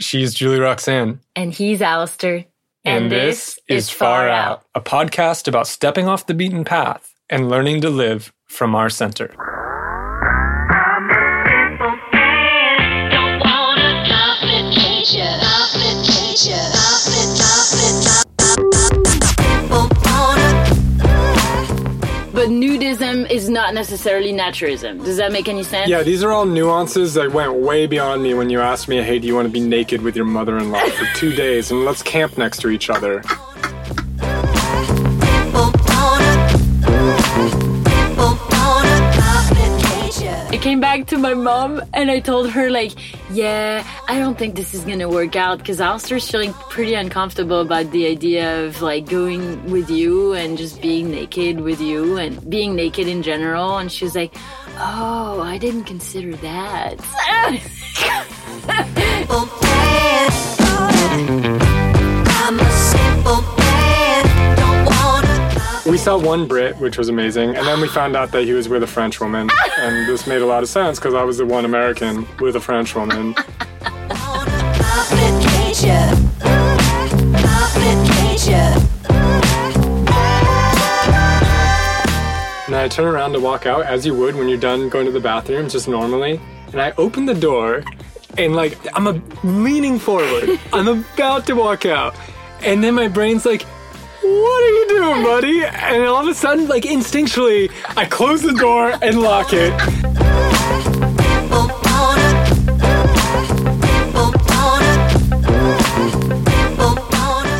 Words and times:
She's 0.00 0.34
Julie 0.34 0.60
Roxane. 0.60 1.20
And 1.34 1.52
he's 1.52 1.80
Alasdair. 1.80 2.46
And, 2.84 3.12
this 3.12 3.58
is 3.68 3.90
Far 3.90 4.28
Out, 4.28 4.64
a 4.74 4.80
podcast 4.80 5.46
about 5.46 5.66
stepping 5.66 6.08
off 6.08 6.26
the 6.26 6.34
beaten 6.34 6.64
path 6.64 7.12
and 7.28 7.50
learning 7.50 7.82
to 7.82 7.90
live 7.90 8.32
from 8.46 8.74
our 8.74 8.88
center. 8.88 9.57
Not 23.58 23.74
necessarily 23.74 24.32
naturism. 24.32 25.04
Does 25.04 25.16
that 25.16 25.32
make 25.32 25.48
any 25.48 25.64
sense? 25.64 25.90
Yeah, 25.90 26.04
these 26.04 26.22
are 26.22 26.30
all 26.30 26.46
nuances 26.46 27.14
that 27.14 27.32
went 27.32 27.54
way 27.54 27.88
beyond 27.88 28.22
me 28.22 28.32
when 28.32 28.50
you 28.50 28.60
asked 28.60 28.86
me, 28.86 29.02
hey, 29.02 29.18
do 29.18 29.26
you 29.26 29.34
want 29.34 29.46
to 29.46 29.52
be 29.52 29.58
naked 29.58 30.00
with 30.02 30.14
your 30.14 30.26
mother 30.26 30.56
in 30.58 30.70
law 30.70 30.86
for 30.90 31.06
two 31.16 31.32
days 31.34 31.72
and 31.72 31.84
let's 31.84 32.00
camp 32.00 32.38
next 32.38 32.60
to 32.60 32.68
each 32.68 32.88
other? 32.88 33.20
Came 40.68 40.80
back 40.80 41.06
to 41.06 41.16
my 41.16 41.32
mom 41.32 41.80
and 41.94 42.10
I 42.10 42.20
told 42.20 42.50
her, 42.50 42.68
like, 42.68 42.92
yeah, 43.30 43.82
I 44.06 44.18
don't 44.18 44.36
think 44.36 44.54
this 44.54 44.74
is 44.74 44.84
gonna 44.84 45.08
work 45.08 45.34
out 45.34 45.56
because 45.56 45.78
Alasdair's 45.78 46.30
feeling 46.30 46.52
pretty 46.68 46.92
uncomfortable 46.92 47.62
about 47.62 47.90
the 47.90 48.06
idea 48.06 48.66
of 48.66 48.82
like 48.82 49.08
going 49.08 49.70
with 49.70 49.88
you 49.88 50.34
and 50.34 50.58
just 50.58 50.82
being 50.82 51.10
naked 51.10 51.60
with 51.60 51.80
you 51.80 52.18
and 52.18 52.50
being 52.50 52.76
naked 52.76 53.08
in 53.08 53.22
general. 53.22 53.78
And 53.78 53.90
she 53.90 54.04
was 54.04 54.14
like, 54.14 54.34
oh, 54.76 55.40
I 55.40 55.56
didn't 55.56 55.84
consider 55.84 56.36
that. 56.36 57.00
We 65.88 65.96
saw 65.96 66.18
one 66.18 66.46
Brit, 66.46 66.76
which 66.76 66.98
was 66.98 67.08
amazing, 67.08 67.56
and 67.56 67.66
then 67.66 67.80
we 67.80 67.88
found 67.88 68.14
out 68.14 68.30
that 68.32 68.44
he 68.44 68.52
was 68.52 68.68
with 68.68 68.82
a 68.82 68.86
French 68.86 69.20
woman, 69.20 69.48
and 69.78 70.06
this 70.06 70.26
made 70.26 70.42
a 70.42 70.46
lot 70.46 70.62
of 70.62 70.68
sense 70.68 70.98
because 70.98 71.14
I 71.14 71.24
was 71.24 71.38
the 71.38 71.46
one 71.46 71.64
American 71.64 72.28
with 72.40 72.56
a 72.56 72.60
French 72.60 72.94
woman. 72.94 73.34
And 82.66 82.76
I 82.76 82.86
turn 82.86 83.06
around 83.06 83.32
to 83.32 83.40
walk 83.40 83.64
out 83.64 83.86
as 83.86 84.04
you 84.04 84.14
would 84.14 84.34
when 84.34 84.46
you're 84.46 84.58
done 84.58 84.90
going 84.90 85.06
to 85.06 85.10
the 85.10 85.20
bathroom, 85.20 85.70
just 85.70 85.88
normally. 85.88 86.38
And 86.72 86.82
I 86.82 86.92
open 86.98 87.24
the 87.24 87.34
door 87.34 87.82
and 88.36 88.54
like 88.54 88.76
I'm 88.94 89.06
a, 89.06 89.22
leaning 89.42 89.98
forward. 89.98 90.60
I'm 90.74 90.86
about 90.86 91.46
to 91.46 91.54
walk 91.54 91.86
out. 91.86 92.14
And 92.60 92.84
then 92.84 92.94
my 92.94 93.08
brain's 93.08 93.46
like, 93.46 93.64
what 94.22 94.62
are 94.64 94.70
you 94.70 94.88
doing, 94.88 95.22
buddy? 95.22 95.64
And 95.64 96.04
all 96.04 96.22
of 96.22 96.28
a 96.28 96.34
sudden, 96.34 96.68
like 96.68 96.84
instinctually, 96.84 97.70
I 97.96 98.04
close 98.04 98.42
the 98.42 98.52
door 98.54 98.92
and 99.02 99.20
lock 99.20 99.48
it. 99.52 99.72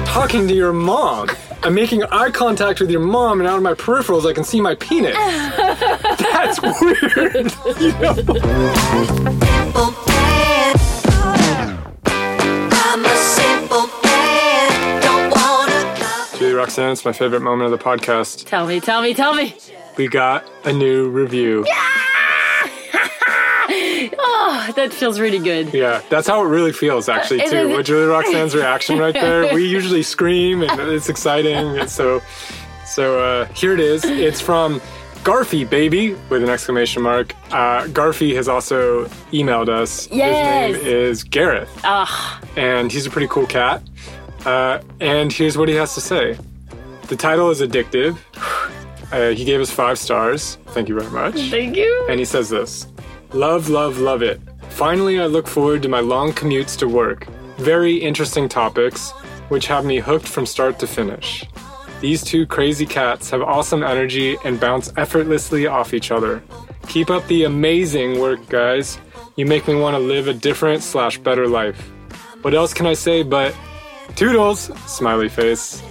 Talking 0.06 0.48
to 0.48 0.54
your 0.54 0.72
mom. 0.72 1.30
I'm 1.62 1.74
making 1.74 2.02
eye 2.04 2.30
contact 2.30 2.80
with 2.80 2.90
your 2.90 3.00
mom, 3.00 3.40
and 3.40 3.48
out 3.48 3.56
of 3.56 3.62
my 3.62 3.74
peripherals, 3.74 4.28
I 4.28 4.32
can 4.32 4.44
see 4.44 4.60
my 4.60 4.74
penis. 4.76 5.14
That's 6.18 6.60
weird. 6.62 7.52
You 7.78 7.92
know? 9.74 10.04
Roxane, 16.68 16.92
it's 16.92 17.04
my 17.06 17.12
favorite 17.12 17.40
moment 17.40 17.72
of 17.72 17.78
the 17.78 17.82
podcast. 17.82 18.44
tell 18.44 18.66
me, 18.66 18.78
tell 18.78 19.00
me, 19.00 19.14
tell 19.14 19.32
me. 19.34 19.56
We 19.96 20.06
got 20.06 20.44
a 20.64 20.72
new 20.72 21.08
review. 21.08 21.64
Oh, 24.20 24.72
that 24.76 24.92
feels 24.94 25.20
really 25.20 25.38
good. 25.38 25.72
Yeah, 25.74 26.00
that's 26.08 26.26
how 26.26 26.42
it 26.44 26.48
really 26.48 26.72
feels, 26.72 27.08
actually, 27.08 27.40
too. 27.40 27.56
is- 27.56 27.76
With 27.76 27.86
Julie 27.86 28.06
Roxane's 28.06 28.54
reaction 28.54 28.98
right 28.98 29.12
there, 29.12 29.52
we 29.54 29.66
usually 29.68 30.02
scream, 30.02 30.62
and 30.62 30.80
it's 30.80 31.08
exciting. 31.08 31.54
And 31.78 31.90
so, 31.90 32.22
so 32.86 33.18
uh, 33.20 33.44
here 33.46 33.74
it 33.74 33.80
is. 33.80 34.04
It's 34.04 34.40
from 34.40 34.80
Garfy, 35.22 35.68
baby, 35.68 36.14
with 36.30 36.42
an 36.42 36.48
exclamation 36.48 37.02
mark. 37.02 37.34
Uh, 37.52 37.84
Garfy 37.88 38.34
has 38.36 38.48
also 38.48 39.04
emailed 39.32 39.68
us. 39.68 40.08
Yes. 40.10 40.74
His 40.76 40.84
name 40.84 40.86
is 40.94 41.24
Gareth, 41.24 41.70
Ah, 41.84 42.40
and 42.56 42.90
he's 42.90 43.06
a 43.06 43.10
pretty 43.10 43.28
cool 43.28 43.46
cat. 43.46 43.82
Uh, 44.46 44.80
and 45.00 45.30
here's 45.32 45.58
what 45.58 45.68
he 45.68 45.74
has 45.74 45.94
to 45.94 46.00
say. 46.00 46.38
The 47.08 47.16
title 47.16 47.50
is 47.50 47.60
addictive. 47.60 48.18
Uh, 49.10 49.30
he 49.30 49.44
gave 49.44 49.60
us 49.60 49.70
five 49.70 49.98
stars. 49.98 50.58
Thank 50.68 50.88
you 50.88 50.98
very 50.98 51.10
much. 51.10 51.34
thank 51.50 51.76
you. 51.76 52.06
And 52.08 52.18
he 52.18 52.24
says 52.26 52.50
this 52.50 52.86
Love, 53.32 53.68
love, 53.68 53.98
love 53.98 54.22
it. 54.22 54.40
Finally, 54.68 55.18
I 55.18 55.26
look 55.26 55.46
forward 55.46 55.82
to 55.82 55.88
my 55.88 56.00
long 56.00 56.32
commutes 56.32 56.76
to 56.78 56.88
work. 56.88 57.26
Very 57.56 57.96
interesting 57.96 58.48
topics, 58.48 59.10
which 59.48 59.66
have 59.66 59.84
me 59.84 59.98
hooked 59.98 60.28
from 60.28 60.46
start 60.46 60.78
to 60.80 60.86
finish. 60.86 61.44
These 62.00 62.22
two 62.22 62.46
crazy 62.46 62.86
cats 62.86 63.30
have 63.30 63.42
awesome 63.42 63.82
energy 63.82 64.36
and 64.44 64.60
bounce 64.60 64.92
effortlessly 64.96 65.66
off 65.66 65.94
each 65.94 66.10
other. 66.12 66.42
Keep 66.86 67.10
up 67.10 67.26
the 67.26 67.44
amazing 67.44 68.20
work, 68.20 68.46
guys. 68.48 68.98
You 69.36 69.46
make 69.46 69.66
me 69.66 69.74
want 69.74 69.94
to 69.94 69.98
live 69.98 70.28
a 70.28 70.34
different 70.34 70.82
slash 70.82 71.18
better 71.18 71.48
life. 71.48 71.80
What 72.42 72.54
else 72.54 72.72
can 72.72 72.86
I 72.86 72.94
say 72.94 73.22
but 73.22 73.54
toodles? 74.14 74.70
Smiley 74.86 75.28
face. 75.28 75.82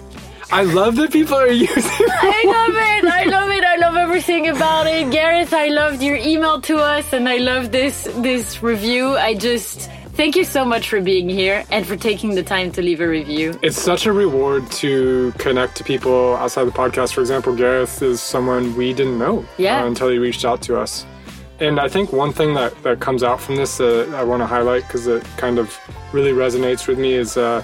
I 0.52 0.64
love 0.64 0.96
that 0.96 1.12
people 1.12 1.36
are 1.36 1.48
using. 1.52 1.76
I 1.76 2.44
love 2.46 2.76
it. 2.76 3.12
I 3.12 3.24
love 3.26 3.50
it. 3.52 3.64
I 3.64 3.76
love 3.78 3.96
everything 3.98 4.48
about 4.48 4.88
it. 4.88 5.12
Gareth, 5.12 5.54
I 5.54 5.68
loved 5.68 6.02
your 6.02 6.16
email 6.16 6.62
to 6.62 6.78
us 6.78 7.12
and 7.14 7.28
I 7.28 7.38
love 7.38 7.72
this 7.72 8.04
this 8.18 8.64
review. 8.64 9.18
I 9.18 9.34
just 9.36 9.90
thank 10.14 10.36
you 10.36 10.46
so 10.46 10.64
much 10.64 10.90
for 10.90 11.02
being 11.02 11.28
here 11.30 11.66
and 11.70 11.86
for 11.86 11.96
taking 11.98 12.34
the 12.36 12.44
time 12.44 12.72
to 12.72 12.82
leave 12.82 13.02
a 13.02 13.08
review. 13.08 13.60
It's 13.62 13.80
such 13.80 14.06
a 14.06 14.14
reward 14.14 14.70
to 14.84 15.34
connect 15.38 15.76
to 15.78 15.84
people 15.84 16.36
outside 16.38 16.64
the 16.66 16.72
podcast. 16.72 17.14
For 17.14 17.22
example, 17.22 17.54
Gareth 17.56 18.02
is 18.02 18.22
someone 18.22 18.76
we 18.78 18.94
didn't 18.94 19.20
know 19.20 19.46
Yeah. 19.58 19.84
uh, 19.84 19.88
until 19.88 20.10
he 20.10 20.18
reached 20.18 20.46
out 20.46 20.62
to 20.64 20.80
us. 20.80 21.06
And 21.60 21.80
I 21.80 21.88
think 21.90 22.14
one 22.14 22.32
thing 22.34 22.54
that, 22.54 22.72
that 22.84 23.00
comes 23.00 23.22
out 23.24 23.42
from 23.42 23.56
this 23.58 23.78
that 23.78 24.10
I 24.14 24.24
want 24.24 24.42
to 24.42 24.48
highlight 24.48 24.84
because 24.84 25.08
it 25.08 25.24
kind 25.38 25.58
of 25.60 25.76
really 26.14 26.32
resonates 26.32 26.88
with 26.88 27.00
me 27.00 27.14
is 27.14 27.36
uh, 27.36 27.64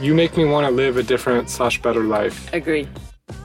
you 0.00 0.14
make 0.14 0.36
me 0.36 0.44
want 0.44 0.66
to 0.66 0.72
live 0.72 0.96
a 0.96 1.02
different 1.02 1.50
slash 1.50 1.80
better 1.80 2.04
life. 2.04 2.52
Agree. 2.52 2.88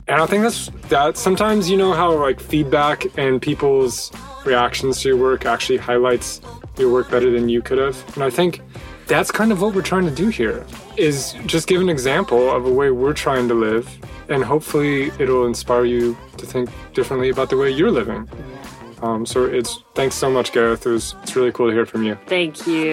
And 0.08 0.20
I 0.20 0.26
think 0.26 0.42
that's 0.42 0.68
that. 0.88 1.16
Sometimes 1.16 1.70
you 1.70 1.76
know 1.76 1.92
how 1.92 2.12
like 2.12 2.40
feedback 2.40 3.06
and 3.18 3.40
people's 3.40 4.12
reactions 4.44 5.00
to 5.00 5.08
your 5.08 5.16
work 5.16 5.46
actually 5.46 5.78
highlights 5.78 6.40
your 6.78 6.92
work 6.92 7.10
better 7.10 7.30
than 7.30 7.48
you 7.48 7.62
could 7.62 7.78
have. 7.78 7.96
And 8.14 8.24
I 8.24 8.30
think 8.30 8.60
that's 9.06 9.30
kind 9.30 9.52
of 9.52 9.60
what 9.60 9.74
we're 9.74 9.82
trying 9.82 10.04
to 10.04 10.14
do 10.14 10.28
here 10.28 10.64
is 10.96 11.34
just 11.46 11.66
give 11.68 11.80
an 11.80 11.88
example 11.88 12.50
of 12.50 12.66
a 12.66 12.70
way 12.70 12.90
we're 12.90 13.12
trying 13.12 13.48
to 13.48 13.54
live 13.54 13.88
and 14.28 14.44
hopefully 14.44 15.10
it'll 15.18 15.46
inspire 15.46 15.84
you 15.84 16.16
to 16.36 16.46
think 16.46 16.70
differently 16.94 17.28
about 17.28 17.50
the 17.50 17.56
way 17.56 17.70
you're 17.70 17.90
living. 17.90 18.28
Um, 19.02 19.26
so 19.26 19.44
it's 19.44 19.82
thanks 19.94 20.14
so 20.14 20.30
much, 20.30 20.52
Gareth. 20.52 20.86
It 20.86 20.90
was, 20.90 21.14
it's 21.22 21.34
really 21.34 21.52
cool 21.52 21.68
to 21.68 21.72
hear 21.72 21.86
from 21.86 22.04
you. 22.04 22.16
Thank 22.26 22.66
you. 22.66 22.92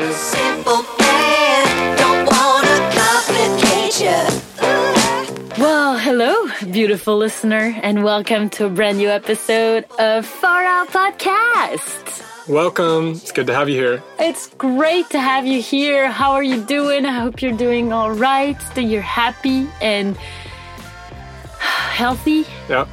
Well, 4.00 5.98
hello, 5.98 6.48
beautiful 6.72 7.18
listener, 7.18 7.78
and 7.84 8.02
welcome 8.02 8.50
to 8.52 8.68
a 8.68 8.70
brand 8.70 8.98
new 8.98 9.10
episode 9.10 9.84
of 10.00 10.26
Far 10.26 10.64
Out 10.64 10.88
Podcast. 10.88 12.48
Welcome. 12.48 13.10
It's 13.10 13.34
good 13.34 13.48
to 13.48 13.54
have 13.54 13.68
you 13.68 13.76
here. 13.76 14.02
It's 14.18 14.48
great 14.52 15.10
to 15.10 15.20
have 15.20 15.46
you 15.46 15.62
here. 15.62 16.10
How 16.10 16.32
are 16.32 16.44
you 16.44 16.64
doing? 16.64 17.06
I 17.06 17.12
hope 17.12 17.42
you're 17.42 17.58
doing 17.58 17.92
all 17.92 18.14
right, 18.14 18.58
that 18.76 18.84
you're 18.84 19.02
happy 19.02 19.68
and 19.82 20.16
healthy. 21.60 22.46
Yeah. 22.70 22.88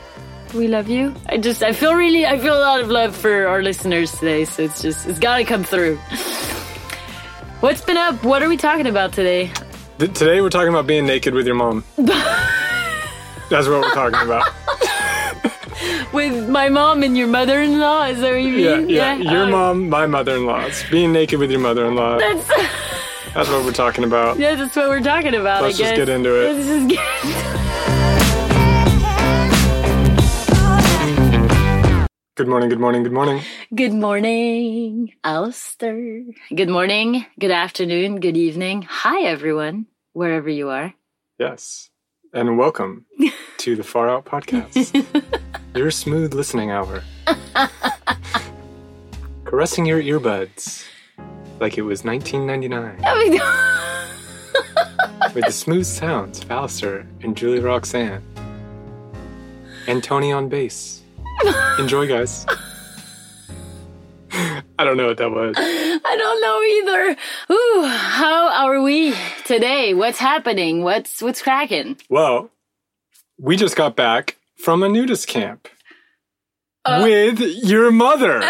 We 0.54 0.66
love 0.66 0.88
you. 0.88 1.14
I 1.26 1.36
just, 1.38 1.62
I 1.62 1.72
feel 1.72 1.94
really, 1.94 2.26
I 2.26 2.36
feel 2.36 2.58
a 2.58 2.58
lot 2.58 2.80
of 2.80 2.88
love 2.88 3.14
for 3.14 3.46
our 3.46 3.62
listeners 3.62 4.10
today, 4.10 4.44
so 4.44 4.64
it's 4.64 4.82
just, 4.82 5.06
it's 5.06 5.20
gotta 5.20 5.44
come 5.44 5.62
through. 5.62 5.98
What's 7.60 7.80
been 7.82 7.96
up? 7.96 8.24
What 8.24 8.42
are 8.42 8.48
we 8.48 8.56
talking 8.56 8.88
about 8.88 9.12
today? 9.12 9.52
Th- 9.98 10.12
today 10.12 10.40
we're 10.40 10.50
talking 10.50 10.68
about 10.68 10.86
being 10.86 11.06
naked 11.06 11.32
with 11.34 11.46
your 11.46 11.54
mom. 11.54 11.84
That's 11.96 13.66
what 13.68 13.80
we're 13.80 13.94
talking 13.94 14.20
about. 14.20 14.44
With 16.12 16.48
my 16.48 16.68
mom 16.68 17.02
and 17.02 17.16
your 17.16 17.26
mother 17.28 17.60
in 17.62 17.78
law? 17.78 18.04
Is 18.04 18.20
that 18.20 18.30
what 18.32 18.42
you 18.42 18.54
Yeah, 18.54 18.76
mean? 18.76 18.88
yeah. 18.90 19.16
Your 19.16 19.46
mom, 19.46 19.88
my 19.88 20.06
mother-in-law's 20.06 20.82
being 20.90 21.12
naked 21.12 21.38
with 21.38 21.50
your 21.50 21.60
mother-in-law. 21.60 22.18
That's, 22.18 22.48
That's 23.34 23.48
what 23.48 23.64
we're 23.64 23.72
talking 23.72 24.04
about. 24.04 24.38
yeah, 24.38 24.54
that's 24.54 24.74
what 24.76 24.88
we're 24.88 25.00
talking 25.00 25.34
about, 25.34 25.62
Let's 25.62 25.78
I 25.80 25.84
just 25.84 25.94
get 25.96 26.08
into 26.08 26.34
it. 26.34 26.52
Let's 26.54 26.66
just 26.66 26.88
get 26.88 27.65
Good 32.36 32.48
morning, 32.48 32.68
good 32.68 32.80
morning, 32.80 33.02
good 33.02 33.14
morning. 33.14 33.42
Good 33.74 33.94
morning, 33.94 35.10
Alasdair. 35.24 36.26
Good 36.54 36.68
morning, 36.68 37.24
good 37.40 37.50
afternoon, 37.50 38.20
good 38.20 38.36
evening. 38.36 38.82
Hi, 38.82 39.22
everyone, 39.22 39.86
wherever 40.12 40.50
you 40.50 40.68
are. 40.68 40.92
Yes. 41.38 41.88
And 42.34 42.58
welcome 42.58 43.06
to 43.56 43.74
the 43.74 43.82
Far 43.82 44.10
Out 44.10 44.26
Podcast, 44.26 45.02
your 45.74 45.90
smooth 45.90 46.34
listening 46.34 46.70
hour. 46.70 47.02
Caressing 49.44 49.86
your 49.86 50.02
earbuds 50.02 50.84
like 51.58 51.78
it 51.78 51.82
was 51.88 52.04
1999 52.04 53.40
with 55.34 55.46
the 55.46 55.52
smooth 55.52 55.86
sounds 55.86 56.40
of 56.40 56.48
Alasdair 56.48 57.06
and 57.24 57.34
Julie 57.34 57.60
Roxane. 57.60 58.20
And 59.86 60.04
Tony 60.04 60.32
on 60.32 60.50
bass. 60.50 61.00
Enjoy, 61.78 62.06
guys. 62.08 62.46
I 64.78 64.84
don't 64.84 64.96
know 64.96 65.06
what 65.06 65.16
that 65.18 65.30
was. 65.30 65.54
I 65.58 66.16
don't 66.16 66.40
know 66.42 66.62
either. 66.62 67.16
Ooh, 67.52 67.86
how 67.86 68.48
are 68.66 68.80
we 68.82 69.14
today? 69.46 69.94
What's 69.94 70.18
happening? 70.18 70.82
What's 70.82 71.22
what's 71.22 71.40
cracking? 71.42 71.96
Well, 72.10 72.50
we 73.38 73.56
just 73.56 73.76
got 73.76 73.96
back 73.96 74.36
from 74.56 74.82
a 74.82 74.88
nudist 74.88 75.26
camp 75.28 75.68
Uh. 76.84 77.00
with 77.04 77.40
your 77.40 77.90
mother. 77.90 78.40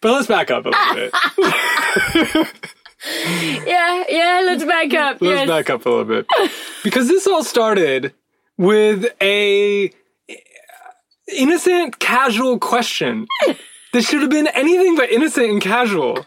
but 0.00 0.12
let's 0.12 0.26
back 0.28 0.50
up 0.50 0.66
a 0.66 0.70
little 0.70 0.94
bit. 0.94 2.46
Yeah, 3.66 4.04
yeah. 4.08 4.40
Let's 4.46 4.64
back 4.64 4.94
up. 4.94 5.20
Let's 5.20 5.40
yes. 5.40 5.46
back 5.46 5.68
up 5.68 5.84
a 5.84 5.90
little 5.90 6.06
bit. 6.06 6.26
Because 6.82 7.06
this 7.06 7.26
all 7.26 7.44
started 7.44 8.14
with 8.56 9.06
a 9.20 9.88
uh, 9.88 10.34
innocent, 11.36 11.98
casual 11.98 12.58
question. 12.58 13.26
This 13.92 14.08
should 14.08 14.22
have 14.22 14.30
been 14.30 14.48
anything 14.48 14.96
but 14.96 15.10
innocent 15.10 15.50
and 15.50 15.60
casual. 15.60 16.26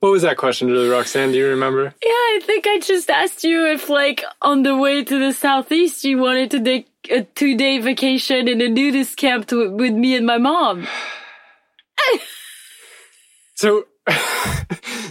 What 0.00 0.10
was 0.10 0.22
that 0.22 0.36
question, 0.36 0.68
Julie 0.68 0.88
Roxane? 0.88 1.32
Do 1.32 1.38
you 1.38 1.48
remember? 1.48 1.92
Yeah, 2.04 2.10
I 2.10 2.40
think 2.42 2.66
I 2.68 2.78
just 2.78 3.10
asked 3.10 3.42
you 3.42 3.66
if, 3.66 3.88
like, 3.88 4.22
on 4.40 4.62
the 4.62 4.76
way 4.76 5.02
to 5.02 5.18
the 5.18 5.32
southeast, 5.32 6.04
you 6.04 6.18
wanted 6.18 6.52
to 6.52 6.62
take 6.62 6.88
a 7.10 7.22
two-day 7.22 7.80
vacation 7.80 8.46
in 8.46 8.60
a 8.60 8.68
nudist 8.68 9.16
camp 9.16 9.46
to, 9.48 9.72
with 9.72 9.94
me 9.94 10.14
and 10.14 10.24
my 10.24 10.38
mom. 10.38 10.86
So, 13.58 13.86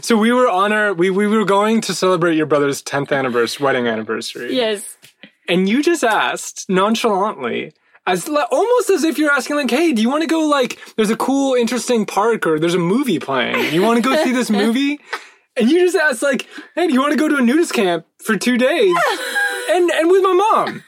so 0.02 0.16
we 0.16 0.32
were 0.32 0.48
on 0.48 0.72
our 0.72 0.94
we 0.94 1.10
we 1.10 1.28
were 1.28 1.44
going 1.44 1.82
to 1.82 1.94
celebrate 1.94 2.38
your 2.38 2.46
brother's 2.46 2.82
tenth 2.82 3.12
anniversary 3.12 3.62
wedding 3.62 3.88
anniversary. 3.88 4.56
Yes. 4.56 4.97
And 5.48 5.68
you 5.68 5.82
just 5.82 6.04
asked 6.04 6.70
nonchalantly. 6.70 7.74
As 8.06 8.30
almost 8.30 8.90
as 8.90 9.04
if 9.04 9.18
you're 9.18 9.32
asking, 9.32 9.58
like, 9.58 9.70
"Hey, 9.70 9.92
do 9.92 10.02
you 10.02 10.10
want 10.10 10.22
to 10.22 10.28
go? 10.28 10.48
Like, 10.48 10.80
there's 10.96 11.10
a 11.10 11.18
cool, 11.18 11.56
interesting 11.56 12.06
park, 12.06 12.48
or 12.48 12.58
there's 12.58 12.74
a 12.74 12.80
movie 12.80 13.20
playing. 13.20 13.74
You 13.74 13.82
want 13.82 14.02
to 14.02 14.10
go 14.10 14.16
see 14.24 14.32
this 14.32 14.50
movie?" 14.50 15.00
And 15.58 15.70
you 15.70 15.80
just 15.80 15.96
asked, 15.98 16.22
like, 16.22 16.48
"Hey, 16.76 16.88
do 16.88 16.94
you 16.94 17.02
want 17.02 17.12
to 17.12 17.20
go 17.20 17.28
to 17.28 17.36
a 17.36 17.42
nudist 17.42 17.74
camp 17.74 18.06
for 18.24 18.38
two 18.38 18.58
days?" 18.58 18.96
And 19.70 19.92
and 19.92 20.10
with 20.10 20.24
my 20.24 20.34
mom, 20.34 20.84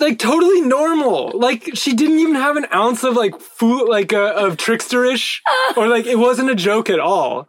like 0.00 0.18
totally 0.18 0.60
normal. 0.60 1.32
Like 1.34 1.70
she 1.74 1.94
didn't 1.94 2.18
even 2.18 2.34
have 2.34 2.56
an 2.56 2.66
ounce 2.74 3.04
of 3.04 3.14
like 3.14 3.40
fool, 3.40 3.88
like 3.88 4.12
uh, 4.12 4.34
of 4.34 4.56
tricksterish, 4.56 5.40
or 5.76 5.88
like 5.88 6.06
it 6.06 6.18
wasn't 6.18 6.50
a 6.50 6.54
joke 6.54 6.90
at 6.90 7.00
all. 7.00 7.48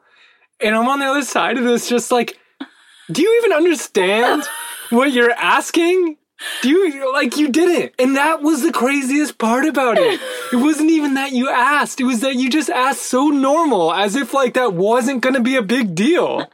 And 0.61 0.75
I'm 0.75 0.87
on 0.87 0.99
the 0.99 1.05
other 1.05 1.23
side 1.23 1.57
of 1.57 1.63
this, 1.63 1.89
just 1.89 2.11
like, 2.11 2.37
do 3.11 3.21
you 3.21 3.41
even 3.43 3.53
understand 3.53 4.43
what 4.89 5.11
you're 5.11 5.31
asking? 5.31 6.17
Do 6.61 6.69
you 6.69 7.13
like 7.13 7.37
you 7.37 7.49
did 7.49 7.69
it. 7.69 7.95
And 7.97 8.17
that 8.17 8.41
was 8.41 8.61
the 8.61 8.71
craziest 8.71 9.37
part 9.37 9.65
about 9.65 9.97
it. 9.97 10.19
It 10.53 10.57
wasn't 10.57 10.91
even 10.91 11.15
that 11.15 11.31
you 11.31 11.49
asked. 11.49 11.99
It 11.99 12.03
was 12.05 12.21
that 12.21 12.35
you 12.35 12.49
just 12.49 12.69
asked 12.69 13.01
so 13.01 13.27
normal 13.29 13.91
as 13.91 14.15
if 14.15 14.33
like 14.33 14.53
that 14.53 14.73
wasn't 14.73 15.21
gonna 15.21 15.41
be 15.41 15.55
a 15.55 15.61
big 15.61 15.95
deal. 15.95 16.45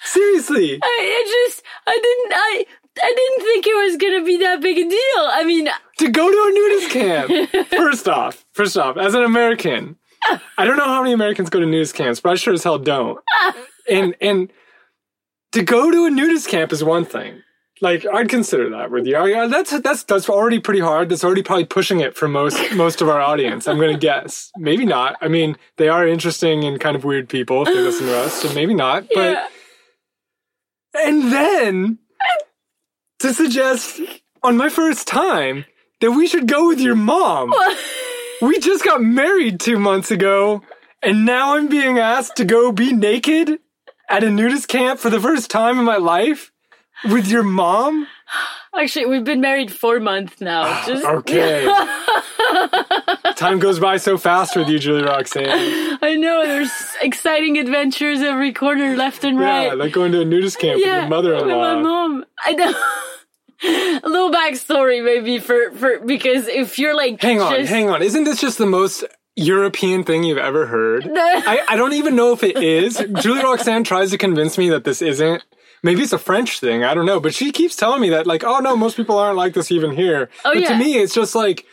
Seriously. 0.00 0.78
I, 0.82 0.86
I 0.86 1.46
just, 1.48 1.62
I 1.86 1.94
didn't, 1.94 2.32
I, 2.32 2.64
I 3.02 3.14
didn't 3.16 3.44
think 3.44 3.66
it 3.66 3.74
was 3.74 3.96
gonna 3.96 4.24
be 4.24 4.36
that 4.38 4.60
big 4.60 4.78
a 4.78 4.88
deal. 4.88 5.22
I 5.32 5.44
mean, 5.44 5.68
uh, 5.68 5.72
To 5.98 6.08
go 6.10 6.30
to 6.30 6.48
a 6.48 6.52
nudist 6.54 6.90
camp. 6.90 7.68
First 7.70 8.08
off, 8.08 8.44
first 8.52 8.76
off, 8.76 8.96
as 8.96 9.14
an 9.14 9.24
American, 9.24 9.96
I 10.56 10.64
don't 10.64 10.76
know 10.76 10.84
how 10.84 11.02
many 11.02 11.12
Americans 11.12 11.50
go 11.50 11.58
to 11.60 11.66
nudist 11.66 11.94
camps, 11.94 12.20
but 12.20 12.30
I 12.30 12.34
sure 12.36 12.54
as 12.54 12.64
hell 12.64 12.78
don't. 12.78 13.18
And 13.90 14.14
and 14.20 14.52
to 15.52 15.62
go 15.62 15.90
to 15.90 16.04
a 16.04 16.10
nudist 16.10 16.48
camp 16.48 16.72
is 16.72 16.84
one 16.84 17.06
thing. 17.06 17.42
Like 17.80 18.04
I'd 18.12 18.28
consider 18.28 18.70
that 18.70 18.90
with 18.90 19.06
you. 19.06 19.16
I- 19.16 19.46
That's 19.46 19.78
that's 19.80 20.02
that's 20.04 20.28
already 20.28 20.58
pretty 20.58 20.80
hard. 20.80 21.08
That's 21.08 21.22
already 21.24 21.42
probably 21.42 21.64
pushing 21.66 22.00
it 22.00 22.16
for 22.16 22.26
most 22.28 22.58
most 22.74 23.00
of 23.00 23.08
our 23.08 23.20
audience. 23.20 23.68
I'm 23.68 23.78
gonna 23.78 23.98
guess. 23.98 24.50
Maybe 24.56 24.84
not. 24.84 25.16
I 25.20 25.28
mean, 25.28 25.56
they 25.76 25.88
are 25.88 26.06
interesting 26.06 26.64
and 26.64 26.80
kind 26.80 26.96
of 26.96 27.04
weird 27.04 27.28
people 27.28 27.62
if 27.62 27.68
they 27.68 27.80
listen 27.80 28.06
to 28.06 28.18
us, 28.18 28.34
so 28.42 28.52
maybe 28.54 28.74
not. 28.74 29.04
But 29.14 29.32
yeah. 29.32 29.46
and 30.94 31.32
then 31.32 31.98
to 33.20 33.32
suggest 33.32 34.00
on 34.42 34.56
my 34.56 34.68
first 34.68 35.06
time 35.06 35.64
that 36.00 36.12
we 36.12 36.26
should 36.26 36.46
go 36.48 36.68
with 36.68 36.80
your 36.80 36.94
mom. 36.96 37.52
We 38.40 38.60
just 38.60 38.84
got 38.84 39.02
married 39.02 39.58
two 39.58 39.78
months 39.80 40.12
ago, 40.12 40.62
and 41.02 41.24
now 41.26 41.56
I'm 41.56 41.66
being 41.68 41.98
asked 41.98 42.36
to 42.36 42.44
go 42.44 42.70
be 42.70 42.92
naked 42.92 43.58
at 44.08 44.22
a 44.22 44.30
nudist 44.30 44.68
camp 44.68 45.00
for 45.00 45.10
the 45.10 45.20
first 45.20 45.50
time 45.50 45.78
in 45.78 45.84
my 45.84 45.96
life 45.96 46.52
with 47.04 47.26
your 47.28 47.42
mom? 47.42 48.06
Actually, 48.78 49.06
we've 49.06 49.24
been 49.24 49.40
married 49.40 49.72
four 49.72 49.98
months 49.98 50.40
now. 50.40 50.62
Ah, 50.66 50.84
just, 50.86 51.04
Okay. 51.04 51.66
Time 53.34 53.58
goes 53.58 53.80
by 53.80 53.96
so 53.96 54.18
fast 54.18 54.56
with 54.56 54.68
you, 54.68 54.78
Julie 54.78 55.02
Roxane. 55.02 55.48
I 56.02 56.16
know 56.16 56.46
there's 56.46 56.70
exciting 57.00 57.58
adventures 57.58 58.20
every 58.20 58.52
corner, 58.52 58.96
left 58.96 59.24
and 59.24 59.38
right. 59.38 59.66
Yeah, 59.66 59.74
like 59.74 59.92
going 59.92 60.12
to 60.12 60.20
a 60.20 60.24
nudist 60.24 60.58
camp 60.58 60.76
with 60.76 60.86
your 60.86 61.08
mother 61.08 61.34
in 61.34 61.46
with 61.46 61.56
my 61.56 61.80
mom. 61.80 62.24
I 62.44 62.52
know. 62.52 62.74
a 64.04 64.08
little 64.08 64.30
backstory, 64.30 65.04
maybe 65.04 65.38
for 65.38 65.72
for 65.72 65.98
because 66.00 66.46
if 66.46 66.78
you're 66.78 66.94
like, 66.94 67.20
Hang 67.20 67.40
on, 67.40 67.56
just, 67.56 67.70
hang 67.70 67.88
on. 67.90 68.02
Isn't 68.02 68.24
this 68.24 68.40
just 68.40 68.58
the 68.58 68.66
most 68.66 69.04
European 69.34 70.04
thing 70.04 70.22
you've 70.22 70.38
ever 70.38 70.66
heard? 70.66 71.08
I, 71.14 71.64
I 71.68 71.76
don't 71.76 71.94
even 71.94 72.14
know 72.14 72.32
if 72.32 72.42
it 72.44 72.56
is. 72.62 73.02
Julie 73.20 73.42
Roxane 73.42 73.84
tries 73.84 74.10
to 74.10 74.18
convince 74.18 74.58
me 74.58 74.68
that 74.70 74.84
this 74.84 75.02
isn't. 75.02 75.42
Maybe 75.82 76.02
it's 76.02 76.12
a 76.12 76.18
French 76.18 76.60
thing. 76.60 76.84
I 76.84 76.94
don't 76.94 77.06
know. 77.06 77.20
But 77.20 77.34
she 77.34 77.52
keeps 77.52 77.76
telling 77.76 78.00
me 78.00 78.10
that, 78.10 78.26
like, 78.26 78.44
oh 78.44 78.58
no, 78.58 78.76
most 78.76 78.96
people 78.96 79.18
aren't 79.18 79.36
like 79.36 79.54
this 79.54 79.70
even 79.70 79.92
here. 79.92 80.30
Oh, 80.44 80.54
but 80.54 80.62
yeah. 80.62 80.68
to 80.70 80.76
me, 80.76 80.98
it's 80.98 81.14
just 81.14 81.34
like, 81.34 81.64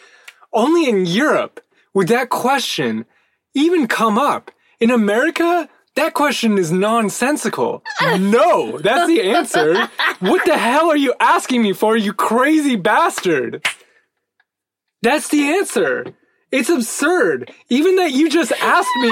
only 0.54 0.88
in 0.90 1.06
Europe 1.06 1.60
would 1.94 2.08
that 2.10 2.30
question 2.30 3.06
even 3.54 3.88
come 3.88 4.18
up. 4.18 4.52
In 4.80 4.92
America, 4.92 5.70
that 5.96 6.14
question 6.14 6.58
is 6.58 6.72
nonsensical. 6.72 7.84
No, 8.20 8.78
that's 8.78 9.08
the 9.08 9.22
answer. 9.22 9.90
What 10.20 10.46
the 10.46 10.58
hell 10.58 10.90
are 10.90 10.98
you 10.98 11.14
asking 11.20 11.62
me 11.62 11.74
for, 11.74 11.98
you 11.98 12.14
crazy 12.14 12.76
bastard? 12.76 13.66
That's 15.02 15.30
the 15.30 15.56
answer. 15.58 16.06
It's 16.56 16.70
absurd. 16.70 17.52
Even 17.68 17.98
that 17.98 18.14
you 18.14 18.30
just 18.30 18.54
asked 18.54 18.96
me, 19.02 19.12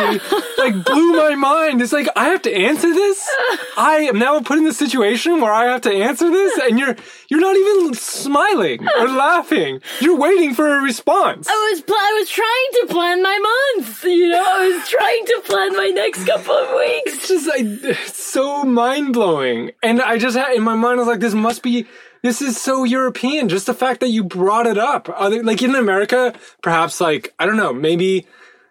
like, 0.58 0.86
blew 0.86 1.18
my 1.18 1.36
mind. 1.36 1.82
It's 1.82 1.92
like, 1.92 2.08
I 2.16 2.30
have 2.30 2.42
to 2.44 2.56
answer 2.56 2.94
this? 2.94 3.30
I 3.78 4.08
am 4.10 4.18
now 4.18 4.40
put 4.40 4.60
in 4.60 4.64
the 4.64 4.74
situation 4.74 5.42
where 5.42 5.52
I 5.52 5.66
have 5.66 5.82
to 5.82 5.92
answer 5.92 6.30
this, 6.30 6.58
and 6.60 6.80
you're, 6.80 6.96
you're 7.28 7.42
not 7.42 7.58
even 7.58 7.96
smiling 7.96 8.88
or 8.98 9.10
laughing. 9.10 9.82
You're 10.00 10.16
waiting 10.18 10.54
for 10.54 10.78
a 10.78 10.82
response. 10.82 11.48
I 11.50 11.72
was 11.74 11.82
pl- 11.82 11.96
I 11.96 12.18
was 12.20 12.30
trying 12.30 12.88
to 12.88 12.94
plan 12.94 13.22
my 13.22 13.38
month. 13.76 14.04
You 14.06 14.30
know, 14.30 14.44
I 14.46 14.70
was 14.70 14.88
trying 14.88 15.26
to 15.26 15.42
plan 15.44 15.76
my 15.76 15.90
next 15.90 16.26
couple 16.26 16.56
of 16.56 16.70
weeks. 16.78 17.14
It's 17.14 17.28
just 17.28 17.48
like, 17.48 17.66
it's 17.66 18.24
so 18.24 18.64
mind 18.64 19.12
blowing. 19.12 19.72
And 19.82 20.02
I 20.02 20.18
just 20.18 20.38
had, 20.38 20.54
in 20.54 20.64
my 20.64 20.76
mind, 20.76 20.96
I 20.96 21.04
was 21.04 21.08
like, 21.08 21.20
this 21.20 21.34
must 21.34 21.62
be, 21.62 21.88
this 22.24 22.42
is 22.42 22.60
so 22.60 22.84
European. 22.84 23.50
Just 23.50 23.68
the 23.68 23.74
fact 23.74 24.00
that 24.00 24.10
you 24.10 24.24
brought 24.24 24.66
it 24.66 24.78
up. 24.78 25.08
Other, 25.10 25.44
like 25.44 25.62
in 25.62 25.76
America, 25.76 26.34
perhaps 26.64 27.00
like, 27.00 27.34
I 27.38 27.46
don't 27.46 27.58
know, 27.58 27.74
maybe, 27.74 28.26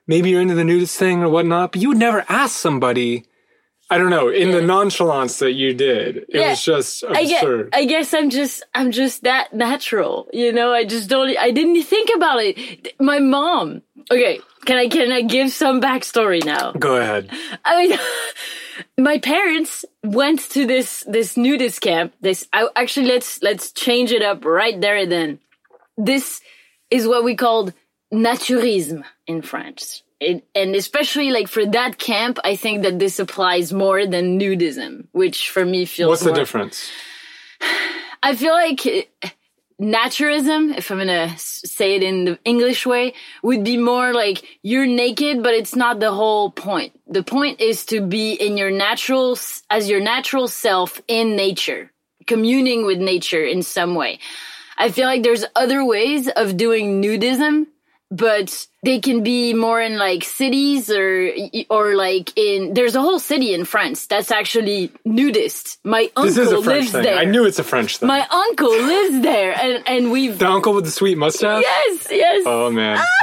maybe 0.07 0.31
you're 0.31 0.41
into 0.41 0.55
the 0.55 0.65
nudist 0.65 0.99
thing 0.99 1.23
or 1.23 1.29
whatnot, 1.29 1.73
but 1.73 1.81
you 1.81 1.89
would 1.89 1.99
never 1.99 2.25
ask 2.29 2.57
somebody, 2.57 3.25
I 3.91 3.99
don't 3.99 4.11
know, 4.11 4.29
in 4.31 4.51
the 4.53 4.63
nonchalance 4.63 5.39
that 5.41 5.53
you 5.53 5.75
did. 5.75 6.17
It 6.17 6.27
Yeah. 6.31 6.51
was 6.51 6.65
just 6.65 7.05
I 7.05 7.25
guess, 7.25 7.43
absurd. 7.43 7.69
I 7.75 7.85
guess 7.85 8.15
I'm 8.15 8.31
just 8.31 8.65
I'm 8.75 8.91
just 8.91 9.23
that 9.25 9.53
natural, 9.53 10.29
you 10.33 10.51
know. 10.53 10.73
I 10.73 10.85
just 10.85 11.09
don't. 11.11 11.37
I 11.39 11.51
didn't 11.51 11.83
think 11.83 12.09
about 12.17 12.39
it. 12.43 12.95
My 12.99 13.19
mom. 13.19 13.83
Okay, 14.11 14.41
can 14.65 14.79
I 14.79 14.89
can 14.89 15.13
I 15.13 15.21
give 15.23 15.53
some 15.53 15.81
backstory 15.81 16.43
now? 16.45 16.73
Go 16.73 16.97
ahead. 16.97 17.31
I 17.65 17.87
mean, 17.87 17.99
my 18.99 19.19
parents 19.19 19.85
went 20.03 20.41
to 20.51 20.67
this 20.67 21.05
this 21.07 21.37
nudist 21.37 21.81
camp. 21.81 22.15
This 22.21 22.47
I, 22.53 22.69
actually 22.77 23.07
let's 23.07 23.43
let's 23.43 23.73
change 23.73 24.13
it 24.13 24.23
up 24.23 24.45
right 24.45 24.81
there 24.81 24.97
and 24.97 25.13
then. 25.13 25.39
This 25.97 26.41
is 26.91 27.07
what 27.07 27.25
we 27.25 27.37
called 27.37 27.73
naturisme 28.13 29.05
in 29.27 29.43
French. 29.43 30.03
It, 30.21 30.45
and 30.55 30.75
especially 30.77 31.31
like 31.31 31.49
for 31.49 31.67
that 31.67 31.99
camp, 31.99 32.39
I 32.45 32.57
think 32.57 32.83
that 32.85 32.99
this 32.99 33.19
applies 33.19 33.73
more 33.73 34.07
than 34.07 34.39
nudism, 34.39 35.09
which 35.13 35.51
for 35.51 35.65
me 35.65 35.85
feels 35.85 36.11
What's 36.11 36.25
the 36.25 36.33
difference? 36.33 36.91
I 38.23 38.37
feel 38.37 38.53
like 38.53 38.87
naturism, 39.83 40.77
if 40.79 40.91
I'm 40.91 40.99
gonna 40.99 41.37
say 41.37 41.97
it 41.97 42.03
in 42.03 42.25
the 42.25 42.39
English 42.45 42.87
way, 42.87 43.15
would 43.43 43.65
be 43.65 43.77
more 43.77 44.15
like 44.15 44.45
you're 44.63 44.87
naked, 44.87 45.43
but 45.43 45.55
it's 45.55 45.75
not 45.75 45.99
the 45.99 46.13
whole 46.13 46.51
point. 46.51 46.99
The 47.09 47.25
point 47.25 47.61
is 47.61 47.85
to 47.87 48.01
be 48.01 48.33
in 48.35 48.57
your 48.57 48.71
natural, 48.71 49.37
as 49.69 49.91
your 49.91 50.01
natural 50.01 50.47
self 50.47 51.01
in 51.09 51.35
nature, 51.35 51.91
communing 52.27 52.87
with 52.87 52.99
nature 52.99 53.45
in 53.45 53.63
some 53.63 53.97
way. 53.97 54.21
I 54.79 54.91
feel 54.91 55.07
like 55.07 55.23
there's 55.23 55.45
other 55.57 55.85
ways 55.85 56.29
of 56.29 56.57
doing 56.57 57.03
nudism, 57.03 57.67
but 58.15 58.67
they 58.85 59.01
can 59.01 59.23
be 59.23 59.55
more 59.55 59.81
in 59.81 59.97
like 59.97 60.23
cities 60.23 60.91
or 60.91 61.31
or 61.71 61.95
like 61.97 62.37
in 62.37 62.75
there's 62.75 62.95
a 62.95 63.01
whole 63.01 63.19
city 63.19 63.55
in 63.55 63.65
France 63.65 64.07
that's 64.07 64.31
actually 64.31 64.93
nudist. 65.05 65.79
My 65.83 66.11
uncle 66.15 66.25
is 66.27 66.37
a 66.53 66.63
French 66.63 66.67
lives 66.67 66.93
thing. 66.93 67.03
there. 67.05 67.17
I 67.19 67.25
knew 67.25 67.45
it's 67.47 67.59
a 67.59 67.65
French 67.65 67.97
thing. 67.97 68.07
My 68.07 68.27
uncle 68.29 68.71
lives 68.71 69.23
there, 69.23 69.53
and 69.59 69.83
and 69.89 70.13
we've 70.13 70.39
the 70.39 70.47
uncle 70.49 70.75
with 70.75 70.85
the 70.85 70.91
sweet 70.91 71.17
mustache? 71.17 71.63
yes 71.63 72.09
yes. 72.11 72.43
Oh, 72.47 72.71
man. 72.71 73.03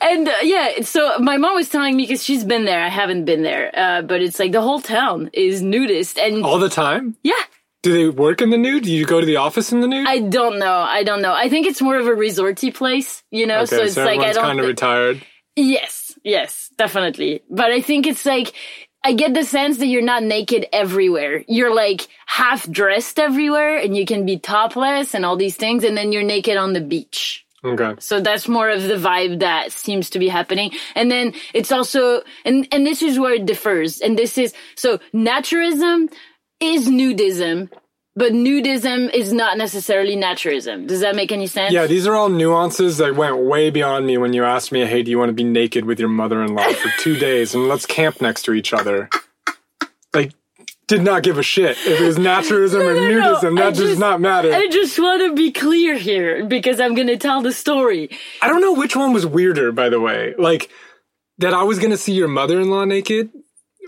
And 0.00 0.28
uh, 0.28 0.32
yeah, 0.42 0.82
so 0.82 1.18
my 1.18 1.36
mom 1.36 1.54
was 1.54 1.68
telling 1.68 1.96
me 1.96 2.04
because 2.04 2.22
she's 2.22 2.44
been 2.44 2.64
there. 2.64 2.82
I 2.82 2.88
haven't 2.88 3.24
been 3.24 3.42
there, 3.42 3.70
uh, 3.76 4.02
but 4.02 4.22
it's 4.22 4.38
like 4.38 4.52
the 4.52 4.60
whole 4.62 4.80
town 4.80 5.30
is 5.32 5.62
nudist, 5.62 6.18
and 6.18 6.44
All 6.44 6.58
the 6.58 6.68
time? 6.68 7.16
yeah. 7.22 7.34
Do 7.82 7.92
they 7.92 8.08
work 8.08 8.40
in 8.40 8.50
the 8.50 8.58
nude? 8.58 8.84
Do 8.84 8.92
you 8.92 9.04
go 9.04 9.18
to 9.20 9.26
the 9.26 9.36
office 9.36 9.72
in 9.72 9.80
the 9.80 9.88
nude? 9.88 10.06
I 10.06 10.20
don't 10.20 10.58
know. 10.58 10.72
I 10.72 11.02
don't 11.02 11.20
know. 11.20 11.34
I 11.34 11.48
think 11.48 11.66
it's 11.66 11.82
more 11.82 11.96
of 11.98 12.06
a 12.06 12.10
resorty 12.10 12.72
place, 12.72 13.24
you 13.30 13.46
know. 13.46 13.58
okay, 13.62 13.76
so 13.76 13.82
it's 13.82 13.96
like 13.96 14.20
I 14.20 14.32
don't. 14.32 14.44
kind 14.44 14.60
of 14.60 14.64
thi- 14.64 14.70
retired. 14.70 15.26
Yes, 15.56 16.12
yes, 16.22 16.70
definitely. 16.78 17.42
But 17.50 17.72
I 17.72 17.80
think 17.80 18.06
it's 18.06 18.24
like 18.24 18.54
I 19.04 19.14
get 19.14 19.34
the 19.34 19.42
sense 19.42 19.78
that 19.78 19.86
you're 19.86 20.00
not 20.00 20.22
naked 20.22 20.66
everywhere. 20.72 21.44
You're 21.48 21.74
like 21.74 22.06
half 22.26 22.70
dressed 22.70 23.18
everywhere 23.18 23.76
and 23.78 23.96
you 23.96 24.06
can 24.06 24.24
be 24.24 24.38
topless 24.38 25.14
and 25.14 25.24
all 25.24 25.36
these 25.36 25.56
things 25.56 25.82
and 25.82 25.96
then 25.96 26.12
you're 26.12 26.22
naked 26.22 26.56
on 26.56 26.72
the 26.72 26.80
beach. 26.80 27.44
Okay. 27.64 27.94
So 27.98 28.20
that's 28.20 28.48
more 28.48 28.68
of 28.70 28.82
the 28.82 28.94
vibe 28.94 29.40
that 29.40 29.72
seems 29.72 30.10
to 30.10 30.18
be 30.18 30.28
happening. 30.28 30.72
And 30.94 31.10
then 31.10 31.34
it's 31.52 31.72
also 31.72 32.22
and 32.44 32.66
and 32.72 32.86
this 32.86 33.02
is 33.02 33.18
where 33.18 33.34
it 33.34 33.44
differs. 33.46 34.00
And 34.00 34.16
this 34.16 34.38
is 34.38 34.54
so 34.76 34.98
naturism 35.12 36.08
is 36.62 36.88
nudism, 36.88 37.70
but 38.14 38.32
nudism 38.32 39.12
is 39.12 39.32
not 39.32 39.58
necessarily 39.58 40.16
naturism. 40.16 40.86
Does 40.86 41.00
that 41.00 41.16
make 41.16 41.32
any 41.32 41.46
sense? 41.46 41.72
Yeah, 41.72 41.86
these 41.86 42.06
are 42.06 42.14
all 42.14 42.28
nuances 42.28 42.98
that 42.98 43.16
went 43.16 43.38
way 43.38 43.70
beyond 43.70 44.06
me 44.06 44.18
when 44.18 44.32
you 44.32 44.44
asked 44.44 44.70
me, 44.72 44.84
hey, 44.86 45.02
do 45.02 45.10
you 45.10 45.18
want 45.18 45.30
to 45.30 45.34
be 45.34 45.44
naked 45.44 45.84
with 45.84 45.98
your 45.98 46.08
mother 46.08 46.42
in 46.42 46.54
law 46.54 46.70
for 46.72 46.90
two 46.98 47.16
days 47.16 47.54
and 47.54 47.68
let's 47.68 47.86
camp 47.86 48.20
next 48.20 48.42
to 48.42 48.52
each 48.52 48.72
other? 48.72 49.08
Like, 50.14 50.32
did 50.88 51.02
not 51.02 51.22
give 51.22 51.38
a 51.38 51.42
shit 51.42 51.78
if 51.86 52.00
it 52.00 52.04
was 52.04 52.16
naturism 52.18 52.80
or 52.84 52.94
No, 52.94 53.08
no, 53.08 53.18
no. 53.18 53.34
nudism. 53.36 53.58
I 53.58 53.64
That 53.70 53.74
does 53.76 53.98
not 53.98 54.20
matter. 54.20 54.52
I 54.52 54.68
just 54.68 54.98
want 54.98 55.22
to 55.22 55.34
be 55.34 55.50
clear 55.50 55.96
here 55.96 56.44
because 56.44 56.80
I'm 56.80 56.94
going 56.94 57.06
to 57.06 57.16
tell 57.16 57.40
the 57.40 57.52
story. 57.52 58.10
I 58.42 58.48
don't 58.48 58.60
know 58.60 58.74
which 58.74 58.94
one 58.94 59.12
was 59.14 59.24
weirder, 59.26 59.72
by 59.72 59.88
the 59.88 60.00
way. 60.00 60.34
Like, 60.38 60.68
that 61.38 61.54
I 61.54 61.62
was 61.62 61.78
going 61.78 61.92
to 61.92 61.96
see 61.96 62.12
your 62.12 62.28
mother 62.28 62.60
in 62.60 62.68
law 62.68 62.84
naked 62.84 63.30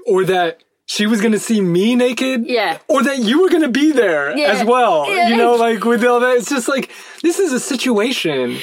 or 0.07 0.25
that 0.25 0.64
she 0.87 1.07
was 1.07 1.21
going 1.21 1.33
to 1.33 1.39
see 1.39 1.61
me 1.61 1.95
naked. 1.97 2.47
Yeah. 2.47 2.79
Or 2.89 3.03
that 3.03 3.19
you 3.19 3.41
were 3.43 3.49
going 3.49 3.63
to 3.63 3.69
be 3.69 3.93
there 3.93 4.37
Yeah. 4.37 4.49
as 4.53 4.65
well. 4.67 5.11
Yeah. 5.11 5.29
You 5.29 5.37
know, 5.37 5.55
like 5.57 5.85
with 5.85 6.05
all 6.05 6.21
that. 6.21 6.37
It's 6.37 6.51
just 6.51 6.69
like, 6.69 6.91
this 7.23 7.39
is 7.39 7.53
a 7.53 7.61
situation 7.61 8.59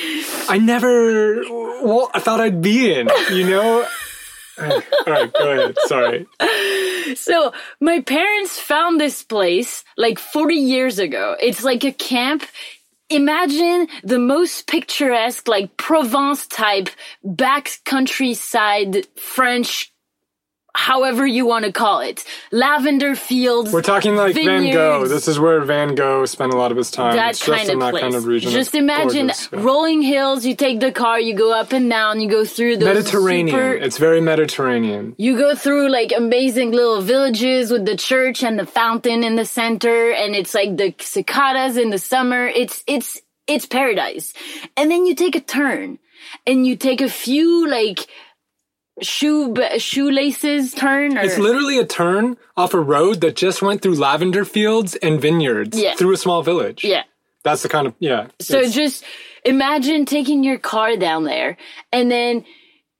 I 0.47 0.57
never, 0.59 1.41
well, 1.83 2.11
I 2.13 2.19
thought 2.19 2.39
I'd 2.41 2.61
be 2.61 2.93
in, 2.93 3.09
you 3.31 3.49
know? 3.49 3.87
all 4.61 4.81
right, 5.07 5.33
go 5.33 5.51
ahead. 5.51 5.75
Sorry. 5.85 6.27
So 7.15 7.51
my 7.79 8.01
parents 8.01 8.59
found 8.59 9.01
this 9.01 9.23
place 9.23 9.83
like 9.97 10.19
40 10.19 10.55
years 10.55 10.99
ago. 10.99 11.35
It's 11.39 11.63
like 11.63 11.83
a 11.83 11.91
camp. 11.91 12.43
Imagine 13.09 13.87
the 14.03 14.19
most 14.19 14.67
picturesque, 14.67 15.47
like 15.47 15.75
Provence 15.77 16.47
type, 16.47 16.89
back 17.23 17.71
countryside 17.83 19.07
French, 19.17 19.91
however 20.73 21.25
you 21.27 21.45
want 21.45 21.65
to 21.65 21.71
call 21.71 21.99
it. 21.99 22.23
Lavender 22.51 23.15
fields. 23.15 23.71
We're 23.73 23.81
talking 23.81 24.15
like 24.15 24.35
Van 24.35 24.71
Gogh. 24.71 25.05
This 25.07 25.27
is 25.27 25.39
where 25.39 25.61
Van 25.61 25.95
Gogh 25.95 26.25
spent 26.25 26.53
a 26.53 26.57
lot 26.57 26.71
of 26.71 26.77
his 26.77 26.89
time. 26.91 27.15
that 27.15 27.31
It's 27.31 27.39
just 27.45 27.49
kind 27.57 27.69
in 27.69 27.75
of 27.75 27.79
that 27.81 27.91
place. 27.91 28.01
kind 28.03 28.15
of 28.15 28.25
region. 28.25 28.51
Just 28.51 28.73
imagine 28.75 29.27
gorgeous, 29.27 29.49
yeah. 29.51 29.59
rolling 29.61 30.01
hills. 30.01 30.45
You 30.45 30.55
take 30.55 30.79
the 30.79 30.91
car, 30.91 31.19
you 31.19 31.33
go 31.33 31.53
up 31.53 31.73
and 31.73 31.89
down, 31.89 32.21
you 32.21 32.29
go 32.29 32.45
through 32.45 32.77
the 32.77 32.85
Mediterranean. 32.85 33.55
super- 33.55 33.73
It's 33.73 33.97
very 33.97 34.21
Mediterranean. 34.21 35.15
You 35.17 35.37
go 35.37 35.55
through 35.55 35.89
like 35.89 36.11
amazing 36.15 36.71
little 36.71 37.01
villages 37.01 37.71
with 37.71 37.85
the 37.85 37.97
church 37.97 38.43
and 38.43 38.57
the 38.57 38.65
fountain 38.65 39.23
in 39.23 39.35
the 39.35 39.45
center 39.45 40.11
and 40.11 40.35
it's 40.35 40.53
like 40.53 40.77
the 40.77 40.93
cicadas 40.99 41.77
in 41.77 41.89
the 41.89 41.97
summer. 41.99 42.47
It's, 42.47 42.83
it's, 42.87 43.21
it's 43.47 43.65
paradise. 43.65 44.33
And 44.77 44.89
then 44.89 45.05
you 45.05 45.15
take 45.15 45.35
a 45.35 45.41
turn 45.41 45.99
and 46.47 46.65
you 46.65 46.75
take 46.77 47.01
a 47.01 47.09
few 47.09 47.67
like 47.67 48.07
shoe, 49.01 49.55
shoelaces 49.77 50.73
turn 50.73 51.17
or 51.17 51.21
It's 51.21 51.37
literally 51.37 51.79
a 51.79 51.85
turn 51.85 52.37
off 52.57 52.73
a 52.73 52.79
road 52.79 53.21
that 53.21 53.35
just 53.35 53.61
went 53.61 53.81
through 53.81 53.95
lavender 53.95 54.45
fields 54.45 54.95
and 54.95 55.19
vineyards 55.21 55.79
Yeah. 55.79 55.95
through 55.95 56.13
a 56.13 56.17
small 56.17 56.43
village. 56.43 56.83
yeah. 56.83 57.03
That's 57.43 57.63
the 57.63 57.69
kind 57.69 57.87
of, 57.87 57.95
yeah. 57.99 58.27
So 58.39 58.69
just 58.69 59.03
imagine 59.43 60.05
taking 60.05 60.43
your 60.43 60.59
car 60.59 60.95
down 60.95 61.23
there 61.23 61.57
and 61.91 62.11
then 62.11 62.45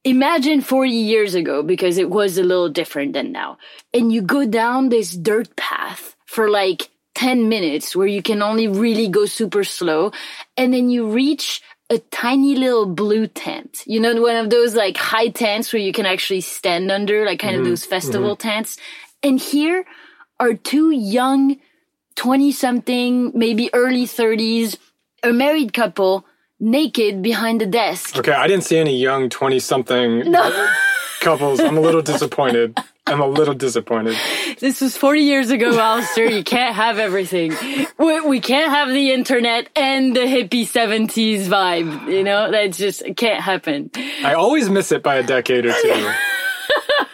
imagine 0.03 0.61
40 0.61 0.89
years 0.91 1.35
ago 1.35 1.61
because 1.61 1.99
it 1.99 2.09
was 2.09 2.39
a 2.39 2.43
little 2.43 2.69
different 2.69 3.13
than 3.13 3.31
now. 3.31 3.59
And 3.93 4.11
you 4.11 4.23
go 4.23 4.47
down 4.47 4.89
this 4.89 5.15
dirt 5.15 5.55
path 5.55 6.15
for 6.25 6.49
like 6.49 6.89
10 7.13 7.49
minutes 7.49 7.95
where 7.95 8.07
you 8.07 8.23
can 8.23 8.41
only 8.41 8.67
really 8.67 9.07
go 9.09 9.27
super 9.27 9.63
slow. 9.63 10.11
And 10.57 10.73
then 10.73 10.89
you 10.89 11.11
reach 11.11 11.61
a 11.91 11.99
tiny 12.09 12.55
little 12.55 12.85
blue 12.85 13.27
tent. 13.27 13.83
You 13.85 13.99
know, 13.99 14.19
one 14.21 14.37
of 14.37 14.49
those 14.49 14.73
like 14.75 14.95
high 14.95 15.27
tents 15.27 15.73
where 15.73 15.81
you 15.81 15.91
can 15.91 16.05
actually 16.05 16.39
stand 16.39 16.89
under, 16.89 17.25
like 17.25 17.39
kind 17.39 17.55
of 17.55 17.61
mm-hmm. 17.61 17.71
those 17.71 17.85
festival 17.85 18.37
mm-hmm. 18.37 18.47
tents. 18.47 18.77
And 19.21 19.37
here 19.37 19.83
are 20.39 20.53
two 20.53 20.91
young 20.91 21.57
20 22.15 22.53
something, 22.53 23.33
maybe 23.35 23.69
early 23.73 24.05
30s, 24.05 24.77
a 25.21 25.33
married 25.33 25.73
couple 25.73 26.25
naked 26.61 27.21
behind 27.21 27.59
the 27.59 27.65
desk. 27.65 28.17
okay, 28.17 28.31
I 28.31 28.47
didn't 28.47 28.63
see 28.63 28.77
any 28.77 28.95
young 28.95 29.29
20 29.29 29.59
something 29.59 30.31
No, 30.31 30.71
couples. 31.19 31.59
I'm 31.59 31.77
a 31.77 31.81
little 31.81 32.01
disappointed. 32.01 32.77
I'm 33.11 33.19
a 33.19 33.27
little 33.27 33.53
disappointed. 33.53 34.15
this 34.59 34.81
was 34.81 34.95
40 34.95 35.21
years 35.21 35.51
ago, 35.51 35.71
Alasdair. 35.71 36.31
You 36.31 36.43
can't 36.43 36.75
have 36.75 36.97
everything. 36.97 37.53
We, 37.97 38.21
we 38.21 38.39
can't 38.39 38.71
have 38.71 38.89
the 38.89 39.11
internet 39.11 39.69
and 39.75 40.15
the 40.15 40.21
hippie 40.21 40.63
70s 40.63 41.47
vibe. 41.47 42.11
You 42.11 42.23
know, 42.23 42.51
that 42.51 42.73
just 42.73 43.03
can't 43.17 43.41
happen. 43.41 43.91
I 44.23 44.33
always 44.33 44.69
miss 44.69 44.91
it 44.91 45.03
by 45.03 45.15
a 45.15 45.23
decade 45.23 45.65
or 45.65 45.73
two. 45.73 46.11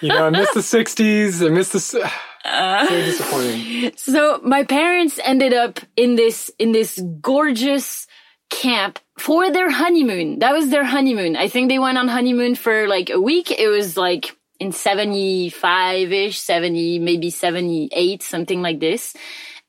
you 0.01 0.09
know, 0.09 0.27
I 0.27 0.29
miss 0.29 0.53
the 0.53 0.59
60s. 0.59 1.45
I 1.45 1.49
miss 1.49 1.71
the. 1.71 2.11
disappointing. 2.89 3.91
So 3.97 4.39
my 4.43 4.63
parents 4.63 5.19
ended 5.25 5.53
up 5.53 5.79
in 5.95 6.15
this, 6.15 6.51
in 6.59 6.71
this 6.71 7.01
gorgeous 7.19 8.07
camp 8.49 8.99
for 9.19 9.51
their 9.51 9.69
honeymoon. 9.69 10.39
That 10.39 10.53
was 10.53 10.69
their 10.69 10.83
honeymoon. 10.83 11.35
I 11.35 11.49
think 11.49 11.69
they 11.69 11.79
went 11.79 11.97
on 11.97 12.07
honeymoon 12.07 12.55
for 12.55 12.87
like 12.87 13.09
a 13.09 13.19
week. 13.19 13.51
It 13.51 13.67
was 13.67 13.97
like 13.97 14.37
in 14.59 14.71
75-ish, 14.71 16.39
70, 16.39 16.99
maybe 16.99 17.29
78, 17.29 18.23
something 18.23 18.61
like 18.61 18.79
this. 18.79 19.15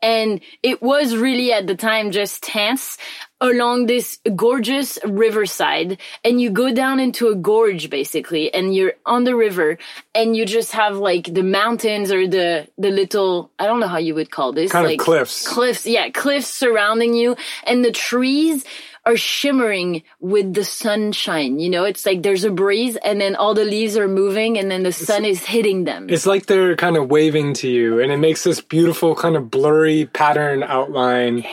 And 0.00 0.40
it 0.62 0.80
was 0.80 1.16
really 1.16 1.52
at 1.52 1.66
the 1.66 1.74
time 1.74 2.12
just 2.12 2.42
tents 2.42 2.98
along 3.40 3.86
this 3.86 4.18
gorgeous 4.36 4.98
riverside. 5.04 5.98
And 6.24 6.40
you 6.40 6.50
go 6.50 6.72
down 6.72 7.00
into 7.00 7.28
a 7.28 7.34
gorge 7.34 7.90
basically 7.90 8.52
and 8.52 8.74
you're 8.74 8.94
on 9.04 9.24
the 9.24 9.34
river 9.34 9.78
and 10.14 10.36
you 10.36 10.46
just 10.46 10.72
have 10.72 10.96
like 10.96 11.32
the 11.32 11.42
mountains 11.42 12.12
or 12.12 12.28
the, 12.28 12.68
the 12.78 12.90
little, 12.90 13.50
I 13.58 13.66
don't 13.66 13.80
know 13.80 13.88
how 13.88 13.98
you 13.98 14.14
would 14.14 14.30
call 14.30 14.52
this. 14.52 14.70
Kind 14.70 14.90
of 14.90 14.98
cliffs. 14.98 15.46
Cliffs. 15.46 15.84
Yeah. 15.86 16.10
Cliffs 16.10 16.48
surrounding 16.48 17.14
you 17.14 17.36
and 17.64 17.84
the 17.84 17.92
trees 17.92 18.64
are 19.04 19.16
shimmering 19.16 20.02
with 20.20 20.54
the 20.54 20.64
sunshine. 20.64 21.58
You 21.58 21.70
know, 21.70 21.84
it's 21.84 22.04
like 22.04 22.22
there's 22.22 22.44
a 22.44 22.50
breeze 22.50 22.96
and 22.96 23.20
then 23.20 23.36
all 23.36 23.54
the 23.54 23.64
leaves 23.64 23.96
are 23.96 24.08
moving 24.08 24.58
and 24.58 24.70
then 24.70 24.82
the 24.82 24.92
sun 24.92 25.24
is 25.24 25.44
hitting 25.44 25.84
them. 25.84 26.08
It's 26.10 26.26
like 26.26 26.46
they're 26.46 26.76
kind 26.76 26.96
of 26.96 27.10
waving 27.10 27.54
to 27.54 27.68
you, 27.68 28.00
and 28.00 28.12
it 28.12 28.18
makes 28.18 28.44
this 28.44 28.60
beautiful 28.60 29.14
kind 29.14 29.36
of 29.36 29.50
blurry 29.50 30.06
pattern 30.06 30.62
outline. 30.62 31.44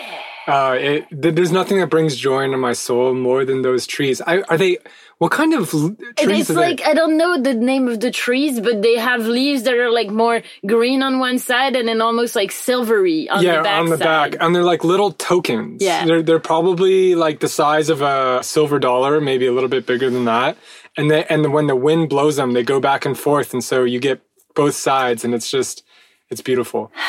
Uh, 0.48 0.78
it, 0.80 1.08
there's 1.12 1.52
nothing 1.52 1.80
that 1.80 1.90
brings 1.90 2.16
joy 2.16 2.44
into 2.44 2.58
my 2.58 2.74
soul 2.74 3.14
more 3.14 3.46
than 3.46 3.64
those 3.64 3.88
trees. 3.88 4.22
I, 4.22 4.42
are 4.42 4.58
they? 4.58 4.78
What 5.18 5.32
kind 5.32 5.54
of 5.54 5.74
l- 5.74 5.96
And 5.96 6.16
trees 6.18 6.50
it's 6.50 6.58
like? 6.58 6.82
I 6.86 6.94
don't 6.94 7.18
know 7.18 7.40
the 7.42 7.54
name 7.54 7.88
of 7.88 8.02
the 8.02 8.12
trees, 8.12 8.60
but 8.60 8.82
they 8.82 8.96
have 8.98 9.26
leaves 9.26 9.64
that 9.64 9.74
are 9.74 9.90
like 9.90 10.10
more 10.10 10.42
green 10.66 11.02
on 11.02 11.20
one 11.20 11.40
side 11.40 11.76
and 11.78 11.88
then 11.88 12.02
almost 12.02 12.36
like 12.36 12.52
silvery 12.52 13.30
on 13.30 13.42
yeah, 13.42 13.58
the 13.58 13.64
back 13.64 13.80
on 13.80 13.86
the 13.90 13.98
side. 13.98 14.32
back, 14.32 14.42
and 14.42 14.54
they're 14.54 14.64
like 14.64 14.84
little 14.84 15.12
tokens. 15.12 15.82
Yeah. 15.82 16.06
they're 16.06 16.22
they're 16.22 16.40
probably 16.40 17.16
like 17.16 17.40
the 17.40 17.48
size 17.48 17.90
of 17.90 18.02
a 18.02 18.44
silver 18.44 18.78
dollar, 18.78 19.22
maybe 19.22 19.46
a 19.48 19.54
little 19.54 19.70
bit 19.70 19.86
bigger 19.86 20.10
than 20.10 20.26
that. 20.26 20.58
And 20.98 21.10
they 21.10 21.24
and 21.26 21.54
when 21.54 21.68
the 21.68 21.76
wind 21.78 22.10
blows 22.10 22.36
them, 22.36 22.52
they 22.54 22.64
go 22.64 22.82
back 22.82 23.06
and 23.06 23.18
forth, 23.18 23.54
and 23.54 23.64
so 23.64 23.86
you 23.86 24.00
get 24.00 24.22
both 24.54 24.76
sides, 24.76 25.24
and 25.24 25.34
it's 25.34 25.50
just 25.50 25.84
it's 26.30 26.42
beautiful. 26.42 26.92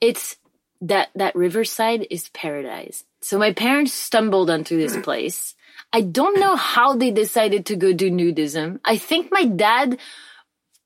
It's 0.00 0.36
that 0.80 1.10
that 1.14 1.36
riverside 1.36 2.06
is 2.10 2.28
paradise. 2.30 3.04
So 3.20 3.38
my 3.38 3.52
parents 3.52 3.92
stumbled 3.92 4.50
onto 4.50 4.76
this 4.76 4.96
place. 5.02 5.54
I 5.92 6.00
don't 6.00 6.40
know 6.40 6.56
how 6.56 6.96
they 6.96 7.10
decided 7.10 7.66
to 7.66 7.76
go 7.76 7.92
do 7.92 8.10
nudism. 8.10 8.80
I 8.84 8.96
think 8.96 9.30
my 9.30 9.44
dad 9.44 9.98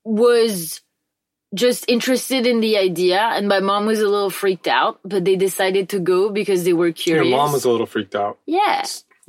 was 0.04 0.80
just 1.54 1.84
interested 1.88 2.46
in 2.46 2.60
the 2.60 2.76
idea 2.76 3.20
and 3.20 3.48
my 3.48 3.60
mom 3.60 3.86
was 3.86 4.00
a 4.00 4.08
little 4.08 4.30
freaked 4.30 4.66
out, 4.66 4.98
but 5.04 5.24
they 5.24 5.36
decided 5.36 5.90
to 5.90 6.00
go 6.00 6.30
because 6.30 6.64
they 6.64 6.72
were 6.72 6.92
curious. 6.92 7.28
Your 7.28 7.36
mom 7.36 7.52
was 7.52 7.64
a 7.64 7.70
little 7.70 7.86
freaked 7.86 8.16
out. 8.16 8.38
Yeah. 8.46 8.84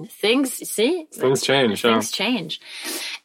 Things, 0.09 0.53
see? 0.53 1.07
Things 1.11 1.41
change. 1.41 1.83
Yeah. 1.83 1.93
Things 1.93 2.11
change. 2.11 2.61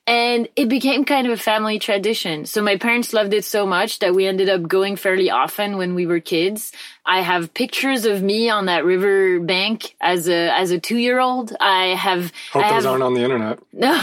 And 0.04 0.48
it 0.56 0.68
became 0.68 1.04
kind 1.04 1.28
of 1.28 1.32
a 1.32 1.36
family 1.36 1.78
tradition. 1.78 2.44
So 2.44 2.60
my 2.60 2.76
parents 2.76 3.12
loved 3.12 3.32
it 3.34 3.44
so 3.44 3.66
much 3.66 4.00
that 4.00 4.14
we 4.14 4.26
ended 4.26 4.48
up 4.48 4.62
going 4.66 4.96
fairly 4.96 5.30
often 5.30 5.76
when 5.76 5.94
we 5.94 6.06
were 6.06 6.18
kids. 6.18 6.72
I 7.06 7.20
have 7.20 7.54
pictures 7.54 8.04
of 8.04 8.20
me 8.20 8.50
on 8.50 8.66
that 8.66 8.84
river 8.84 9.38
bank 9.38 9.94
as 10.00 10.28
a, 10.28 10.52
as 10.56 10.72
a 10.72 10.80
two 10.80 10.98
year 10.98 11.20
old. 11.20 11.54
I 11.60 11.94
have, 11.94 12.32
Hope 12.52 12.64
I 12.64 12.72
those 12.72 12.82
have, 12.82 12.92
aren't 12.92 13.04
on 13.04 13.14
the 13.14 13.22
internet. 13.22 13.60
no, 13.72 13.94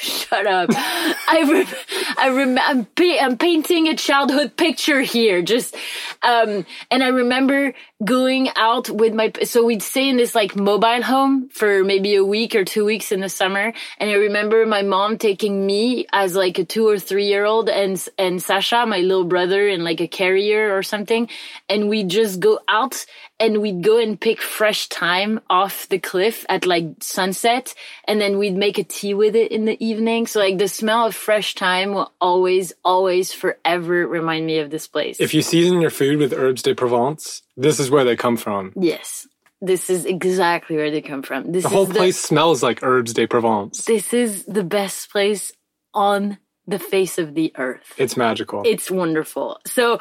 shut 0.00 0.46
up. 0.46 0.70
I 0.72 1.44
rem- 1.50 2.16
I 2.16 2.28
rem- 2.28 2.58
I'm, 2.58 2.84
pa- 2.84 3.18
I'm 3.20 3.36
painting 3.36 3.88
a 3.88 3.96
childhood 3.96 4.56
picture 4.56 5.00
here. 5.00 5.42
Just, 5.42 5.74
um, 6.22 6.64
and 6.92 7.02
I 7.02 7.08
remember 7.08 7.74
going 8.02 8.48
out 8.56 8.90
with 8.90 9.14
my, 9.14 9.32
so 9.44 9.64
we'd 9.64 9.82
stay 9.82 10.08
in 10.08 10.16
this 10.16 10.34
like 10.34 10.56
mobile 10.56 11.02
home 11.02 11.48
for 11.50 11.84
maybe 11.84 12.16
a 12.16 12.24
week 12.24 12.54
or 12.54 12.64
two 12.64 12.84
weeks 12.84 13.12
in 13.12 13.20
the 13.20 13.28
summer. 13.28 13.72
And 13.98 14.10
I 14.10 14.14
remember 14.14 14.66
my 14.66 14.82
mom 14.82 15.16
taking 15.16 15.64
me 15.64 16.06
as 16.12 16.34
like 16.34 16.58
a 16.58 16.64
two 16.64 16.88
or 16.88 16.98
three 16.98 17.26
year 17.26 17.44
old 17.44 17.68
and, 17.68 18.04
and 18.18 18.42
Sasha, 18.42 18.84
my 18.86 18.98
little 18.98 19.24
brother 19.24 19.68
in 19.68 19.84
like 19.84 20.00
a 20.00 20.08
carrier 20.08 20.76
or 20.76 20.82
something. 20.82 21.28
And 21.68 21.88
we'd 21.88 22.08
just 22.08 22.40
go 22.40 22.58
out 22.68 23.06
and 23.38 23.62
we'd 23.62 23.82
go 23.82 23.98
and 23.98 24.20
pick 24.20 24.40
fresh 24.42 24.88
thyme 24.88 25.40
off 25.48 25.88
the 25.88 25.98
cliff 25.98 26.44
at 26.48 26.66
like 26.66 26.86
sunset 27.00 27.74
and 28.06 28.20
then 28.20 28.38
we'd 28.38 28.56
make 28.56 28.78
a 28.78 28.84
tea 28.84 29.14
with 29.14 29.36
it 29.36 29.52
in 29.52 29.66
the 29.66 29.82
evening. 29.84 30.26
So 30.26 30.40
like 30.40 30.58
the 30.58 30.68
smell 30.68 31.06
of 31.06 31.14
fresh 31.14 31.54
thyme 31.54 31.94
will 31.94 32.12
always, 32.20 32.72
always 32.84 33.32
forever 33.32 34.06
remind 34.06 34.46
me 34.46 34.58
of 34.58 34.70
this 34.70 34.88
place. 34.88 35.20
If 35.20 35.32
you 35.32 35.42
season 35.42 35.80
your 35.80 35.90
food 35.90 36.18
with 36.18 36.32
herbes 36.32 36.62
de 36.62 36.74
Provence, 36.74 37.43
this 37.56 37.80
is 37.80 37.90
where 37.90 38.04
they 38.04 38.16
come 38.16 38.36
from. 38.36 38.72
yes. 38.76 39.26
This 39.60 39.88
is 39.88 40.04
exactly 40.04 40.76
where 40.76 40.90
they 40.90 41.00
come 41.00 41.22
from. 41.22 41.50
This 41.50 41.62
The 41.62 41.70
whole 41.70 41.86
place 41.86 42.20
smells 42.20 42.62
like 42.62 42.82
herbes 42.82 43.14
de 43.14 43.26
Provence. 43.26 43.86
this 43.86 44.12
is 44.12 44.44
the 44.44 44.64
best 44.64 45.10
place 45.10 45.52
on 45.94 46.36
the 46.66 46.78
face 46.78 47.16
of 47.18 47.34
the 47.34 47.50
earth. 47.56 47.94
It's 47.96 48.14
magical. 48.16 48.62
It's 48.66 48.90
wonderful. 48.90 49.58
So 49.66 50.00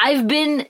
I've 0.00 0.26
been 0.26 0.66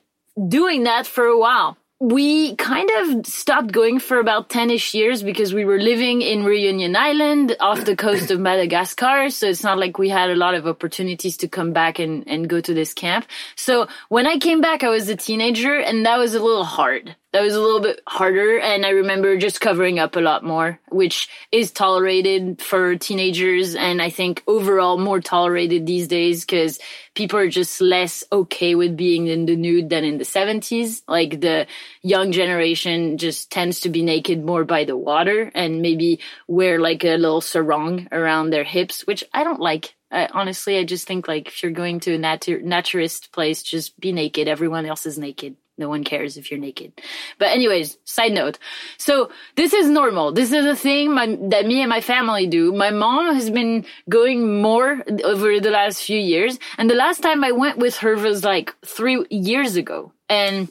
doing 0.48 0.84
that 0.84 1.06
for 1.06 1.24
a 1.24 1.38
while. 1.38 1.78
We 2.00 2.54
kind 2.54 2.88
of 3.00 3.26
stopped 3.26 3.72
going 3.72 3.98
for 3.98 4.20
about 4.20 4.48
10ish 4.48 4.94
years 4.94 5.20
because 5.20 5.52
we 5.52 5.64
were 5.64 5.80
living 5.80 6.22
in 6.22 6.44
Reunion 6.44 6.94
Island 6.94 7.56
off 7.58 7.84
the 7.84 7.96
coast 7.96 8.30
of 8.30 8.38
Madagascar. 8.38 9.30
So 9.30 9.48
it's 9.48 9.64
not 9.64 9.78
like 9.78 9.98
we 9.98 10.08
had 10.08 10.30
a 10.30 10.36
lot 10.36 10.54
of 10.54 10.68
opportunities 10.68 11.38
to 11.38 11.48
come 11.48 11.72
back 11.72 11.98
and, 11.98 12.22
and 12.28 12.48
go 12.48 12.60
to 12.60 12.72
this 12.72 12.94
camp. 12.94 13.26
So 13.56 13.88
when 14.08 14.28
I 14.28 14.38
came 14.38 14.60
back, 14.60 14.84
I 14.84 14.90
was 14.90 15.08
a 15.08 15.16
teenager 15.16 15.74
and 15.74 16.06
that 16.06 16.18
was 16.18 16.36
a 16.36 16.42
little 16.42 16.62
hard. 16.62 17.16
That 17.32 17.42
was 17.42 17.54
a 17.54 17.60
little 17.60 17.80
bit 17.80 18.00
harder. 18.06 18.60
And 18.60 18.86
I 18.86 18.90
remember 18.90 19.36
just 19.36 19.60
covering 19.60 19.98
up 19.98 20.14
a 20.14 20.20
lot 20.20 20.44
more, 20.44 20.78
which 20.90 21.28
is 21.50 21.72
tolerated 21.72 22.62
for 22.62 22.94
teenagers. 22.94 23.74
And 23.74 24.00
I 24.00 24.10
think 24.10 24.44
overall 24.46 24.98
more 24.98 25.20
tolerated 25.20 25.84
these 25.84 26.06
days 26.06 26.44
because 26.44 26.78
people 27.18 27.40
are 27.40 27.48
just 27.48 27.80
less 27.80 28.22
okay 28.30 28.76
with 28.76 28.96
being 28.96 29.26
in 29.26 29.44
the 29.44 29.56
nude 29.56 29.90
than 29.90 30.04
in 30.04 30.18
the 30.18 30.24
70s. 30.24 31.02
Like 31.08 31.40
the 31.40 31.66
young 32.00 32.30
generation 32.30 33.18
just 33.18 33.50
tends 33.50 33.80
to 33.80 33.88
be 33.88 34.04
naked 34.04 34.44
more 34.44 34.64
by 34.64 34.84
the 34.84 34.96
water 34.96 35.50
and 35.52 35.82
maybe 35.82 36.20
wear 36.46 36.78
like 36.78 37.02
a 37.02 37.16
little 37.16 37.40
sarong 37.40 38.06
around 38.12 38.50
their 38.50 38.62
hips, 38.62 39.04
which 39.04 39.24
I 39.34 39.42
don't 39.42 39.58
like. 39.58 39.96
I, 40.12 40.28
honestly, 40.32 40.78
I 40.78 40.84
just 40.84 41.08
think 41.08 41.26
like 41.26 41.48
if 41.48 41.60
you're 41.60 41.72
going 41.72 41.98
to 42.00 42.14
a 42.14 42.18
natur- 42.18 42.60
naturist 42.60 43.32
place, 43.32 43.64
just 43.64 43.98
be 43.98 44.12
naked. 44.12 44.46
Everyone 44.46 44.86
else 44.86 45.04
is 45.04 45.18
naked. 45.18 45.56
No 45.78 45.88
one 45.88 46.04
cares 46.04 46.36
if 46.36 46.50
you're 46.50 46.60
naked. 46.60 46.92
But 47.38 47.48
anyways, 47.48 47.96
side 48.04 48.32
note. 48.32 48.58
So 48.98 49.30
this 49.54 49.72
is 49.72 49.88
normal. 49.88 50.32
This 50.32 50.52
is 50.52 50.66
a 50.66 50.74
thing 50.74 51.14
my, 51.14 51.38
that 51.48 51.66
me 51.66 51.80
and 51.80 51.88
my 51.88 52.00
family 52.00 52.46
do. 52.48 52.72
My 52.72 52.90
mom 52.90 53.34
has 53.34 53.48
been 53.48 53.86
going 54.08 54.60
more 54.60 55.02
over 55.24 55.60
the 55.60 55.70
last 55.70 56.02
few 56.02 56.18
years. 56.18 56.58
And 56.76 56.90
the 56.90 56.94
last 56.94 57.22
time 57.22 57.44
I 57.44 57.52
went 57.52 57.78
with 57.78 57.98
her 57.98 58.16
was 58.16 58.42
like 58.42 58.74
three 58.84 59.24
years 59.30 59.76
ago. 59.76 60.12
And 60.28 60.68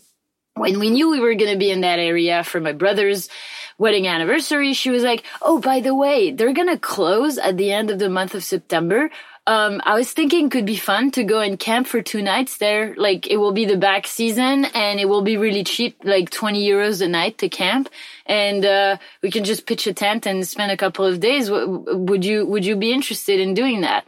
when 0.55 0.79
we 0.79 0.89
knew 0.89 1.09
we 1.09 1.19
were 1.19 1.35
going 1.35 1.51
to 1.53 1.57
be 1.57 1.71
in 1.71 1.81
that 1.81 1.99
area 1.99 2.43
for 2.43 2.59
my 2.59 2.73
brother's 2.73 3.29
wedding 3.77 4.07
anniversary, 4.07 4.73
she 4.73 4.89
was 4.89 5.03
like, 5.03 5.23
Oh, 5.41 5.59
by 5.59 5.79
the 5.79 5.95
way, 5.95 6.31
they're 6.31 6.53
going 6.53 6.69
to 6.69 6.79
close 6.79 7.37
at 7.37 7.57
the 7.57 7.71
end 7.71 7.91
of 7.91 7.99
the 7.99 8.09
month 8.09 8.35
of 8.35 8.43
September. 8.43 9.09
Um, 9.47 9.79
I 9.85 9.95
was 9.95 10.11
thinking 10.11 10.49
could 10.49 10.65
be 10.65 10.75
fun 10.75 11.09
to 11.11 11.23
go 11.23 11.39
and 11.39 11.57
camp 11.57 11.87
for 11.87 12.01
two 12.01 12.21
nights 12.21 12.57
there. 12.57 12.93
Like 12.95 13.27
it 13.27 13.37
will 13.37 13.53
be 13.53 13.63
the 13.63 13.77
back 13.77 14.05
season 14.05 14.65
and 14.65 14.99
it 14.99 15.07
will 15.07 15.21
be 15.21 15.37
really 15.37 15.63
cheap, 15.63 15.99
like 16.03 16.29
20 16.29 16.67
euros 16.67 17.01
a 17.01 17.07
night 17.07 17.37
to 17.37 17.47
camp. 17.47 17.87
And, 18.25 18.65
uh, 18.65 18.97
we 19.23 19.31
can 19.31 19.45
just 19.45 19.65
pitch 19.65 19.87
a 19.87 19.93
tent 19.93 20.25
and 20.25 20.45
spend 20.45 20.73
a 20.73 20.77
couple 20.77 21.05
of 21.05 21.21
days. 21.21 21.49
Would 21.49 22.25
you, 22.25 22.45
would 22.45 22.65
you 22.65 22.75
be 22.75 22.91
interested 22.91 23.39
in 23.39 23.53
doing 23.53 23.81
that? 23.81 24.05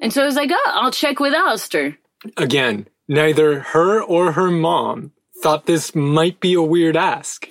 And 0.00 0.12
so 0.12 0.22
I 0.22 0.26
was 0.26 0.34
like, 0.34 0.50
Oh, 0.52 0.72
I'll 0.74 0.90
check 0.90 1.20
with 1.20 1.32
Alasdair. 1.32 1.96
Again, 2.36 2.88
neither 3.06 3.60
her 3.60 4.02
or 4.02 4.32
her 4.32 4.50
mom 4.50 5.12
thought 5.44 5.66
this 5.66 5.94
might 5.94 6.40
be 6.40 6.54
a 6.54 6.62
weird 6.62 6.96
ask. 6.96 7.46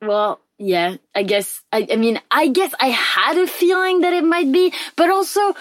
Well, 0.00 0.38
yeah, 0.56 0.98
I 1.16 1.24
guess, 1.24 1.62
I, 1.72 1.88
I 1.90 1.96
mean, 1.96 2.20
I 2.30 2.46
guess 2.46 2.72
I 2.78 2.90
had 2.90 3.38
a 3.38 3.48
feeling 3.48 4.02
that 4.02 4.12
it 4.12 4.24
might 4.24 4.52
be, 4.52 4.72
but 4.94 5.10
also, 5.10 5.54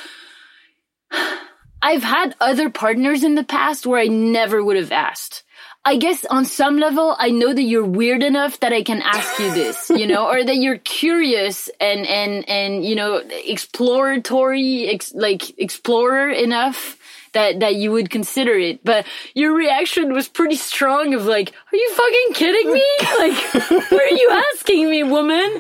I've 1.82 2.04
had 2.04 2.36
other 2.42 2.70
partners 2.70 3.24
in 3.24 3.36
the 3.36 3.44
past 3.44 3.86
where 3.86 4.00
I 4.00 4.08
never 4.08 4.64
would 4.64 4.78
have 4.78 4.92
asked. 4.92 5.44
I 5.88 5.98
guess 5.98 6.26
on 6.26 6.46
some 6.46 6.80
level, 6.80 7.16
I 7.20 7.30
know 7.30 7.54
that 7.54 7.62
you're 7.62 7.86
weird 7.86 8.24
enough 8.24 8.60
that 8.62 8.74
I 8.74 8.82
can 8.82 9.04
ask 9.04 9.38
you 9.38 9.54
this, 9.54 9.92
you 9.92 10.08
know, 10.08 10.28
or 10.28 10.44
that 10.44 10.56
you're 10.56 10.80
curious 10.80 11.70
and, 11.80 12.08
and, 12.08 12.50
and, 12.50 12.84
you 12.84 12.96
know, 12.96 13.22
exploratory, 13.46 14.88
ex, 14.88 15.14
like 15.14 15.60
explorer 15.60 16.32
enough 16.32 16.98
that, 17.34 17.60
that 17.60 17.76
you 17.76 17.92
would 17.92 18.10
consider 18.10 18.58
it. 18.58 18.84
But 18.84 19.06
your 19.36 19.54
reaction 19.54 20.12
was 20.12 20.28
pretty 20.28 20.56
strong 20.56 21.14
of 21.14 21.28
like, 21.28 21.54
are 21.72 21.76
you 21.78 21.94
fucking 21.94 22.34
kidding 22.34 22.74
me? 22.74 22.86
Like, 23.20 23.54
what 23.92 24.12
are 24.12 24.16
you 24.16 24.42
asking 24.56 24.90
me, 24.90 25.04
woman? 25.04 25.60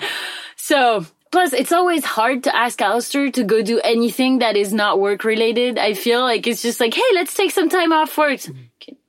So, 0.55 1.05
plus 1.35 1.51
it's 1.51 1.73
always 1.73 2.05
hard 2.05 2.45
to 2.45 2.55
ask 2.55 2.79
Alasdair 2.79 3.33
to 3.33 3.43
go 3.43 3.61
do 3.61 3.81
anything 3.81 4.39
that 4.39 4.55
is 4.55 4.71
not 4.73 5.01
work 5.01 5.25
related. 5.25 5.77
I 5.77 5.93
feel 5.93 6.21
like 6.21 6.47
it's 6.47 6.61
just 6.61 6.79
like, 6.79 6.93
hey, 6.93 7.09
let's 7.13 7.33
take 7.33 7.51
some 7.51 7.67
time 7.67 7.91
off 7.91 8.17
work. 8.17 8.39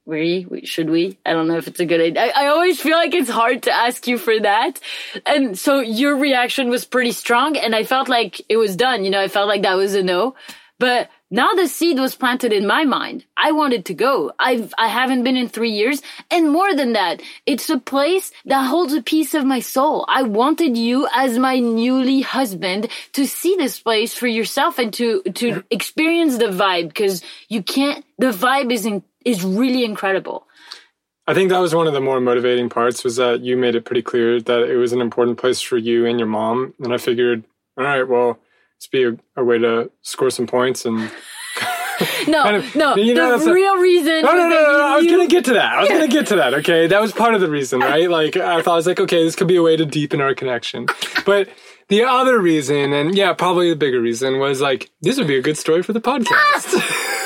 We 0.05 0.63
should 0.65 0.91
we? 0.91 1.19
I 1.25 1.35
don't 1.35 1.47
know 1.47 1.57
if 1.57 1.69
it's 1.69 1.79
a 1.79 1.87
good 1.87 2.01
idea. 2.01 2.25
I, 2.25 2.47
I 2.47 2.47
always 2.49 2.81
feel 2.81 2.97
like 2.97 3.15
it's 3.15 3.31
hard 3.31 3.63
to 3.63 3.73
ask 3.73 4.09
you 4.09 4.19
for 4.19 4.41
that. 4.41 4.81
And 5.25 5.57
so 5.57 5.79
your 5.79 6.17
reaction 6.17 6.69
was 6.69 6.85
pretty 6.85 7.13
strong 7.13 7.57
and 7.57 7.77
I 7.77 7.85
felt 7.85 8.09
like 8.09 8.43
it 8.49 8.57
was 8.57 8.75
done. 8.75 9.05
You 9.05 9.11
know, 9.11 9.21
I 9.21 9.29
felt 9.29 9.47
like 9.47 9.63
that 9.63 9.77
was 9.77 9.95
a 9.95 10.03
no. 10.03 10.35
But 10.81 11.09
now 11.31 11.53
the 11.55 11.67
seed 11.67 11.99
was 11.99 12.15
planted 12.15 12.53
in 12.53 12.67
my 12.67 12.85
mind. 12.85 13.25
I 13.37 13.53
wanted 13.53 13.87
to 13.87 13.95
go. 13.95 14.33
I've, 14.39 14.73
I 14.79 14.87
haven't 14.87 15.25
been 15.25 15.37
in 15.37 15.49
three 15.49 15.73
years. 15.73 16.01
And 16.31 16.53
more 16.53 16.75
than 16.75 16.93
that, 16.93 17.21
it's 17.47 17.69
a 17.69 17.79
place 17.79 18.31
that 18.45 18.63
holds 18.63 18.93
a 18.93 19.03
piece 19.03 19.35
of 19.35 19.45
my 19.45 19.59
soul. 19.59 20.05
I 20.09 20.23
wanted 20.23 20.77
you 20.77 21.09
as 21.13 21.39
my 21.39 21.59
newly 21.59 22.21
husband 22.21 22.89
to 23.15 23.27
see 23.27 23.57
this 23.57 23.81
place 23.81 24.15
for 24.15 24.29
yourself 24.29 24.79
and 24.79 24.93
to, 24.95 25.23
to 25.23 25.65
experience 25.71 26.39
the 26.39 26.47
vibe 26.47 26.89
because 26.89 27.23
you 27.49 27.63
can't, 27.63 28.05
the 28.19 28.31
vibe 28.31 28.71
is 28.73 28.87
in, 28.87 29.03
is 29.25 29.43
really 29.43 29.85
incredible. 29.85 30.47
I 31.27 31.35
think 31.35 31.51
that 31.51 31.59
was 31.59 31.75
one 31.75 31.89
of 31.89 31.93
the 31.93 32.01
more 32.01 32.21
motivating 32.21 32.69
parts 32.69 33.03
was 33.03 33.17
that 33.17 33.41
you 33.41 33.57
made 33.57 33.75
it 33.75 33.85
pretty 33.85 34.03
clear 34.03 34.41
that 34.41 34.71
it 34.71 34.77
was 34.77 34.93
an 34.93 35.01
important 35.01 35.39
place 35.39 35.61
for 35.61 35.77
you 35.77 36.07
and 36.07 36.21
your 36.21 36.29
mom. 36.29 36.73
And 36.79 36.95
I 36.95 36.99
figured, 36.99 37.43
all 37.77 37.83
right, 37.83 38.07
well, 38.07 38.39
it's 38.77 38.87
be 38.89 39.05
a, 39.05 39.17
a 39.37 39.45
way 39.45 39.59
to 39.59 39.91
score 40.03 40.31
some 40.31 40.47
points 40.47 40.85
and 40.85 41.11
No, 42.29 42.43
Kind 42.43 42.57
of- 42.57 42.77
no, 42.77 42.95
you 42.97 43.15
know, 43.15 43.31
the 43.31 43.37
that's 43.39 43.47
a- 43.47 43.55
real 43.55 43.77
reason. 43.79 44.23
No, 44.23 44.33
no, 44.33 44.49
no, 44.49 44.49
no, 44.51 44.87
I 44.87 44.97
was 44.99 45.07
gonna 45.07 45.27
get 45.27 45.47
to 45.47 45.55
that. 45.55 45.73
I 45.73 45.81
was 45.81 45.89
gonna 45.89 46.09
get 46.09 46.27
to 46.27 46.37
that. 46.37 46.53
Okay, 46.55 46.87
that 46.89 47.01
was 47.01 47.13
part 47.13 47.35
of 47.35 47.41
the 47.41 47.49
reason, 47.49 47.81
right? 47.93 48.11
Like, 48.11 48.37
I 48.37 48.61
thought 48.61 48.73
I 48.73 48.77
was 48.77 48.87
like, 48.87 49.01
okay, 49.01 49.25
this 49.25 49.35
could 49.35 49.49
be 49.49 49.57
a 49.57 49.63
way 49.63 49.77
to 49.79 49.87
deepen 49.87 50.21
our 50.21 50.35
connection. 50.35 50.87
But 51.25 51.49
the 51.89 52.03
other 52.05 52.39
reason, 52.39 52.93
and 52.93 53.17
yeah, 53.17 53.33
probably 53.33 53.71
the 53.71 53.77
bigger 53.77 53.99
reason, 54.01 54.39
was 54.39 54.61
like, 54.61 54.91
this 55.01 55.17
would 55.17 55.27
be 55.27 55.39
a 55.39 55.43
good 55.43 55.57
story 55.57 55.83
for 55.83 55.95
the 55.95 56.01
podcast. 56.03 56.75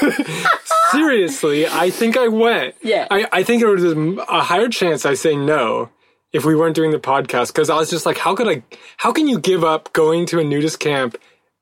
Seriously, 0.92 1.66
I 1.66 1.90
think 1.90 2.16
I 2.16 2.28
went. 2.28 2.74
Yeah. 2.82 3.06
I, 3.10 3.26
I 3.32 3.42
think 3.42 3.62
there 3.62 3.70
was 3.70 3.84
a 3.84 4.40
higher 4.42 4.68
chance 4.68 5.04
I 5.06 5.14
say 5.14 5.36
no 5.36 5.88
if 6.32 6.44
we 6.44 6.54
weren't 6.54 6.74
doing 6.76 6.90
the 6.90 6.98
podcast 6.98 7.48
because 7.48 7.70
I 7.70 7.76
was 7.76 7.90
just 7.90 8.06
like, 8.06 8.18
how 8.18 8.34
could 8.34 8.48
I? 8.48 8.62
How 8.98 9.12
can 9.12 9.28
you 9.28 9.38
give 9.40 9.64
up 9.64 9.92
going 9.92 10.26
to 10.26 10.38
a 10.40 10.44
nudist 10.44 10.78
camp 10.80 11.16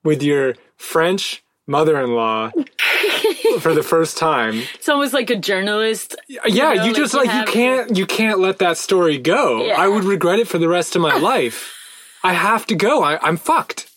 with 0.04 0.22
your 0.22 0.54
French 0.76 1.44
mother-in-law 1.66 2.50
for 3.60 3.74
the 3.74 3.82
first 3.82 4.16
time. 4.16 4.62
It's 4.74 4.88
almost 4.88 5.12
like 5.12 5.30
a 5.30 5.36
journalist. 5.36 6.16
Yeah, 6.28 6.74
know, 6.74 6.84
you 6.84 6.94
just 6.94 7.14
you 7.14 7.20
like 7.20 7.34
you 7.34 7.52
can't 7.52 7.96
you 7.96 8.06
can't 8.06 8.40
let 8.40 8.58
that 8.58 8.78
story 8.78 9.18
go. 9.18 9.64
Yeah. 9.64 9.80
I 9.80 9.88
would 9.88 10.04
regret 10.04 10.38
it 10.38 10.48
for 10.48 10.58
the 10.58 10.68
rest 10.68 10.96
of 10.96 11.02
my 11.02 11.16
life. 11.18 11.74
I 12.24 12.32
have 12.32 12.66
to 12.66 12.74
go. 12.74 13.02
I, 13.02 13.18
I'm 13.22 13.36
fucked. 13.36 13.90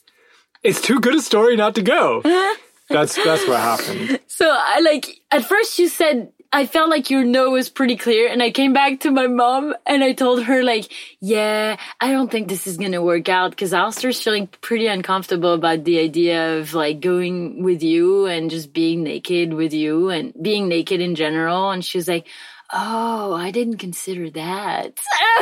It's 0.64 0.82
too 0.82 1.00
good 1.00 1.16
a 1.16 1.22
story 1.22 1.56
not 1.56 1.76
to 1.76 1.82
go. 1.82 2.22
That's 2.90 3.16
that's 3.16 3.48
what 3.48 3.60
happened. 3.60 4.20
So 4.28 4.50
I 4.50 4.82
like 4.82 5.22
at 5.32 5.46
first 5.46 5.80
you 5.80 5.88
said 5.88 6.34
I 6.54 6.66
felt 6.66 6.90
like 6.90 7.10
your 7.10 7.24
no 7.24 7.52
was 7.52 7.70
pretty 7.70 7.96
clear 7.96 8.28
and 8.28 8.44
I 8.44 8.52
came 8.52 8.74
back 8.74 9.02
to 9.02 9.12
my 9.12 9.28
mom 9.28 9.74
and 9.86 10.04
I 10.04 10.12
told 10.12 10.44
her 10.44 10.64
like, 10.64 10.92
yeah, 11.22 11.78
I 12.02 12.12
don't 12.12 12.30
think 12.30 12.50
this 12.50 12.68
is 12.68 12.76
going 12.76 12.92
to 12.92 13.02
work 13.02 13.30
out 13.30 13.52
because 13.52 13.72
Alasdair's 13.72 14.22
feeling 14.22 14.48
pretty 14.60 14.88
uncomfortable 14.88 15.54
about 15.54 15.86
the 15.86 16.00
idea 16.00 16.58
of 16.58 16.74
like 16.74 17.00
going 17.00 17.64
with 17.64 17.82
you 17.82 18.26
and 18.26 18.50
just 18.50 18.74
being 18.74 19.04
naked 19.04 19.54
with 19.54 19.72
you 19.72 20.10
and 20.10 20.34
being 20.42 20.68
naked 20.68 21.00
in 21.00 21.16
general. 21.16 21.72
And 21.72 21.86
she 21.86 21.98
was 21.98 22.10
like, 22.10 22.28
oh, 22.74 23.34
I 23.34 23.52
didn't 23.52 23.78
consider 23.78 24.30
that. 24.32 25.00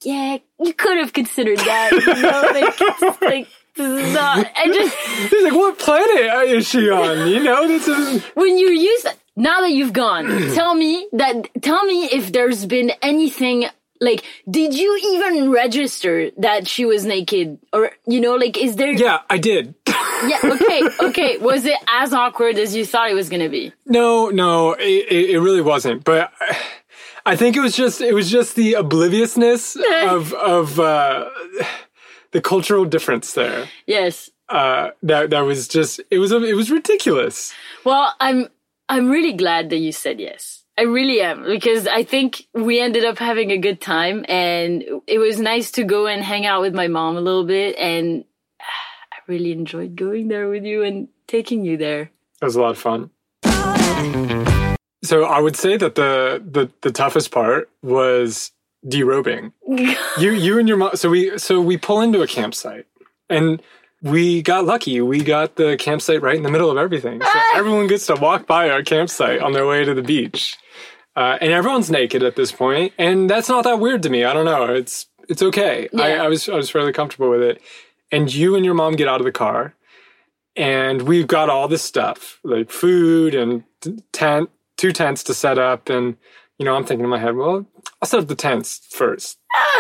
yeah, 0.02 0.38
you 0.60 0.72
could 0.72 0.98
have 0.98 1.12
considered 1.12 1.58
that. 1.58 1.92
You 1.92 2.14
know, 2.22 3.10
like, 3.10 3.20
like 3.20 3.48
this 3.76 4.06
is 4.08 4.14
not. 4.14 4.50
I 4.56 4.66
just 4.66 4.96
He's 5.30 5.42
like, 5.44 5.52
what 5.52 5.78
planet 5.78 6.48
is 6.48 6.68
she 6.68 6.90
on? 6.90 7.28
You 7.28 7.42
know, 7.42 7.68
this 7.68 7.86
is 7.86 8.22
when 8.34 8.58
you 8.58 8.68
use 8.68 9.06
now 9.36 9.60
that 9.60 9.70
you've 9.70 9.92
gone, 9.92 10.26
tell 10.54 10.74
me 10.74 11.08
that. 11.12 11.62
Tell 11.62 11.84
me 11.84 12.04
if 12.06 12.32
there's 12.32 12.66
been 12.66 12.92
anything 13.02 13.66
like. 14.00 14.24
Did 14.50 14.74
you 14.74 14.98
even 15.14 15.50
register 15.50 16.30
that 16.38 16.66
she 16.68 16.84
was 16.84 17.04
naked, 17.04 17.58
or 17.72 17.92
you 18.06 18.20
know, 18.20 18.36
like, 18.36 18.56
is 18.56 18.76
there? 18.76 18.92
yeah, 18.92 19.20
I 19.28 19.38
did. 19.38 19.74
yeah 19.86 20.38
okay, 20.42 20.82
okay. 21.00 21.38
Was 21.38 21.64
it 21.66 21.76
as 21.86 22.12
awkward 22.12 22.56
as 22.58 22.74
you 22.74 22.86
thought 22.86 23.10
it 23.10 23.14
was 23.14 23.28
gonna 23.28 23.50
be? 23.50 23.72
No, 23.84 24.30
no, 24.30 24.72
it, 24.72 25.30
it 25.30 25.40
really 25.40 25.60
wasn't. 25.62 26.04
But 26.04 26.32
I 27.26 27.36
think 27.36 27.56
it 27.56 27.60
was 27.60 27.76
just 27.76 28.00
it 28.00 28.14
was 28.14 28.30
just 28.30 28.54
the 28.54 28.74
obliviousness 28.74 29.76
of 30.04 30.32
of 30.32 30.78
uh, 30.78 31.28
the 32.32 32.40
cultural 32.40 32.84
difference 32.84 33.32
there. 33.32 33.68
Yes. 33.86 34.30
Uh, 34.48 34.90
that 35.02 35.30
that 35.30 35.40
was 35.40 35.68
just 35.68 36.00
it 36.10 36.18
was 36.18 36.32
it 36.32 36.56
was 36.56 36.70
ridiculous. 36.70 37.52
Well, 37.84 38.14
I'm 38.20 38.48
I'm 38.88 39.08
really 39.08 39.32
glad 39.32 39.70
that 39.70 39.78
you 39.78 39.92
said 39.92 40.20
yes. 40.20 40.64
I 40.78 40.82
really 40.82 41.22
am 41.22 41.44
because 41.44 41.86
I 41.86 42.04
think 42.04 42.46
we 42.52 42.80
ended 42.80 43.04
up 43.04 43.18
having 43.18 43.50
a 43.50 43.56
good 43.56 43.80
time 43.80 44.26
and 44.28 44.84
it 45.06 45.18
was 45.18 45.40
nice 45.40 45.70
to 45.72 45.84
go 45.84 46.06
and 46.06 46.22
hang 46.22 46.44
out 46.44 46.60
with 46.60 46.74
my 46.74 46.86
mom 46.86 47.16
a 47.16 47.20
little 47.20 47.46
bit 47.46 47.76
and 47.76 48.24
I 48.60 49.16
really 49.26 49.52
enjoyed 49.52 49.96
going 49.96 50.28
there 50.28 50.48
with 50.48 50.64
you 50.64 50.82
and 50.82 51.08
taking 51.26 51.64
you 51.64 51.78
there. 51.78 52.10
It 52.42 52.44
was 52.44 52.56
a 52.56 52.60
lot 52.60 52.72
of 52.72 52.78
fun. 52.78 53.10
So 55.02 55.24
I 55.24 55.40
would 55.40 55.56
say 55.56 55.76
that 55.76 55.94
the 55.94 56.42
the, 56.44 56.70
the 56.82 56.90
toughest 56.90 57.30
part 57.30 57.70
was 57.82 58.52
derobing. 58.86 59.52
you 60.18 60.32
you 60.32 60.58
and 60.58 60.68
your 60.68 60.76
mom. 60.76 60.96
So 60.96 61.10
we 61.10 61.38
so 61.38 61.60
we 61.60 61.76
pull 61.76 62.00
into 62.00 62.22
a 62.22 62.26
campsite 62.26 62.86
and 63.28 63.62
we 64.02 64.42
got 64.42 64.64
lucky. 64.64 65.00
We 65.00 65.22
got 65.22 65.56
the 65.56 65.76
campsite 65.76 66.22
right 66.22 66.36
in 66.36 66.42
the 66.42 66.50
middle 66.50 66.70
of 66.70 66.76
everything. 66.76 67.20
So 67.22 67.40
everyone 67.54 67.86
gets 67.86 68.06
to 68.06 68.14
walk 68.14 68.46
by 68.46 68.70
our 68.70 68.82
campsite 68.82 69.40
on 69.40 69.52
their 69.52 69.66
way 69.66 69.84
to 69.84 69.94
the 69.94 70.02
beach, 70.02 70.56
uh, 71.16 71.38
and 71.40 71.52
everyone's 71.52 71.90
naked 71.90 72.22
at 72.22 72.36
this 72.36 72.52
point, 72.52 72.92
and 72.98 73.28
that's 73.28 73.48
not 73.48 73.64
that 73.64 73.80
weird 73.80 74.02
to 74.04 74.10
me. 74.10 74.24
I 74.24 74.32
don't 74.32 74.44
know. 74.44 74.66
It's 74.74 75.06
it's 75.28 75.42
okay. 75.42 75.88
I, 75.98 76.14
Yeah. 76.14 76.22
I 76.22 76.28
was 76.28 76.48
I 76.48 76.54
was 76.54 76.70
fairly 76.70 76.92
comfortable 76.92 77.30
with 77.30 77.42
it. 77.42 77.60
And 78.12 78.32
you 78.32 78.54
and 78.54 78.64
your 78.64 78.74
mom 78.74 78.94
get 78.94 79.08
out 79.08 79.20
of 79.20 79.24
the 79.24 79.32
car, 79.32 79.74
and 80.54 81.02
we've 81.02 81.26
got 81.26 81.50
all 81.50 81.66
this 81.66 81.82
stuff 81.82 82.38
like 82.44 82.70
food 82.70 83.34
and 83.34 83.64
tent, 84.12 84.50
two 84.76 84.92
tents 84.92 85.24
to 85.24 85.34
set 85.34 85.58
up, 85.58 85.88
and 85.88 86.16
you 86.58 86.64
know 86.64 86.74
I'm 86.74 86.84
thinking 86.84 87.04
in 87.04 87.10
my 87.10 87.18
head, 87.18 87.36
well, 87.36 87.66
I'll 88.00 88.08
set 88.08 88.20
up 88.20 88.28
the 88.28 88.34
tents 88.34 88.86
first. 88.90 89.38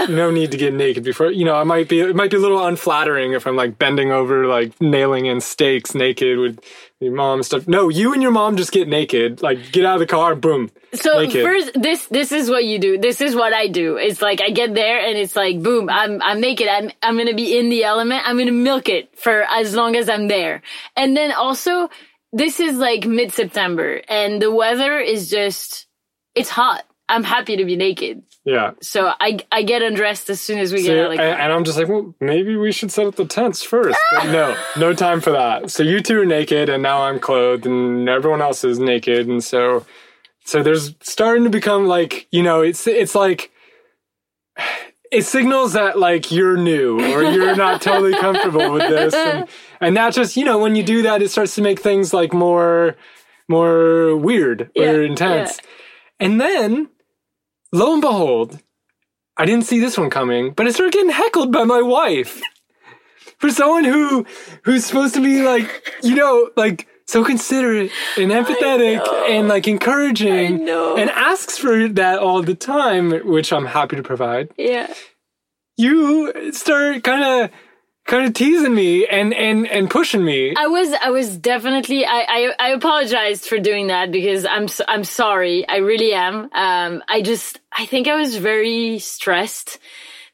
no 0.08 0.30
need 0.30 0.50
to 0.50 0.56
get 0.56 0.72
naked 0.72 1.04
before. 1.04 1.30
You 1.30 1.44
know, 1.44 1.54
I 1.54 1.64
might 1.64 1.88
be 1.88 2.00
it 2.00 2.16
might 2.16 2.30
be 2.30 2.36
a 2.36 2.40
little 2.40 2.64
unflattering 2.64 3.32
if 3.32 3.46
I'm 3.46 3.56
like 3.56 3.78
bending 3.78 4.10
over, 4.10 4.46
like 4.46 4.80
nailing 4.80 5.26
in 5.26 5.40
stakes 5.40 5.94
naked 5.94 6.38
with 6.38 6.60
your 7.00 7.14
mom 7.14 7.40
and 7.40 7.46
stuff. 7.46 7.68
No, 7.68 7.88
you 7.88 8.12
and 8.12 8.22
your 8.22 8.30
mom 8.30 8.56
just 8.56 8.72
get 8.72 8.88
naked, 8.88 9.42
like 9.42 9.72
get 9.72 9.84
out 9.84 9.94
of 9.94 10.00
the 10.00 10.06
car, 10.06 10.34
boom. 10.34 10.70
So 10.94 11.20
Naked. 11.20 11.44
first, 11.44 11.70
this 11.74 12.06
this 12.06 12.32
is 12.32 12.48
what 12.48 12.64
you 12.64 12.78
do. 12.78 12.98
This 12.98 13.20
is 13.20 13.34
what 13.34 13.52
I 13.52 13.68
do. 13.68 13.96
It's 13.96 14.22
like 14.22 14.40
I 14.40 14.50
get 14.50 14.74
there 14.74 14.98
and 14.98 15.18
it's 15.18 15.36
like 15.36 15.62
boom. 15.62 15.90
I'm 15.90 16.22
I'm 16.22 16.40
naked. 16.40 16.68
I'm 16.68 16.90
I'm 17.02 17.18
gonna 17.18 17.34
be 17.34 17.58
in 17.58 17.68
the 17.68 17.84
element. 17.84 18.22
I'm 18.24 18.38
gonna 18.38 18.52
milk 18.52 18.88
it 18.88 19.18
for 19.18 19.42
as 19.42 19.74
long 19.74 19.94
as 19.96 20.08
I'm 20.08 20.28
there. 20.28 20.62
And 20.96 21.16
then 21.16 21.32
also, 21.32 21.90
this 22.32 22.60
is 22.60 22.78
like 22.78 23.04
mid 23.04 23.32
September 23.32 24.00
and 24.08 24.40
the 24.40 24.50
weather 24.50 24.98
is 24.98 25.28
just 25.28 25.85
it's 26.36 26.50
hot. 26.50 26.84
I'm 27.08 27.22
happy 27.24 27.56
to 27.56 27.64
be 27.64 27.76
naked. 27.76 28.22
Yeah. 28.44 28.72
So 28.80 29.12
I 29.20 29.38
I 29.50 29.62
get 29.62 29.82
undressed 29.82 30.28
as 30.30 30.40
soon 30.40 30.58
as 30.58 30.72
we 30.72 30.80
So, 30.80 30.88
get 30.88 30.98
out 30.98 31.16
the 31.16 31.22
and, 31.22 31.40
and 31.40 31.52
I'm 31.52 31.64
just 31.64 31.78
like, 31.78 31.88
well, 31.88 32.14
maybe 32.20 32.56
we 32.56 32.70
should 32.72 32.92
set 32.92 33.06
up 33.06 33.16
the 33.16 33.24
tents 33.24 33.62
first. 33.62 33.98
But 34.12 34.26
no, 34.26 34.56
no 34.76 34.92
time 34.92 35.20
for 35.20 35.30
that. 35.32 35.70
So 35.70 35.82
you 35.82 36.00
two 36.00 36.20
are 36.20 36.24
naked, 36.26 36.68
and 36.68 36.82
now 36.82 37.02
I'm 37.02 37.18
clothed, 37.18 37.66
and 37.66 38.08
everyone 38.08 38.42
else 38.42 38.62
is 38.64 38.78
naked, 38.78 39.28
and 39.28 39.42
so, 39.42 39.84
so 40.44 40.62
there's 40.62 40.94
starting 41.00 41.44
to 41.44 41.50
become 41.50 41.86
like, 41.86 42.28
you 42.30 42.42
know, 42.42 42.60
it's 42.60 42.86
it's 42.86 43.14
like. 43.14 43.50
It 45.12 45.22
signals 45.22 45.74
that 45.74 45.96
like 45.98 46.32
you're 46.32 46.56
new 46.56 46.98
or 47.14 47.22
you're 47.22 47.54
not 47.54 47.80
totally 47.88 48.12
comfortable 48.12 48.72
with 48.72 48.88
this, 48.88 49.14
and, 49.14 49.48
and 49.80 49.96
that 49.96 50.12
just 50.12 50.36
you 50.36 50.44
know 50.44 50.58
when 50.58 50.74
you 50.74 50.82
do 50.82 51.02
that, 51.02 51.22
it 51.22 51.30
starts 51.30 51.54
to 51.54 51.62
make 51.62 51.78
things 51.80 52.12
like 52.12 52.32
more, 52.32 52.96
more 53.48 54.16
weird 54.16 54.68
Yeah, 54.74 54.90
or 54.90 55.02
intense. 55.02 55.60
And 56.18 56.40
then, 56.40 56.88
lo 57.72 57.92
and 57.92 58.00
behold, 58.02 58.60
I 59.36 59.44
didn't 59.44 59.64
see 59.66 59.80
this 59.80 59.98
one 59.98 60.10
coming, 60.10 60.52
but 60.52 60.66
I 60.66 60.70
started 60.70 60.92
getting 60.92 61.10
heckled 61.10 61.52
by 61.52 61.64
my 61.64 61.82
wife. 61.82 62.40
For 63.38 63.50
someone 63.50 63.84
who 63.84 64.24
who's 64.64 64.86
supposed 64.86 65.14
to 65.14 65.20
be 65.20 65.42
like, 65.42 65.92
you 66.02 66.14
know, 66.14 66.50
like 66.56 66.88
so 67.06 67.22
considerate 67.22 67.90
and 68.16 68.32
empathetic 68.32 69.06
and 69.28 69.46
like 69.46 69.68
encouraging 69.68 70.66
and 70.68 71.10
asks 71.10 71.58
for 71.58 71.86
that 71.88 72.18
all 72.18 72.42
the 72.42 72.54
time, 72.54 73.10
which 73.26 73.52
I'm 73.52 73.66
happy 73.66 73.96
to 73.96 74.02
provide. 74.02 74.50
yeah. 74.56 74.92
You 75.76 76.52
start 76.52 77.04
kind 77.04 77.22
of 77.22 77.50
kind 78.06 78.26
of 78.26 78.34
teasing 78.34 78.74
me 78.74 79.06
and 79.06 79.34
and 79.34 79.66
and 79.66 79.90
pushing 79.90 80.24
me. 80.24 80.54
I 80.56 80.68
was 80.68 80.92
I 80.92 81.10
was 81.10 81.36
definitely 81.36 82.06
I, 82.06 82.24
I 82.28 82.52
I 82.58 82.68
apologized 82.70 83.46
for 83.46 83.58
doing 83.58 83.88
that 83.88 84.10
because 84.12 84.46
I'm 84.46 84.64
s- 84.64 84.80
I'm 84.86 85.04
sorry. 85.04 85.68
I 85.68 85.76
really 85.78 86.14
am. 86.14 86.48
Um 86.52 87.02
I 87.08 87.22
just 87.22 87.60
I 87.72 87.86
think 87.86 88.08
I 88.08 88.16
was 88.16 88.36
very 88.36 88.98
stressed 88.98 89.78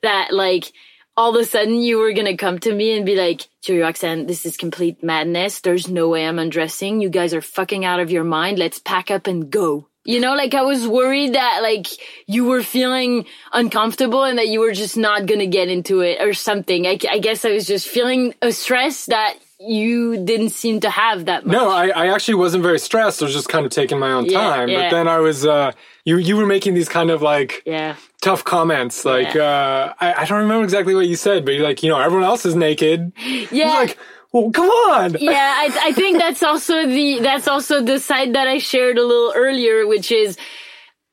that 0.02 0.32
like 0.32 0.72
all 1.16 1.34
of 1.34 1.40
a 1.42 1.44
sudden 1.44 1.76
you 1.76 1.98
were 1.98 2.12
gonna 2.12 2.36
come 2.36 2.58
to 2.60 2.74
me 2.74 2.96
and 2.96 3.06
be 3.06 3.16
like 3.16 3.48
Roxane 3.68 4.26
this 4.26 4.44
is 4.44 4.56
complete 4.56 5.02
madness. 5.02 5.60
There's 5.60 5.88
no 5.88 6.08
way 6.08 6.26
I'm 6.26 6.38
undressing. 6.38 7.00
You 7.00 7.10
guys 7.10 7.34
are 7.34 7.42
fucking 7.42 7.84
out 7.84 8.00
of 8.00 8.10
your 8.10 8.24
mind. 8.24 8.58
Let's 8.58 8.78
pack 8.78 9.10
up 9.10 9.26
and 9.26 9.50
go 9.50 9.88
you 10.04 10.20
know 10.20 10.34
like 10.34 10.54
I 10.54 10.62
was 10.62 10.86
worried 10.86 11.34
that 11.34 11.60
like 11.62 11.86
you 12.26 12.44
were 12.44 12.62
feeling 12.62 13.26
uncomfortable 13.52 14.24
and 14.24 14.38
that 14.38 14.48
you 14.48 14.60
were 14.60 14.72
just 14.72 14.96
not 14.96 15.26
gonna 15.26 15.46
get 15.46 15.68
into 15.68 16.00
it 16.00 16.20
or 16.20 16.34
something 16.34 16.86
I, 16.86 16.98
I 17.10 17.18
guess 17.18 17.44
I 17.44 17.52
was 17.52 17.66
just 17.66 17.88
feeling 17.88 18.34
a 18.42 18.52
stress 18.52 19.06
that 19.06 19.34
you 19.64 20.24
didn't 20.24 20.50
seem 20.50 20.80
to 20.80 20.90
have 20.90 21.26
that 21.26 21.46
much. 21.46 21.52
No, 21.52 21.70
I, 21.70 21.90
I 21.90 22.12
actually 22.12 22.34
wasn't 22.34 22.64
very 22.64 22.80
stressed. 22.80 23.22
I 23.22 23.26
was 23.26 23.32
just 23.32 23.48
kind 23.48 23.64
of 23.64 23.70
taking 23.70 23.96
my 24.00 24.10
own 24.10 24.24
Yeah, 24.24 24.40
time. 24.40 24.68
yeah. 24.68 24.82
But 24.90 24.96
then 24.96 25.06
I 25.06 25.20
was, 25.20 25.46
uh, 25.46 25.70
you 26.04 26.16
you 26.16 26.36
were 26.36 26.46
making 26.46 26.74
these 26.74 26.88
kind 26.88 27.12
of 27.12 27.22
like 27.22 27.62
Yeah. 27.64 27.94
tough 28.20 28.42
comments. 28.42 29.04
Like, 29.04 29.36
uh, 29.36 29.94
I, 30.00 30.14
I 30.14 30.24
don't 30.24 30.40
remember 30.40 30.64
exactly 30.64 30.96
what 30.96 31.06
you 31.06 31.14
said, 31.14 31.44
but 31.44 31.54
you're 31.54 31.62
like, 31.62 31.80
you 31.84 31.90
know, 31.90 32.00
everyone 32.00 32.24
else 32.26 32.44
is 32.44 32.56
naked. 32.56 33.12
Yeah. 33.52 33.68
Like, 33.74 33.98
well, 34.32 34.50
come 34.50 34.68
on. 34.68 35.16
yeah, 35.20 35.54
I, 35.58 35.88
I 35.88 35.92
think 35.92 36.18
that's 36.18 36.42
also 36.42 36.86
the 36.86 37.20
that's 37.20 37.48
also 37.48 37.82
the 37.82 38.00
side 38.00 38.34
that 38.34 38.48
I 38.48 38.58
shared 38.58 38.98
a 38.98 39.04
little 39.04 39.32
earlier, 39.36 39.86
which 39.86 40.10
is 40.10 40.36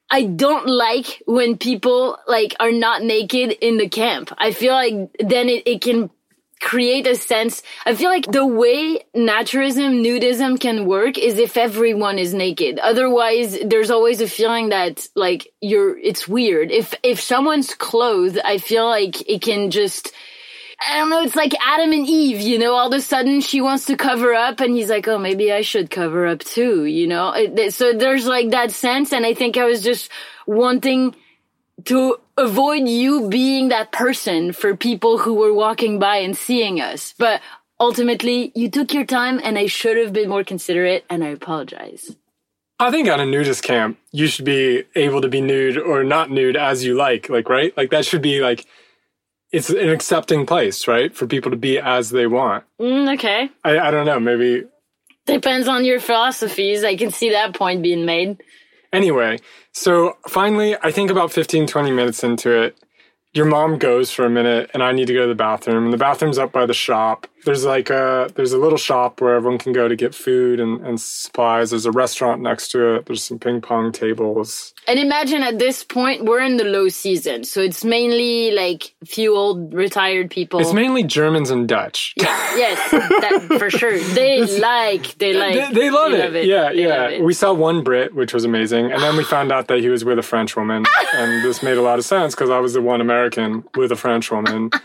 I 0.10 0.24
don't 0.24 0.68
like 0.68 1.22
when 1.26 1.58
people 1.58 2.18
like 2.28 2.56
are 2.60 2.72
not 2.72 3.04
naked 3.04 3.52
in 3.52 3.78
the 3.78 3.90
camp. 3.90 4.32
I 4.38 4.52
feel 4.52 4.74
like 4.74 4.94
then 5.20 5.50
it, 5.50 5.68
it 5.68 5.82
can 5.82 6.10
create 6.60 7.08
a 7.08 7.16
sense. 7.16 7.64
I 7.86 7.96
feel 7.96 8.10
like 8.10 8.26
the 8.26 8.46
way 8.46 9.06
naturism, 9.16 10.04
nudism 10.04 10.60
can 10.60 10.86
work 10.86 11.18
is 11.18 11.38
if 11.38 11.58
everyone 11.58 12.20
is 12.20 12.34
naked. 12.34 12.80
Otherwise, 12.80 13.58
there's 13.66 13.92
always 13.92 14.20
a 14.20 14.28
feeling 14.28 14.70
that 14.70 15.08
like 15.16 15.48
you're, 15.62 15.98
it's 15.98 16.28
weird. 16.28 16.72
If, 16.72 16.94
if 17.02 17.22
someone's 17.22 17.74
clothed, 17.76 18.40
I 18.44 18.58
feel 18.58 18.86
like 18.86 19.28
it 19.30 19.42
can 19.42 19.72
just, 19.72 20.12
I 20.82 20.98
don't 20.98 21.10
know, 21.10 21.22
it's 21.22 21.36
like 21.36 21.54
Adam 21.62 21.92
and 21.92 22.08
Eve, 22.08 22.40
you 22.40 22.58
know, 22.58 22.74
all 22.74 22.88
of 22.88 22.94
a 22.94 23.02
sudden 23.02 23.42
she 23.42 23.60
wants 23.60 23.86
to 23.86 23.98
cover 23.98 24.34
up 24.34 24.62
and 24.62 24.74
he's 24.74 24.90
like, 24.90 25.08
oh, 25.08 25.18
maybe 25.18 25.52
I 25.52 25.62
should 25.62 25.90
cover 25.90 26.26
up 26.26 26.40
too, 26.40 26.86
you 26.86 27.06
know? 27.06 27.28
Uh, 27.30 27.70
so 27.70 27.94
there's 27.94 28.26
like 28.26 28.52
that 28.52 28.72
sense 28.72 29.12
and 29.12 29.26
I 29.26 29.34
think 29.34 29.58
I 29.58 29.66
was 29.66 29.82
just 29.84 30.10
wanting 30.48 31.16
to 31.86 32.18
avoid 32.38 32.88
you 32.88 33.30
being 33.30 33.70
that 33.70 33.92
person 33.92 34.54
for 34.54 34.76
people 34.76 35.18
who 35.18 35.34
were 35.34 35.54
walking 35.54 36.00
by 36.00 36.18
and 36.18 36.38
seeing 36.38 36.80
us. 36.80 37.14
But 37.18 37.42
ultimately, 37.80 38.52
you 38.56 38.70
took 38.70 38.94
your 38.94 39.06
time 39.06 39.40
and 39.44 39.58
I 39.58 39.66
should 39.66 39.98
have 39.98 40.14
been 40.14 40.30
more 40.30 40.44
considerate 40.44 41.06
and 41.10 41.24
I 41.24 41.28
apologize. 41.28 42.16
I 42.80 42.92
think 42.92 43.10
at 43.10 43.20
a 43.20 43.26
nudist 43.26 43.64
camp, 43.64 44.00
you 44.14 44.28
should 44.28 44.46
be 44.46 44.86
able 44.96 45.22
to 45.22 45.28
be 45.28 45.42
nude 45.42 45.78
or 45.78 46.06
not 46.06 46.32
nude 46.32 46.56
as 46.56 46.86
you 46.86 46.96
like, 46.96 47.28
like, 47.28 47.50
right? 47.50 47.76
Like 47.76 47.90
that 47.92 48.06
should 48.06 48.22
be 48.22 48.40
like, 48.40 48.66
it's 49.52 49.70
an 49.70 49.90
accepting 49.90 50.46
place, 50.46 50.88
right? 50.88 51.16
For 51.16 51.28
people 51.28 51.52
to 51.52 51.58
be 51.58 51.80
as 51.80 52.10
they 52.10 52.28
want. 52.28 52.64
Mm, 52.80 53.14
okay. 53.16 53.50
I, 53.64 53.80
I 53.80 53.92
don't 53.92 54.06
know, 54.06 54.20
maybe. 54.20 54.66
Depends 55.26 55.68
on 55.68 55.86
your 55.86 56.00
philosophies. 56.00 56.84
I 56.84 56.96
can 56.96 57.12
see 57.12 57.32
that 57.32 57.56
point 57.56 57.84
being 57.84 58.06
made. 58.06 58.42
Anyway, 58.92 59.40
so 59.72 60.18
finally, 60.28 60.76
I 60.82 60.92
think 60.92 61.12
about 61.12 61.32
15, 61.32 61.68
20 61.68 61.92
minutes 61.92 62.24
into 62.24 62.52
it, 62.64 62.78
your 63.34 63.46
mom 63.46 63.78
goes 63.78 64.12
for 64.12 64.26
a 64.26 64.30
minute 64.30 64.72
and 64.74 64.82
I 64.82 64.92
need 64.92 65.06
to 65.08 65.14
go 65.14 65.22
to 65.22 65.28
the 65.28 65.36
bathroom. 65.36 65.86
And 65.86 65.94
the 65.94 65.98
bathroom's 65.98 66.40
up 66.40 66.52
by 66.52 66.66
the 66.66 66.74
shop. 66.74 67.28
There's 67.46 67.64
like 67.66 67.90
a 67.90 68.30
there's 68.36 68.54
a 68.54 68.58
little 68.58 68.78
shop 68.78 69.22
where 69.22 69.36
everyone 69.36 69.60
can 69.60 69.72
go 69.74 69.88
to 69.88 69.96
get 69.96 70.14
food 70.14 70.60
and, 70.60 70.86
and 70.86 71.00
supplies. 71.00 71.70
There's 71.70 71.86
a 71.86 71.92
restaurant 71.92 72.42
next 72.42 72.70
to 72.72 72.96
it. 72.96 73.06
There's 73.06 73.24
some 73.24 73.40
ping 73.40 73.62
pong 73.62 73.92
tables. 73.92 74.74
And 74.88 75.00
imagine 75.00 75.44
at 75.44 75.60
this 75.60 75.84
point 75.84 76.26
we're 76.26 76.42
in 76.42 76.58
the 76.58 76.64
low 76.66 76.90
season, 76.90 77.44
so 77.44 77.62
it's 77.62 77.84
mainly 77.86 78.52
like 78.52 78.94
few 79.06 79.36
old 79.36 79.74
retired 79.74 80.30
people. 80.32 80.60
It's 80.60 80.74
mainly 80.74 81.04
Germans 81.04 81.50
and 81.50 81.68
Dutch. 81.68 82.14
Yeah, 82.18 82.26
yes, 82.56 82.92
that, 82.92 83.58
for 83.60 83.70
sure. 83.70 83.98
They 84.00 84.42
like 84.60 85.18
they 85.18 85.34
like 85.34 85.54
They, 85.54 85.72
they 85.74 85.90
love, 85.92 86.12
they 86.12 86.18
it. 86.18 86.24
love 86.26 86.36
it. 86.36 86.46
Yeah, 86.46 86.70
They 86.74 86.84
yeah. 86.88 87.10
it. 87.10 87.24
We 87.24 87.34
saw 87.34 87.54
one 87.54 87.84
Brit, 87.84 88.14
which 88.14 88.34
was 88.34 88.44
amazing, 88.46 88.92
and 88.92 89.02
then 89.02 89.16
we 89.16 89.24
found 89.24 89.52
out 89.52 89.68
that 89.68 89.80
he 89.80 89.90
was 89.90 90.04
with 90.04 90.20
a 90.20 90.24
French 90.24 90.56
woman, 90.56 90.86
and 91.14 91.44
this 91.44 91.64
made 91.64 91.78
a 91.78 91.82
lot 91.82 92.00
of 92.00 92.06
sense 92.06 92.36
because 92.36 92.50
I 92.50 92.60
was 92.60 92.74
the 92.74 92.82
one 92.82 93.00
American 93.02 93.64
with 93.76 93.92
a 93.92 93.96
French 93.96 94.30
woman. 94.32 94.72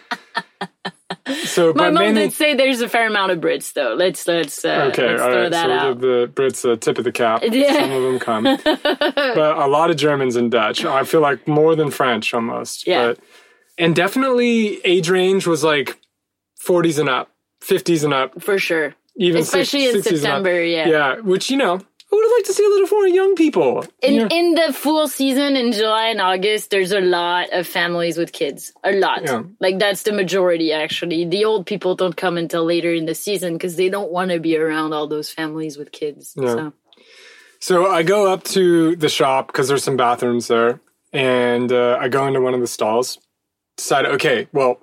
So, 1.44 1.72
My 1.76 1.90
mom 1.90 1.94
mainly, 1.94 2.22
did 2.22 2.32
say 2.32 2.54
there's 2.54 2.80
a 2.80 2.88
fair 2.88 3.06
amount 3.06 3.32
of 3.32 3.38
Brits 3.38 3.72
though. 3.72 3.94
Let's 3.94 4.26
let's 4.26 4.64
uh, 4.64 4.90
Okay, 4.92 5.06
let's 5.10 5.22
all 5.22 5.28
throw 5.30 5.42
right. 5.42 5.50
that 5.50 5.66
So 5.66 5.72
out. 5.72 5.92
give 5.92 6.00
the 6.00 6.30
Brits 6.34 6.70
a 6.70 6.76
tip 6.76 6.98
of 6.98 7.04
the 7.04 7.12
cap. 7.12 7.42
Yeah. 7.44 7.72
Some 7.80 7.92
of 7.92 8.02
them 8.02 8.18
come, 8.18 8.44
but 8.64 9.58
a 9.58 9.66
lot 9.66 9.90
of 9.90 9.96
Germans 9.96 10.36
and 10.36 10.50
Dutch. 10.50 10.84
I 10.84 11.04
feel 11.04 11.20
like 11.20 11.46
more 11.46 11.76
than 11.76 11.90
French 11.90 12.32
almost. 12.34 12.86
Yeah. 12.86 13.08
But, 13.08 13.20
and 13.78 13.94
definitely 13.94 14.80
age 14.84 15.08
range 15.10 15.46
was 15.46 15.62
like 15.64 15.98
40s 16.66 16.98
and 16.98 17.08
up, 17.08 17.30
50s 17.62 18.04
and 18.04 18.14
up, 18.14 18.40
For 18.42 18.58
sure. 18.58 18.94
even 19.16 19.42
Especially 19.42 19.86
in 19.88 19.96
60s 19.96 20.06
and. 20.10 20.18
September, 20.20 20.62
yeah. 20.64 20.88
Yeah, 20.88 21.20
which 21.20 21.50
you 21.50 21.56
know, 21.56 21.80
I 22.14 22.16
would 22.16 22.24
have 22.24 22.32
liked 22.36 22.46
to 22.46 22.52
see 22.52 22.64
a 22.64 22.68
little 22.68 22.96
more 22.96 23.08
young 23.08 23.34
people. 23.34 23.84
In 24.00 24.16
know? 24.18 24.28
in 24.30 24.54
the 24.54 24.72
full 24.72 25.08
season 25.08 25.56
in 25.56 25.72
July 25.72 26.06
and 26.08 26.20
August, 26.20 26.70
there's 26.70 26.92
a 26.92 27.00
lot 27.00 27.52
of 27.52 27.66
families 27.66 28.16
with 28.16 28.32
kids. 28.32 28.72
A 28.84 28.92
lot. 28.92 29.24
Yeah. 29.24 29.42
Like 29.58 29.80
that's 29.80 30.04
the 30.04 30.12
majority 30.12 30.72
actually. 30.72 31.24
The 31.24 31.44
old 31.44 31.66
people 31.66 31.96
don't 31.96 32.16
come 32.16 32.38
until 32.38 32.64
later 32.64 32.94
in 32.94 33.06
the 33.06 33.16
season 33.16 33.54
because 33.54 33.74
they 33.74 33.88
don't 33.88 34.12
want 34.12 34.30
to 34.30 34.38
be 34.38 34.56
around 34.56 34.92
all 34.92 35.08
those 35.08 35.30
families 35.30 35.76
with 35.76 35.90
kids. 35.90 36.34
Yeah. 36.36 36.54
So 36.54 36.72
So 37.58 37.90
I 37.90 38.04
go 38.04 38.32
up 38.32 38.44
to 38.44 38.94
the 38.94 39.08
shop 39.08 39.48
because 39.48 39.66
there's 39.66 39.82
some 39.82 39.96
bathrooms 39.96 40.46
there, 40.46 40.80
and 41.12 41.72
uh, 41.72 41.98
I 42.00 42.08
go 42.08 42.26
into 42.28 42.40
one 42.40 42.54
of 42.54 42.60
the 42.60 42.68
stalls. 42.68 43.18
Decide, 43.76 44.06
okay, 44.06 44.46
well, 44.52 44.78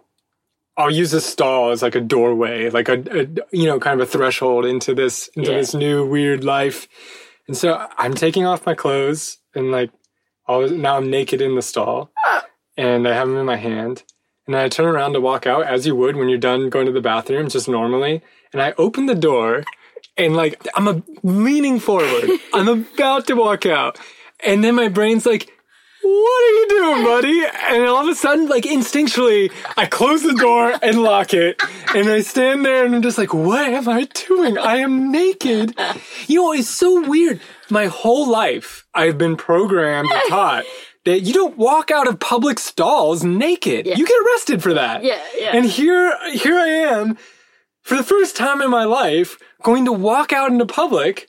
I'll 0.75 0.91
use 0.91 1.11
this 1.11 1.25
stall 1.25 1.69
as 1.71 1.81
like 1.81 1.95
a 1.95 2.01
doorway, 2.01 2.69
like 2.69 2.89
a, 2.89 2.93
a 2.93 3.27
you 3.55 3.67
know, 3.67 3.79
kind 3.79 4.01
of 4.01 4.07
a 4.07 4.11
threshold 4.11 4.65
into 4.65 4.93
this 4.93 5.29
into 5.35 5.51
Yeah. 5.51 5.57
this 5.59 5.73
new 5.73 6.05
weird 6.05 6.43
life. 6.43 6.87
And 7.47 7.57
so 7.57 7.87
I'm 7.97 8.13
taking 8.13 8.45
off 8.45 8.65
my 8.65 8.75
clothes 8.75 9.37
and 9.53 9.71
like, 9.71 9.91
was, 10.47 10.71
now 10.71 10.97
I'm 10.97 11.09
naked 11.09 11.41
in 11.41 11.55
the 11.55 11.61
stall, 11.61 12.11
and 12.77 13.07
I 13.07 13.13
have 13.13 13.27
them 13.27 13.37
in 13.37 13.45
my 13.45 13.57
hand. 13.57 14.03
And 14.47 14.55
I 14.55 14.67
turn 14.69 14.87
around 14.87 15.13
to 15.13 15.21
walk 15.21 15.45
out 15.45 15.65
as 15.65 15.85
you 15.85 15.95
would 15.95 16.15
when 16.15 16.27
you're 16.27 16.37
done 16.37 16.69
going 16.69 16.85
to 16.87 16.91
the 16.91 17.01
bathroom, 17.01 17.47
just 17.47 17.69
normally. 17.69 18.21
And 18.51 18.61
I 18.61 18.73
open 18.77 19.05
the 19.05 19.15
door 19.15 19.63
and 20.17 20.35
like 20.35 20.67
I'm 20.75 20.87
a, 20.87 21.01
leaning 21.23 21.79
forward. 21.79 22.29
I'm 22.53 22.67
about 22.67 23.27
to 23.27 23.35
walk 23.35 23.65
out. 23.65 23.99
And 24.43 24.63
then 24.63 24.75
my 24.75 24.87
brain's 24.87 25.25
like, 25.25 25.49
what 26.03 26.43
are 26.43 26.55
you 26.55 26.67
doing, 26.69 27.03
buddy? 27.03 27.43
And 27.69 27.85
all 27.85 28.03
of 28.03 28.09
a 28.09 28.15
sudden, 28.15 28.47
like 28.47 28.63
instinctually, 28.63 29.51
I 29.77 29.85
close 29.85 30.23
the 30.23 30.33
door 30.33 30.73
and 30.81 31.01
lock 31.01 31.33
it. 31.33 31.61
And 31.93 32.09
I 32.09 32.21
stand 32.21 32.65
there 32.65 32.85
and 32.85 32.95
I'm 32.95 33.01
just 33.01 33.17
like, 33.17 33.33
what 33.33 33.69
am 33.71 33.87
I 33.87 34.05
doing? 34.05 34.57
I 34.57 34.77
am 34.77 35.11
naked. 35.11 35.77
You 36.27 36.41
know, 36.41 36.53
it's 36.53 36.69
so 36.69 37.07
weird. 37.07 37.39
My 37.69 37.85
whole 37.85 38.29
life, 38.29 38.85
I've 38.93 39.17
been 39.17 39.37
programmed 39.37 40.11
and 40.11 40.21
taught 40.27 40.65
that 41.05 41.21
you 41.21 41.33
don't 41.33 41.57
walk 41.57 41.91
out 41.91 42.07
of 42.07 42.19
public 42.19 42.59
stalls 42.59 43.23
naked. 43.23 43.85
You 43.85 44.05
get 44.05 44.21
arrested 44.27 44.63
for 44.63 44.73
that. 44.73 45.03
Yeah, 45.03 45.21
yeah. 45.37 45.55
And 45.55 45.65
here, 45.65 46.17
here 46.31 46.57
I 46.57 46.67
am 46.67 47.17
for 47.81 47.95
the 47.95 48.03
first 48.03 48.35
time 48.35 48.61
in 48.61 48.69
my 48.69 48.85
life 48.85 49.37
going 49.63 49.85
to 49.85 49.91
walk 49.91 50.33
out 50.33 50.51
into 50.51 50.65
public 50.65 51.27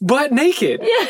but 0.00 0.32
naked. 0.32 0.80
Yeah. 0.82 1.06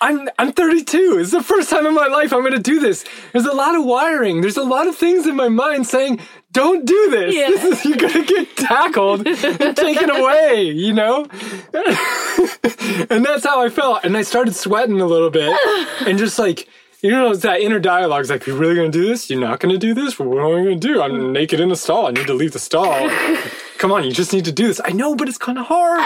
I'm 0.00 0.28
I'm 0.38 0.52
32. 0.52 1.18
It's 1.20 1.30
the 1.30 1.42
first 1.42 1.70
time 1.70 1.86
in 1.86 1.94
my 1.94 2.08
life 2.08 2.32
I'm 2.32 2.40
going 2.40 2.52
to 2.52 2.58
do 2.58 2.80
this. 2.80 3.04
There's 3.32 3.46
a 3.46 3.52
lot 3.52 3.74
of 3.74 3.84
wiring. 3.84 4.40
There's 4.40 4.56
a 4.56 4.64
lot 4.64 4.86
of 4.86 4.96
things 4.96 5.26
in 5.26 5.36
my 5.36 5.48
mind 5.48 5.86
saying, 5.86 6.20
"Don't 6.52 6.84
do 6.84 7.10
this. 7.10 7.34
Yeah. 7.34 7.48
This 7.48 7.64
is 7.64 7.84
you're 7.84 7.96
going 7.96 8.12
to 8.12 8.24
get 8.24 8.56
tackled 8.56 9.26
and 9.26 9.76
taken 9.76 10.10
away." 10.10 10.70
You 10.70 10.92
know. 10.92 11.24
and 11.74 13.24
that's 13.24 13.44
how 13.44 13.62
I 13.64 13.70
felt. 13.70 14.04
And 14.04 14.16
I 14.16 14.22
started 14.22 14.54
sweating 14.54 15.00
a 15.00 15.06
little 15.06 15.30
bit, 15.30 15.56
and 16.06 16.18
just 16.18 16.38
like. 16.38 16.68
You 17.02 17.10
know, 17.10 17.32
it's 17.32 17.42
that 17.42 17.60
inner 17.60 17.80
dialogue. 17.80 18.22
It's 18.22 18.30
like, 18.30 18.46
you're 18.46 18.56
really 18.56 18.76
going 18.76 18.90
to 18.90 18.98
do 18.98 19.06
this? 19.06 19.28
You're 19.28 19.38
not 19.38 19.60
going 19.60 19.74
to 19.74 19.78
do 19.78 19.92
this? 19.92 20.18
What 20.18 20.38
am 20.38 20.46
I 20.46 20.64
going 20.64 20.80
to 20.80 20.88
do? 20.88 21.02
I'm 21.02 21.34
naked 21.34 21.60
in 21.60 21.68
the 21.68 21.76
stall. 21.76 22.06
I 22.06 22.12
need 22.12 22.26
to 22.28 22.32
leave 22.32 22.52
the 22.52 22.58
stall. 22.58 23.10
Come 23.78 23.92
on, 23.92 24.04
you 24.04 24.10
just 24.10 24.32
need 24.32 24.46
to 24.46 24.52
do 24.52 24.68
this. 24.68 24.80
I 24.82 24.92
know, 24.92 25.14
but 25.14 25.28
it's 25.28 25.36
kind 25.36 25.58
of 25.58 25.66
hard. 25.66 26.02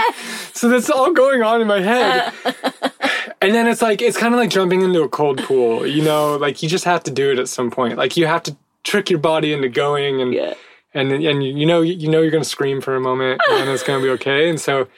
So 0.55 0.69
that's 0.69 0.91
all 0.91 1.13
going 1.13 1.41
on 1.41 1.61
in 1.61 1.69
my 1.69 1.79
head. 1.79 2.33
And 3.41 3.55
then 3.55 3.67
it's 3.69 3.83
like 3.83 4.03
it's 4.03 4.17
kind 4.17 4.35
of 4.35 4.39
like 4.41 4.51
jumping 4.51 4.83
into 4.83 5.03
a 5.03 5.09
cold 5.09 5.39
pool, 5.45 5.87
you 5.87 6.03
know. 6.03 6.37
Like 6.37 6.63
you 6.63 6.69
just 6.69 6.85
have 6.85 7.05
to 7.05 7.11
do 7.11 7.31
it 7.31 7.39
at 7.39 7.49
some 7.49 7.71
point. 7.71 7.97
Like 7.97 8.17
you 8.17 8.27
have 8.27 8.43
to 8.45 8.57
trick 8.85 9.11
your 9.11 9.21
body 9.21 9.53
into 9.53 9.69
going, 9.69 10.21
and 10.21 10.33
Yeah. 10.35 10.55
and 10.95 11.13
and 11.13 11.45
you 11.45 11.65
know 11.67 11.81
you 11.81 12.09
know 12.09 12.21
you're 12.21 12.31
gonna 12.33 12.45
scream 12.45 12.81
for 12.81 12.97
a 12.97 13.01
moment, 13.01 13.41
and 13.51 13.71
it's 13.71 13.83
gonna 13.85 14.03
be 14.03 14.11
okay. 14.11 14.49
And 14.51 14.61
so 14.61 14.89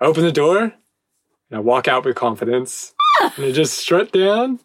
I 0.00 0.06
open 0.06 0.24
the 0.24 0.32
door, 0.32 0.58
and 0.62 0.72
I 1.52 1.58
walk 1.60 1.86
out 1.86 2.04
with 2.04 2.16
confidence, 2.16 2.94
and 3.20 3.44
I 3.46 3.52
just 3.52 3.74
strut 3.78 4.10
down, 4.12 4.58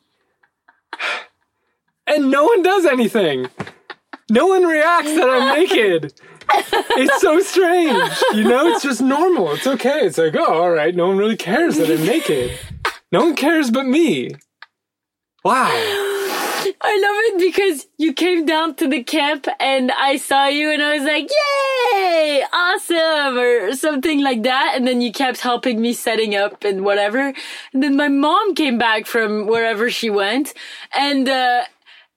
and 2.07 2.31
no 2.31 2.45
one 2.45 2.63
does 2.63 2.85
anything. 2.85 3.47
No 4.29 4.47
one 4.47 4.63
reacts 4.63 5.13
that 5.15 5.29
I'm 5.29 5.59
naked. 5.59 6.13
It's 6.53 7.21
so 7.21 7.39
strange, 7.41 8.11
you 8.33 8.43
know. 8.43 8.67
It's 8.73 8.83
just 8.83 9.01
normal. 9.01 9.51
It's 9.53 9.67
okay. 9.67 9.99
It's 10.05 10.17
like, 10.17 10.35
oh, 10.35 10.63
all 10.63 10.71
right. 10.71 10.93
No 10.95 11.07
one 11.07 11.17
really 11.17 11.37
cares 11.37 11.77
that 11.77 11.89
I'm 11.89 12.05
naked. 12.05 12.57
No 13.11 13.25
one 13.25 13.35
cares 13.35 13.69
but 13.69 13.85
me. 13.85 14.31
Wow. 15.43 15.67
I 16.83 16.97
love 16.97 17.15
it 17.25 17.39
because 17.39 17.87
you 17.97 18.13
came 18.13 18.45
down 18.45 18.75
to 18.75 18.87
the 18.87 19.03
camp 19.03 19.47
and 19.59 19.91
I 19.91 20.17
saw 20.17 20.45
you 20.47 20.71
and 20.71 20.81
I 20.81 20.97
was 20.97 21.03
like, 21.03 21.29
yay, 21.29 22.43
awesome, 22.53 23.37
or 23.37 23.73
something 23.73 24.21
like 24.21 24.43
that. 24.43 24.73
And 24.75 24.87
then 24.87 25.01
you 25.01 25.11
kept 25.11 25.41
helping 25.41 25.81
me 25.81 25.93
setting 25.93 26.35
up 26.35 26.63
and 26.63 26.83
whatever. 26.85 27.33
And 27.73 27.83
then 27.83 27.95
my 27.95 28.07
mom 28.07 28.55
came 28.55 28.77
back 28.77 29.05
from 29.05 29.47
wherever 29.47 29.89
she 29.89 30.09
went 30.09 30.53
and, 30.95 31.27
uh, 31.27 31.63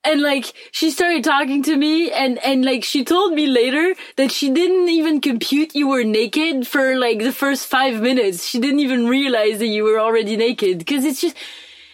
and 0.04 0.20
like 0.20 0.52
she 0.70 0.90
started 0.90 1.24
talking 1.24 1.62
to 1.62 1.76
me 1.76 2.10
and 2.10 2.38
and 2.44 2.64
like 2.64 2.84
she 2.84 3.04
told 3.04 3.32
me 3.32 3.46
later 3.46 3.94
that 4.16 4.30
she 4.30 4.50
didn't 4.50 4.88
even 4.88 5.20
compute 5.20 5.74
you 5.74 5.88
were 5.88 6.04
naked 6.04 6.66
for 6.66 6.96
like 6.96 7.18
the 7.20 7.32
first 7.32 7.66
5 7.66 8.00
minutes. 8.00 8.46
She 8.46 8.58
didn't 8.60 8.80
even 8.80 9.08
realize 9.08 9.58
that 9.58 9.66
you 9.66 9.84
were 9.84 9.98
already 9.98 10.36
naked 10.36 10.78
because 10.78 11.04
it's 11.04 11.20
just 11.20 11.36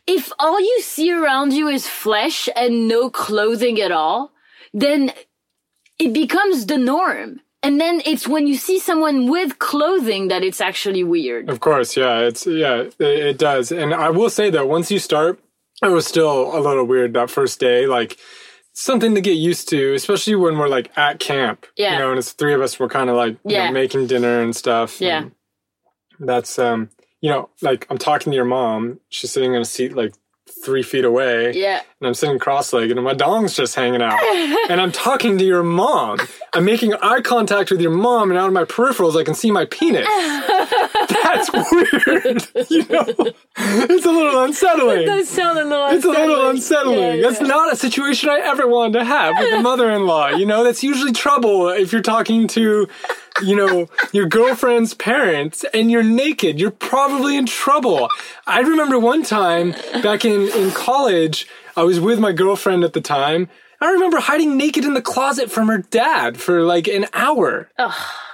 if 0.06 0.32
all 0.38 0.60
you 0.60 0.80
see 0.82 1.12
around 1.12 1.52
you 1.52 1.68
is 1.68 1.86
flesh 1.86 2.48
and 2.56 2.88
no 2.88 3.10
clothing 3.10 3.80
at 3.80 3.92
all, 3.92 4.32
then 4.74 5.12
it 5.98 6.12
becomes 6.12 6.66
the 6.66 6.78
norm. 6.78 7.40
And 7.62 7.78
then 7.78 8.00
it's 8.06 8.26
when 8.26 8.46
you 8.46 8.56
see 8.56 8.78
someone 8.78 9.30
with 9.30 9.58
clothing 9.58 10.28
that 10.28 10.42
it's 10.42 10.62
actually 10.62 11.04
weird. 11.04 11.50
Of 11.50 11.60
course, 11.60 11.96
yeah. 11.96 12.20
It's 12.20 12.46
yeah, 12.46 12.88
it, 12.98 13.00
it 13.00 13.38
does. 13.38 13.70
And 13.70 13.92
I 13.92 14.10
will 14.10 14.30
say 14.30 14.48
though, 14.48 14.66
once 14.66 14.90
you 14.90 14.98
start, 14.98 15.38
it 15.82 15.88
was 15.88 16.06
still 16.06 16.56
a 16.56 16.60
little 16.60 16.84
weird 16.84 17.14
that 17.14 17.30
first 17.30 17.58
day. 17.60 17.86
Like 17.86 18.18
something 18.72 19.14
to 19.14 19.20
get 19.20 19.32
used 19.32 19.68
to, 19.70 19.94
especially 19.94 20.34
when 20.36 20.58
we're 20.58 20.68
like 20.68 20.96
at 20.96 21.18
camp. 21.20 21.66
Yeah. 21.76 21.94
You 21.94 21.98
know, 21.98 22.10
and 22.10 22.18
it's 22.18 22.32
three 22.32 22.54
of 22.54 22.60
us. 22.60 22.78
We're 22.78 22.88
kind 22.88 23.10
of 23.10 23.16
like 23.16 23.36
Yeah. 23.44 23.66
know, 23.66 23.72
making 23.72 24.06
dinner 24.06 24.40
and 24.40 24.54
stuff. 24.54 25.00
Yeah. 25.00 25.24
and 26.18 26.28
that's 26.28 26.58
um, 26.58 26.90
you 27.20 27.30
know, 27.30 27.50
like 27.62 27.86
I'm 27.90 27.98
talking 27.98 28.30
to 28.32 28.36
your 28.36 28.44
mom. 28.44 29.00
She's 29.08 29.30
sitting 29.30 29.54
in 29.54 29.60
a 29.60 29.64
seat 29.64 29.94
like 29.94 30.14
three 30.64 30.82
feet 30.82 31.04
away. 31.04 31.52
Yeah. 31.52 31.80
and 32.00 32.06
I'm 32.08 32.14
sitting 32.14 32.38
cross-legged 32.38 32.96
and 32.96 33.04
my 33.04 33.14
dong's 33.14 33.54
just 33.54 33.74
hanging 33.74 34.02
out. 34.02 34.18
and 34.70 34.80
I'm 34.80 34.92
talking 34.92 35.38
to 35.38 35.44
your 35.44 35.62
mom. 35.62 36.18
I'm 36.52 36.64
making 36.64 36.94
eye 36.94 37.20
contact 37.20 37.70
with 37.70 37.80
your 37.80 37.90
mom 37.92 38.30
and 38.30 38.38
out 38.38 38.46
of 38.48 38.52
my 38.52 38.64
peripherals 38.64 39.18
I 39.18 39.24
can 39.24 39.34
see 39.34 39.50
my 39.50 39.64
penis. 39.66 40.06
That's 41.08 41.50
weird. 41.52 42.46
you 42.70 42.86
know, 42.88 43.32
it's 43.56 44.06
a 44.06 44.10
little 44.10 44.42
unsettling. 44.44 45.02
It 45.02 45.06
does 45.06 45.28
sound 45.28 45.58
a 45.58 45.64
little 45.64 45.86
It's 45.88 46.04
a 46.04 46.08
little 46.08 46.48
unsettling. 46.48 46.98
unsettling. 46.98 47.20
Yeah, 47.20 47.28
That's 47.28 47.40
not 47.40 47.72
a 47.72 47.76
situation 47.76 48.28
I 48.28 48.40
ever 48.40 48.66
wanted 48.66 48.98
to 48.98 49.04
have 49.04 49.34
with 49.38 49.52
a 49.58 49.62
mother-in-law. 49.62 50.28
You 50.30 50.46
know, 50.46 50.64
that's 50.64 50.82
usually 50.82 51.12
trouble 51.12 51.68
if 51.68 51.92
you're 51.92 52.02
talking 52.02 52.46
to, 52.48 52.88
you 53.42 53.56
know, 53.56 53.88
your 54.12 54.26
girlfriend's 54.26 54.94
parents 54.94 55.64
and 55.74 55.90
you're 55.90 56.02
naked. 56.02 56.58
You're 56.60 56.70
probably 56.70 57.36
in 57.36 57.46
trouble. 57.46 58.08
I 58.46 58.60
remember 58.60 58.98
one 58.98 59.22
time 59.22 59.72
back 60.02 60.24
in, 60.24 60.48
in 60.48 60.70
college, 60.72 61.46
I 61.76 61.82
was 61.84 62.00
with 62.00 62.18
my 62.18 62.32
girlfriend 62.32 62.84
at 62.84 62.92
the 62.92 63.00
time. 63.00 63.48
I 63.80 63.90
remember 63.92 64.18
hiding 64.20 64.56
naked 64.56 64.84
in 64.84 64.94
the 64.94 65.02
closet 65.02 65.50
from 65.50 65.68
her 65.68 65.78
dad 65.78 66.36
for 66.36 66.62
like 66.62 66.86
an 66.88 67.06
hour. 67.14 67.70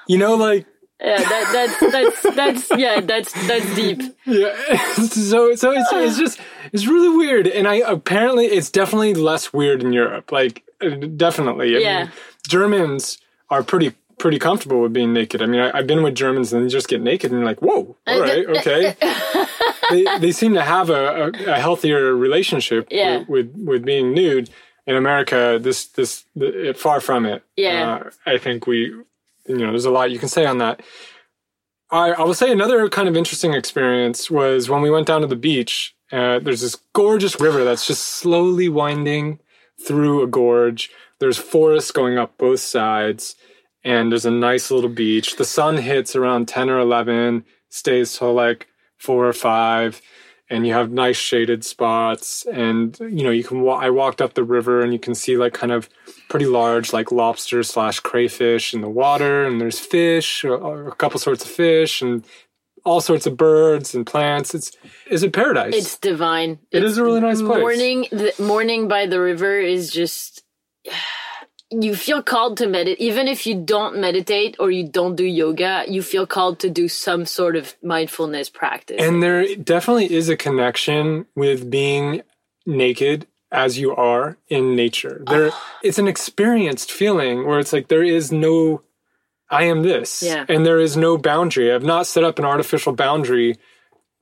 You 0.09 0.19
know, 0.19 0.35
like 0.35 0.67
Yeah, 1.01 1.19
that, 1.19 1.77
that's 1.79 1.93
that's 2.25 2.37
that's 2.37 2.71
yeah, 2.81 3.01
that's 3.01 3.33
that's 3.47 3.75
deep. 3.77 4.01
Yeah. 4.25 4.57
so 4.95 5.55
so 5.55 5.71
it's 5.73 5.93
it's 5.93 6.19
just 6.19 6.41
it's 6.73 6.87
really 6.89 7.17
weird, 7.17 7.47
and 7.47 7.69
I 7.69 7.77
apparently 7.77 8.47
it's 8.47 8.71
definitely 8.71 9.15
less 9.15 9.53
weird 9.53 9.83
in 9.85 9.93
Europe. 9.93 10.33
Like 10.33 10.65
uh, 10.83 10.89
definitely, 11.17 11.77
I 11.77 11.79
Yeah. 11.81 12.03
mean, 12.05 12.13
Germans 12.49 13.19
are 13.51 13.63
pretty 13.63 13.95
pretty 14.27 14.41
comfortable 14.41 14.81
with 14.81 14.93
being 14.93 15.13
naked. 15.13 15.41
I 15.41 15.47
mean, 15.47 15.61
I, 15.61 15.71
I've 15.79 15.87
been 15.87 16.03
with 16.03 16.17
Germans 16.17 16.53
and 16.53 16.65
they 16.65 16.69
just 16.69 16.89
get 16.89 17.01
naked, 17.01 17.31
and 17.31 17.39
you're 17.39 17.47
like, 17.47 17.63
whoa, 17.63 17.97
all 18.09 18.21
right, 18.21 18.45
okay. 18.45 18.97
they 19.91 20.19
they 20.19 20.33
seem 20.33 20.55
to 20.55 20.63
have 20.63 20.91
a, 20.91 21.27
a, 21.27 21.53
a 21.53 21.61
healthier 21.61 22.13
relationship 22.13 22.89
Yeah. 22.91 23.19
with, 23.19 23.29
with 23.29 23.55
with 23.69 23.85
being 23.85 24.13
nude. 24.13 24.51
In 24.89 24.97
America, 24.97 25.59
this 25.61 25.87
this 25.87 26.25
the, 26.35 26.71
it, 26.71 26.77
far 26.79 26.99
from 27.01 27.25
it. 27.25 27.45
Yeah. 27.57 28.03
Uh, 28.07 28.11
I 28.25 28.39
think 28.39 28.67
we, 28.67 28.79
you 29.47 29.57
know, 29.59 29.71
there's 29.71 29.85
a 29.85 29.91
lot 29.91 30.11
you 30.11 30.19
can 30.19 30.29
say 30.29 30.45
on 30.45 30.59
that. 30.59 30.81
I, 31.91 32.11
I 32.11 32.23
will 32.23 32.35
say 32.35 32.51
another 32.51 32.89
kind 32.89 33.09
of 33.09 33.17
interesting 33.17 33.55
experience 33.55 34.29
was 34.29 34.69
when 34.69 34.83
we 34.83 34.91
went 34.91 35.07
down 35.07 35.21
to 35.21 35.27
the 35.29 35.37
beach. 35.37 35.95
Uh, 36.11 36.41
there's 36.41 36.63
this 36.63 36.77
gorgeous 36.93 37.41
river 37.41 37.63
that's 37.65 37.87
just 37.87 38.03
slowly 38.03 38.69
winding 38.69 39.39
through 39.87 40.23
a 40.23 40.27
gorge. 40.27 40.91
There's 41.21 41.39
forests 41.39 41.91
going 41.93 42.19
up 42.19 42.37
both 42.39 42.61
sides, 42.61 43.35
and 43.87 44.11
there's 44.11 44.27
a 44.27 44.31
nice 44.33 44.71
little 44.73 44.91
beach. 44.91 45.37
The 45.37 45.45
sun 45.45 45.77
hits 45.77 46.17
around 46.17 46.49
10 46.49 46.69
or 46.69 46.81
11, 46.81 47.45
stays 47.69 48.19
till 48.19 48.35
like 48.35 48.67
four 48.99 49.29
or 49.29 49.33
five, 49.33 50.03
and 50.51 50.67
you 50.67 50.73
have 50.73 50.91
nice 50.91 51.17
shaded 51.17 51.65
spots. 51.65 52.45
And, 52.53 52.99
you 52.99 53.23
know, 53.23 53.31
you 53.31 53.45
can, 53.45 53.61
wa- 53.61 53.79
I 53.79 53.91
walked 53.91 54.21
up 54.21 54.35
the 54.35 54.43
river 54.43 54.81
and 54.83 54.93
you 54.93 54.99
can 54.99 55.15
see 55.15 55.37
like 55.37 55.55
kind 55.55 55.71
of 55.71 55.89
pretty 56.29 56.47
large 56.47 56.93
like 56.93 57.13
lobster 57.13 57.63
slash 57.63 58.01
crayfish 58.01 58.75
in 58.75 58.81
the 58.81 58.89
water 58.91 59.45
and 59.47 59.61
there's 59.61 59.79
fish 59.79 60.45
or, 60.45 60.57
or 60.57 60.89
a 60.89 60.95
couple 60.97 61.21
sorts 61.21 61.45
of 61.45 61.51
fish 61.51 62.03
and 62.03 62.25
all 62.85 63.01
sorts 63.01 63.27
of 63.27 63.37
birds 63.37 63.95
and 63.97 64.07
plants 64.07 64.55
it's 64.55 64.71
is 65.11 65.25
it 65.25 65.33
paradise 65.33 65.75
It's 65.75 65.99
divine. 65.99 66.59
It 66.71 66.85
is 66.85 66.99
a 66.99 67.03
really 67.05 67.21
nice 67.21 67.41
place. 67.41 67.61
Morning, 67.61 68.07
the 68.11 68.33
morning 68.41 68.87
by 68.89 69.07
the 69.07 69.21
river 69.21 69.59
is 69.59 69.91
just. 69.93 70.45
You 71.71 71.97
feel 71.97 72.23
called 72.23 72.59
to 72.59 72.67
meditate, 72.69 73.01
even 73.01 73.27
if 73.27 73.45
you 73.47 73.55
don't 73.61 73.99
meditate 73.99 74.57
or 74.61 74.71
you 74.71 74.87
don't 74.89 75.17
do 75.17 75.25
yoga. 75.25 75.85
You 75.89 76.01
feel 76.01 76.25
called 76.27 76.61
to 76.61 76.71
do 76.71 76.87
some 76.87 77.27
sort 77.27 77.57
of 77.57 77.75
mindfulness 77.83 78.49
practice. 78.49 78.99
and 79.01 79.21
there 79.23 79.57
definitely 79.57 80.13
is 80.13 80.29
a 80.29 80.37
connection 80.37 81.27
with 81.35 81.69
being 81.71 82.23
naked 82.67 83.27
as 83.53 83.79
you 83.79 83.95
are 83.95 84.37
in 84.49 84.75
nature 84.75 85.23
there 85.29 85.51
ah. 85.53 85.73
it's 85.81 85.99
an 85.99 86.09
experienced 86.09 86.91
feeling 86.91 87.47
where 87.47 87.61
it's 87.61 87.73
like 87.73 87.87
there 87.87 88.03
is 88.03 88.33
no 88.33 88.83
i 89.51 89.63
am 89.63 89.85
this 89.85 90.21
Yeah. 90.21 90.45
and 90.49 90.67
there 90.67 90.81
is 90.81 90.97
no 90.97 91.17
boundary 91.17 91.73
i've 91.73 91.85
not 91.85 92.09
set 92.09 92.25
up 92.25 92.41
an 92.41 92.45
artificial 92.45 92.93
boundary 92.93 93.55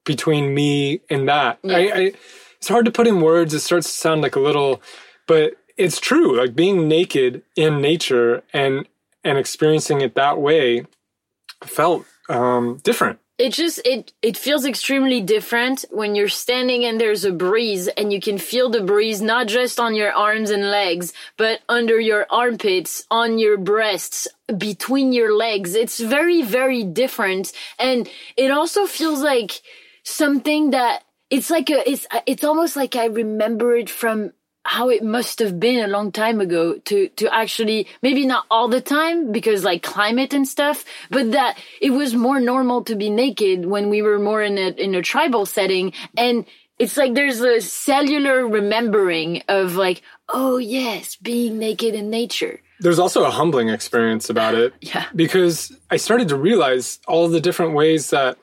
between 0.05 0.55
me 0.55 1.01
and 1.09 1.27
that 1.27 1.59
I, 1.65 1.89
I 1.91 2.13
it's 2.59 2.69
hard 2.69 2.85
to 2.85 2.93
put 2.93 3.07
in 3.07 3.23
words 3.23 3.55
it 3.55 3.61
starts 3.61 3.91
to 3.91 3.97
sound 3.97 4.21
like 4.21 4.37
a 4.37 4.41
little 4.41 4.83
but 5.27 5.55
it's 5.77 5.99
true 5.99 6.37
like 6.37 6.55
being 6.55 6.89
naked 6.89 7.43
in 7.57 7.81
nature 7.81 8.43
and 8.53 8.87
and 9.23 9.39
experiencing 9.39 10.01
it 10.01 10.15
that 10.15 10.39
way 10.39 10.87
felt 11.63 12.05
um 12.29 12.81
different. 12.83 13.19
It 13.37 13.53
just 13.53 13.81
it 13.85 14.13
it 14.23 14.37
feels 14.37 14.65
extremely 14.65 15.21
different 15.21 15.85
when 15.91 16.15
you're 16.15 16.29
standing 16.29 16.85
and 16.85 17.01
there's 17.01 17.25
a 17.25 17.33
breeze 17.33 17.89
and 17.89 18.13
you 18.13 18.21
can 18.21 18.39
feel 18.39 18.71
the 18.71 18.81
breeze 18.81 19.21
not 19.21 19.49
just 19.49 19.81
on 19.81 19.97
your 19.97 20.13
arms 20.13 20.51
and 20.51 20.71
legs 20.71 21.13
but 21.37 21.61
under 21.69 21.99
your 21.99 22.27
armpits 22.31 23.05
on 23.11 23.39
your 23.39 23.57
breasts 23.57 24.29
between 24.57 25.13
your 25.13 25.35
legs. 25.35 25.75
It's 25.75 25.99
very 25.99 26.43
very 26.43 26.85
different. 26.85 27.53
And 27.77 28.09
it 28.37 28.53
also 28.53 28.87
feels 28.87 29.21
like 29.21 29.63
something 30.05 30.71
that 30.71 31.03
it's 31.29 31.51
like 31.51 31.71
a 31.71 31.91
it's 31.91 32.07
it's 32.27 32.45
almost 32.45 32.77
like 32.77 32.95
I 32.95 33.07
remember 33.07 33.75
it 33.75 33.91
from 33.91 34.33
how 34.65 34.89
it 34.89 35.05
must 35.05 35.39
have 35.39 35.61
been 35.61 35.85
a 35.85 35.89
long 35.89 36.11
time 36.11 36.41
ago 36.41 36.79
to 36.79 37.09
to 37.09 37.33
actually 37.33 37.87
maybe 38.03 38.27
not 38.27 38.45
all 38.51 38.69
the 38.69 38.81
time 38.81 39.31
because 39.31 39.63
like 39.63 39.83
climate 39.83 40.33
and 40.33 40.49
stuff 40.49 40.85
but 41.11 41.33
that 41.33 41.59
it 41.81 41.91
was 41.91 42.15
more 42.15 42.41
normal 42.41 42.83
to 42.83 42.97
be 42.97 43.11
naked 43.11 43.67
when 43.67 43.91
we 43.91 44.03
were 44.03 44.19
more 44.19 44.43
in 44.43 44.57
a 44.59 44.69
in 44.71 44.95
a 44.95 45.03
tribal 45.03 45.47
setting 45.47 45.93
and 46.17 46.47
it's 46.79 46.97
like 46.97 47.15
there's 47.15 47.41
a 47.41 47.61
cellular 47.61 48.47
remembering 48.49 49.43
of 49.49 49.77
like 49.77 50.03
oh 50.31 50.57
yes 50.57 51.17
being 51.17 51.59
naked 51.59 51.95
in 51.95 52.11
nature 52.11 52.61
There's 52.81 52.99
also 52.99 53.25
a 53.25 53.31
humbling 53.31 53.69
experience 53.69 54.29
about 54.29 54.55
it. 54.55 54.75
Yeah. 54.81 55.07
Because 55.15 55.73
I 55.91 55.97
started 55.97 56.29
to 56.29 56.37
realize 56.37 56.99
all 57.07 57.29
the 57.29 57.41
different 57.41 57.73
ways 57.73 58.11
that 58.11 58.37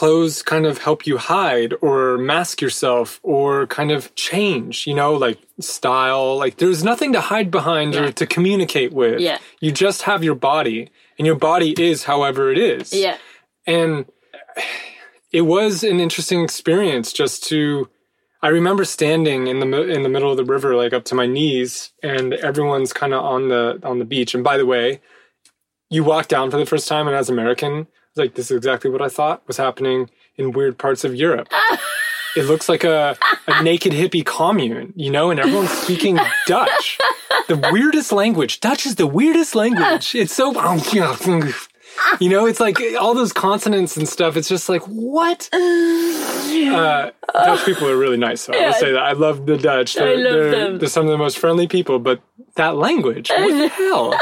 clothes 0.00 0.42
kind 0.52 0.66
of 0.70 0.74
help 0.88 1.00
you 1.08 1.16
hide 1.16 1.72
or 1.86 2.18
mask 2.18 2.60
yourself 2.64 3.08
or 3.22 3.66
kind 3.78 3.90
of 3.96 4.14
change, 4.14 4.86
you 4.86 4.94
know, 5.00 5.12
like 5.26 5.38
style. 5.60 6.36
Like 6.42 6.54
there's 6.58 6.82
nothing 6.84 7.12
to 7.14 7.20
hide 7.32 7.50
behind 7.50 7.94
Yeah. 7.94 8.02
or 8.02 8.12
to 8.20 8.26
communicate 8.26 8.92
with. 8.92 9.20
Yeah. 9.20 9.38
You 9.64 9.70
just 9.72 10.02
have 10.02 10.22
your 10.28 10.34
body 10.52 10.80
and 11.18 11.24
your 11.26 11.36
body 11.50 11.70
is 11.90 12.04
however 12.04 12.42
it 12.54 12.58
is. 12.58 12.92
yeah 12.92 13.16
And 13.66 14.04
it 15.32 15.42
was 15.56 15.82
an 15.92 15.98
interesting 16.00 16.40
experience 16.44 17.12
just 17.12 17.44
to 17.50 17.88
I 18.42 18.48
remember 18.48 18.84
standing 18.84 19.46
in 19.48 19.58
the 19.60 19.66
in 19.96 20.02
the 20.02 20.08
middle 20.14 20.30
of 20.30 20.36
the 20.36 20.44
river 20.56 20.70
like 20.76 20.92
up 20.92 21.04
to 21.06 21.14
my 21.14 21.26
knees 21.26 21.92
and 22.02 22.34
everyone's 22.34 22.92
kind 22.92 23.12
of 23.14 23.24
on 23.24 23.48
the 23.48 23.64
on 23.82 23.98
the 23.98 24.04
beach 24.14 24.34
and 24.34 24.44
by 24.44 24.56
the 24.60 24.66
way 24.66 25.00
you 25.90 26.04
walk 26.04 26.28
down 26.28 26.50
for 26.50 26.58
the 26.58 26.66
first 26.72 26.86
time 26.86 27.06
and 27.08 27.16
as 27.16 27.28
American 27.30 27.86
like 28.16 28.34
this 28.34 28.50
is 28.50 28.56
exactly 28.56 28.90
what 28.90 29.02
I 29.02 29.08
thought 29.08 29.42
was 29.46 29.56
happening 29.56 30.10
in 30.36 30.52
weird 30.52 30.78
parts 30.78 31.04
of 31.04 31.14
Europe. 31.14 31.48
it 32.36 32.44
looks 32.44 32.68
like 32.68 32.84
a, 32.84 33.16
a 33.46 33.62
naked 33.62 33.92
hippie 33.92 34.24
commune, 34.24 34.92
you 34.96 35.10
know, 35.10 35.30
and 35.30 35.40
everyone's 35.40 35.70
speaking 35.70 36.18
Dutch. 36.46 36.98
The 37.48 37.56
weirdest 37.72 38.12
language. 38.12 38.60
Dutch 38.60 38.86
is 38.86 38.96
the 38.96 39.06
weirdest 39.06 39.54
language. 39.54 40.14
It's 40.14 40.34
so 40.34 40.52
you 42.20 42.28
know, 42.28 42.46
it's 42.46 42.60
like 42.60 42.78
all 42.98 43.14
those 43.14 43.32
consonants 43.32 43.96
and 43.96 44.08
stuff. 44.08 44.36
It's 44.36 44.48
just 44.48 44.68
like 44.68 44.82
what? 44.82 45.48
Uh, 45.52 47.10
Dutch 47.32 47.64
people 47.64 47.88
are 47.88 47.96
really 47.96 48.16
nice. 48.16 48.42
So 48.42 48.52
I 48.52 48.66
will 48.66 48.72
say 48.74 48.92
that 48.92 49.02
I 49.02 49.12
love 49.12 49.46
the 49.46 49.56
Dutch. 49.56 49.94
They're, 49.94 50.16
love 50.16 50.32
they're, 50.32 50.50
them. 50.50 50.78
they're 50.78 50.88
some 50.88 51.06
of 51.06 51.12
the 51.12 51.18
most 51.18 51.38
friendly 51.38 51.68
people. 51.68 51.98
But 51.98 52.20
that 52.56 52.76
language, 52.76 53.30
what 53.30 53.50
the 53.50 53.68
hell? 53.68 54.18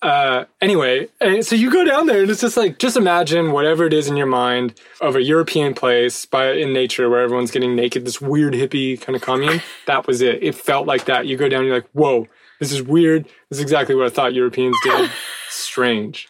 Uh, 0.00 0.44
anyway, 0.60 1.08
so 1.40 1.56
you 1.56 1.72
go 1.72 1.84
down 1.84 2.06
there 2.06 2.22
and 2.22 2.30
it's 2.30 2.40
just 2.40 2.56
like, 2.56 2.78
just 2.78 2.96
imagine 2.96 3.50
whatever 3.50 3.84
it 3.84 3.92
is 3.92 4.06
in 4.06 4.16
your 4.16 4.28
mind 4.28 4.80
of 5.00 5.16
a 5.16 5.22
European 5.22 5.74
place 5.74 6.24
by 6.24 6.52
in 6.52 6.72
nature 6.72 7.10
where 7.10 7.20
everyone's 7.20 7.50
getting 7.50 7.74
naked, 7.74 8.04
this 8.04 8.20
weird 8.20 8.54
hippie 8.54 9.00
kind 9.00 9.16
of 9.16 9.22
commune. 9.22 9.60
That 9.86 10.06
was 10.06 10.22
it. 10.22 10.42
It 10.42 10.54
felt 10.54 10.86
like 10.86 11.06
that. 11.06 11.26
You 11.26 11.36
go 11.36 11.48
down, 11.48 11.64
you're 11.64 11.74
like, 11.74 11.88
whoa, 11.92 12.28
this 12.60 12.70
is 12.70 12.80
weird. 12.80 13.24
This 13.50 13.58
is 13.58 13.60
exactly 13.60 13.96
what 13.96 14.06
I 14.06 14.10
thought 14.10 14.34
Europeans 14.34 14.76
did. 14.84 15.10
Strange. 15.48 16.28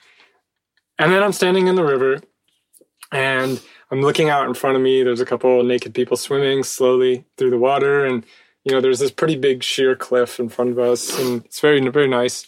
And 0.98 1.12
then 1.12 1.22
I'm 1.22 1.32
standing 1.32 1.66
in 1.66 1.74
the 1.74 1.84
river 1.84 2.20
and 3.12 3.60
I'm 3.90 4.00
looking 4.00 4.30
out 4.30 4.48
in 4.48 4.54
front 4.54 4.76
of 4.76 4.82
me. 4.82 5.02
There's 5.02 5.20
a 5.20 5.26
couple 5.26 5.62
naked 5.62 5.94
people 5.94 6.16
swimming 6.16 6.62
slowly 6.62 7.26
through 7.36 7.50
the 7.50 7.58
water. 7.58 8.04
And, 8.04 8.24
you 8.64 8.72
know, 8.72 8.80
there's 8.80 8.98
this 8.98 9.10
pretty 9.10 9.36
big 9.36 9.62
sheer 9.62 9.94
cliff 9.94 10.40
in 10.40 10.48
front 10.48 10.70
of 10.70 10.78
us. 10.78 11.18
And 11.18 11.44
it's 11.44 11.60
very, 11.60 11.86
very 11.88 12.08
nice. 12.08 12.46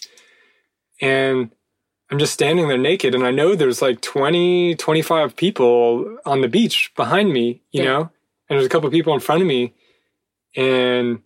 And 1.00 1.50
I'm 2.10 2.18
just 2.18 2.32
standing 2.32 2.68
there 2.68 2.78
naked. 2.78 3.14
And 3.14 3.24
I 3.24 3.30
know 3.30 3.54
there's 3.54 3.80
like 3.80 4.00
20, 4.00 4.74
25 4.76 5.36
people 5.36 6.18
on 6.26 6.40
the 6.40 6.48
beach 6.48 6.92
behind 6.96 7.32
me, 7.32 7.62
you 7.70 7.82
Yeah. 7.82 7.88
know, 7.88 8.00
and 8.00 8.58
there's 8.58 8.66
a 8.66 8.68
couple 8.68 8.90
people 8.90 9.14
in 9.14 9.20
front 9.20 9.42
of 9.42 9.48
me. 9.48 9.74
And 10.56 11.22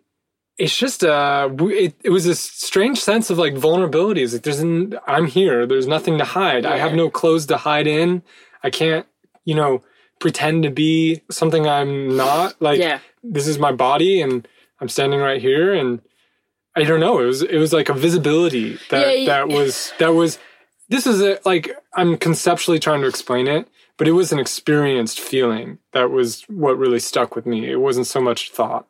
it's 0.57 0.77
just 0.77 1.03
uh 1.03 1.49
it, 1.59 1.95
it 2.05 2.11
was 2.11 2.25
this 2.25 2.39
strange 2.39 3.01
sense 3.01 3.29
of 3.29 3.39
like 3.39 3.55
vulnerability 3.57 4.23
it's 4.23 4.35
like 4.35 4.43
there's 4.43 4.61
an, 4.61 4.97
I'm 5.05 5.27
here 5.27 5.67
there's 5.67 5.89
nothing 5.89 6.17
to 6.19 6.25
hide 6.25 6.65
i 6.65 6.79
have 6.79 6.95
no 6.95 7.11
clothes 7.11 7.47
to 7.47 7.57
hide 7.57 7.89
in 7.89 8.23
i 8.63 8.71
can't 8.71 9.05
you 9.45 9.57
know 9.57 9.83
pretend 10.21 10.63
to 10.63 10.71
be 10.71 11.23
something 11.29 11.67
i'm 11.67 12.17
not 12.17 12.55
like 12.63 12.79
Yeah. 12.79 13.01
this 13.25 13.49
is 13.49 13.59
my 13.59 13.73
body 13.73 14.21
and 14.23 14.47
i'm 14.81 14.89
standing 14.89 15.19
right 15.19 15.41
here 15.43 15.75
and 15.75 16.01
i 16.77 16.83
don't 16.83 17.01
know 17.01 17.21
it 17.21 17.27
was 17.27 17.43
it 17.43 17.59
was 17.59 17.73
like 17.73 17.89
a 17.89 17.95
visibility 17.95 18.79
that 18.91 19.19
Yeah, 19.19 19.27
that 19.27 19.49
was 19.49 19.93
that 19.99 20.15
was 20.15 20.39
this 20.89 21.07
is 21.07 21.21
a, 21.21 21.39
like 21.45 21.77
I'm 21.95 22.17
conceptually 22.17 22.79
trying 22.79 23.01
to 23.01 23.09
explain 23.09 23.47
it, 23.47 23.69
but 23.97 24.09
it 24.09 24.13
was 24.13 24.33
an 24.33 24.39
experienced 24.39 25.21
feeling 25.21 25.79
that 25.93 26.11
was 26.11 26.43
what 26.43 26.79
really 26.79 27.01
stuck 27.01 27.35
with 27.35 27.47
me. 27.47 27.71
It 27.71 27.81
wasn't 27.81 28.07
so 28.07 28.21
much 28.21 28.51
thought. 28.51 28.87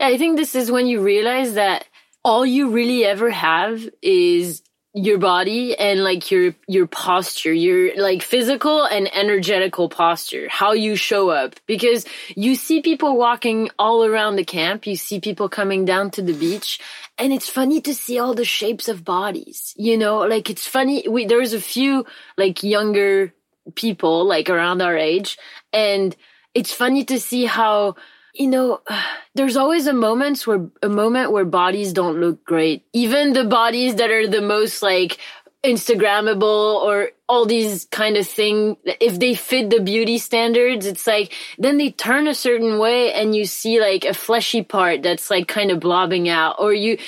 I 0.00 0.18
think 0.18 0.36
this 0.36 0.54
is 0.54 0.70
when 0.70 0.86
you 0.86 1.00
realize 1.00 1.54
that 1.54 1.86
all 2.24 2.44
you 2.44 2.70
really 2.70 3.04
ever 3.04 3.30
have 3.30 3.88
is 4.02 4.62
your 4.94 5.18
body 5.18 5.76
and 5.76 6.04
like 6.04 6.30
your 6.30 6.54
your 6.68 6.86
posture 6.86 7.52
your 7.52 7.96
like 7.96 8.22
physical 8.22 8.84
and 8.84 9.12
energetical 9.12 9.88
posture 9.88 10.48
how 10.48 10.72
you 10.72 10.94
show 10.94 11.30
up. 11.30 11.56
Because 11.66 12.06
you 12.36 12.54
see 12.54 12.80
people 12.80 13.16
walking 13.16 13.70
all 13.76 14.04
around 14.04 14.36
the 14.36 14.44
camp 14.44 14.86
you 14.86 14.94
see 14.94 15.18
people 15.18 15.48
coming 15.48 15.84
down 15.84 16.12
to 16.12 16.22
the 16.22 16.32
beach 16.32 16.78
and 17.18 17.32
it's 17.32 17.48
funny 17.48 17.80
to 17.80 17.92
see 17.92 18.20
all 18.20 18.34
the 18.34 18.44
shapes 18.44 18.86
of 18.86 19.04
bodies 19.04 19.74
you 19.76 19.98
know? 19.98 20.18
Like 20.18 20.48
it's 20.48 20.66
funny 20.66 21.04
we 21.08 21.26
there's 21.26 21.54
a 21.54 21.60
few 21.60 22.06
like 22.38 22.62
younger 22.62 23.34
people 23.74 24.24
like 24.24 24.48
around 24.48 24.80
our 24.80 24.96
age 24.96 25.38
and 25.72 26.14
it's 26.54 26.72
funny 26.72 27.04
to 27.06 27.18
see 27.18 27.46
how 27.46 27.96
you 28.34 28.48
know, 28.48 28.80
there's 29.34 29.56
always 29.56 29.86
a 29.86 29.92
moment 29.92 30.46
where 30.46 30.68
a 30.82 30.88
moment 30.88 31.32
where 31.32 31.44
bodies 31.44 31.92
don't 31.92 32.20
look 32.20 32.44
great. 32.44 32.84
Even 32.92 33.32
the 33.32 33.44
bodies 33.44 33.96
that 33.96 34.10
are 34.10 34.26
the 34.26 34.42
most 34.42 34.82
like 34.82 35.18
Instagrammable 35.64 36.42
or 36.42 37.10
all 37.26 37.46
these 37.46 37.86
kind 37.86 38.16
of 38.16 38.26
thing, 38.28 38.76
if 38.84 39.18
they 39.18 39.34
fit 39.34 39.70
the 39.70 39.80
beauty 39.80 40.18
standards, 40.18 40.84
it's 40.84 41.06
like, 41.06 41.32
then 41.58 41.78
they 41.78 41.90
turn 41.90 42.28
a 42.28 42.34
certain 42.34 42.78
way 42.78 43.12
and 43.14 43.34
you 43.34 43.46
see 43.46 43.80
like 43.80 44.04
a 44.04 44.12
fleshy 44.12 44.62
part 44.62 45.02
that's 45.02 45.30
like 45.30 45.48
kind 45.48 45.70
of 45.70 45.80
blobbing 45.80 46.28
out 46.28 46.56
or 46.58 46.74
you, 46.74 46.98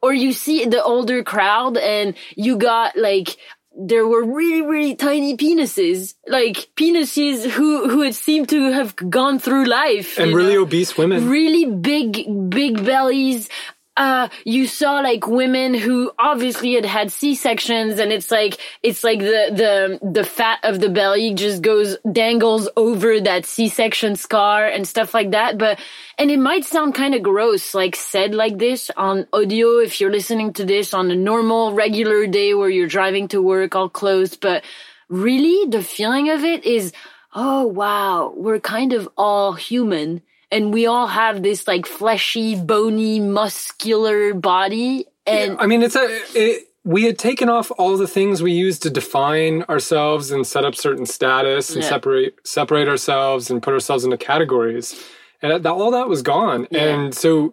or 0.00 0.14
you 0.14 0.32
see 0.32 0.64
the 0.66 0.82
older 0.82 1.24
crowd 1.24 1.76
and 1.76 2.14
you 2.36 2.56
got 2.56 2.96
like 2.96 3.36
there 3.76 4.06
were 4.06 4.24
really, 4.24 4.62
really 4.62 4.94
tiny 4.94 5.36
penises, 5.36 6.14
like 6.26 6.68
penises 6.76 7.48
who, 7.48 7.88
who 7.88 8.02
had 8.02 8.14
seemed 8.14 8.48
to 8.50 8.72
have 8.72 8.94
gone 8.96 9.38
through 9.38 9.64
life. 9.64 10.18
And 10.18 10.34
really 10.34 10.54
know? 10.54 10.62
obese 10.62 10.96
women. 10.96 11.28
Really 11.28 11.64
big, 11.66 12.50
big 12.50 12.84
bellies, 12.84 13.48
uh, 13.96 14.28
you 14.44 14.66
saw 14.66 15.00
like 15.00 15.26
women 15.28 15.72
who 15.72 16.10
obviously 16.18 16.74
had 16.74 16.84
had 16.84 17.12
C-sections 17.12 18.00
and 18.00 18.12
it's 18.12 18.30
like, 18.30 18.58
it's 18.82 19.04
like 19.04 19.20
the, 19.20 20.00
the, 20.02 20.10
the 20.10 20.24
fat 20.24 20.58
of 20.64 20.80
the 20.80 20.88
belly 20.88 21.32
just 21.34 21.62
goes, 21.62 21.96
dangles 22.10 22.68
over 22.76 23.20
that 23.20 23.46
C-section 23.46 24.16
scar 24.16 24.66
and 24.66 24.86
stuff 24.86 25.14
like 25.14 25.30
that. 25.30 25.58
But, 25.58 25.78
and 26.18 26.30
it 26.30 26.40
might 26.40 26.64
sound 26.64 26.94
kind 26.94 27.14
of 27.14 27.22
gross, 27.22 27.72
like 27.72 27.94
said 27.94 28.34
like 28.34 28.58
this 28.58 28.90
on 28.96 29.28
audio 29.32 29.78
if 29.78 30.00
you're 30.00 30.10
listening 30.10 30.52
to 30.54 30.64
this 30.64 30.92
on 30.92 31.10
a 31.12 31.16
normal, 31.16 31.72
regular 31.72 32.26
day 32.26 32.52
where 32.52 32.70
you're 32.70 32.88
driving 32.88 33.28
to 33.28 33.40
work 33.40 33.76
all 33.76 33.88
closed. 33.88 34.40
But 34.40 34.64
really 35.08 35.70
the 35.70 35.84
feeling 35.84 36.30
of 36.30 36.42
it 36.42 36.64
is, 36.64 36.92
oh 37.32 37.66
wow, 37.66 38.32
we're 38.36 38.58
kind 38.58 38.92
of 38.92 39.08
all 39.16 39.52
human 39.52 40.22
and 40.50 40.72
we 40.72 40.86
all 40.86 41.06
have 41.06 41.42
this 41.42 41.66
like 41.66 41.86
fleshy, 41.86 42.56
bony, 42.56 43.20
muscular 43.20 44.34
body. 44.34 45.06
And 45.26 45.54
yeah, 45.54 45.58
I 45.60 45.66
mean, 45.66 45.82
it's 45.82 45.96
a, 45.96 46.20
it, 46.34 46.68
we 46.84 47.04
had 47.04 47.18
taken 47.18 47.48
off 47.48 47.72
all 47.78 47.96
the 47.96 48.06
things 48.06 48.42
we 48.42 48.52
used 48.52 48.82
to 48.82 48.90
define 48.90 49.62
ourselves 49.64 50.30
and 50.30 50.46
set 50.46 50.64
up 50.64 50.74
certain 50.74 51.06
status 51.06 51.74
and 51.74 51.82
yeah. 51.82 51.88
separate, 51.88 52.46
separate 52.46 52.88
ourselves 52.88 53.50
and 53.50 53.62
put 53.62 53.72
ourselves 53.72 54.04
into 54.04 54.18
categories. 54.18 55.02
And 55.40 55.64
that, 55.64 55.70
all 55.70 55.90
that 55.92 56.08
was 56.08 56.22
gone. 56.22 56.68
Yeah. 56.70 56.94
And 56.94 57.14
so 57.14 57.52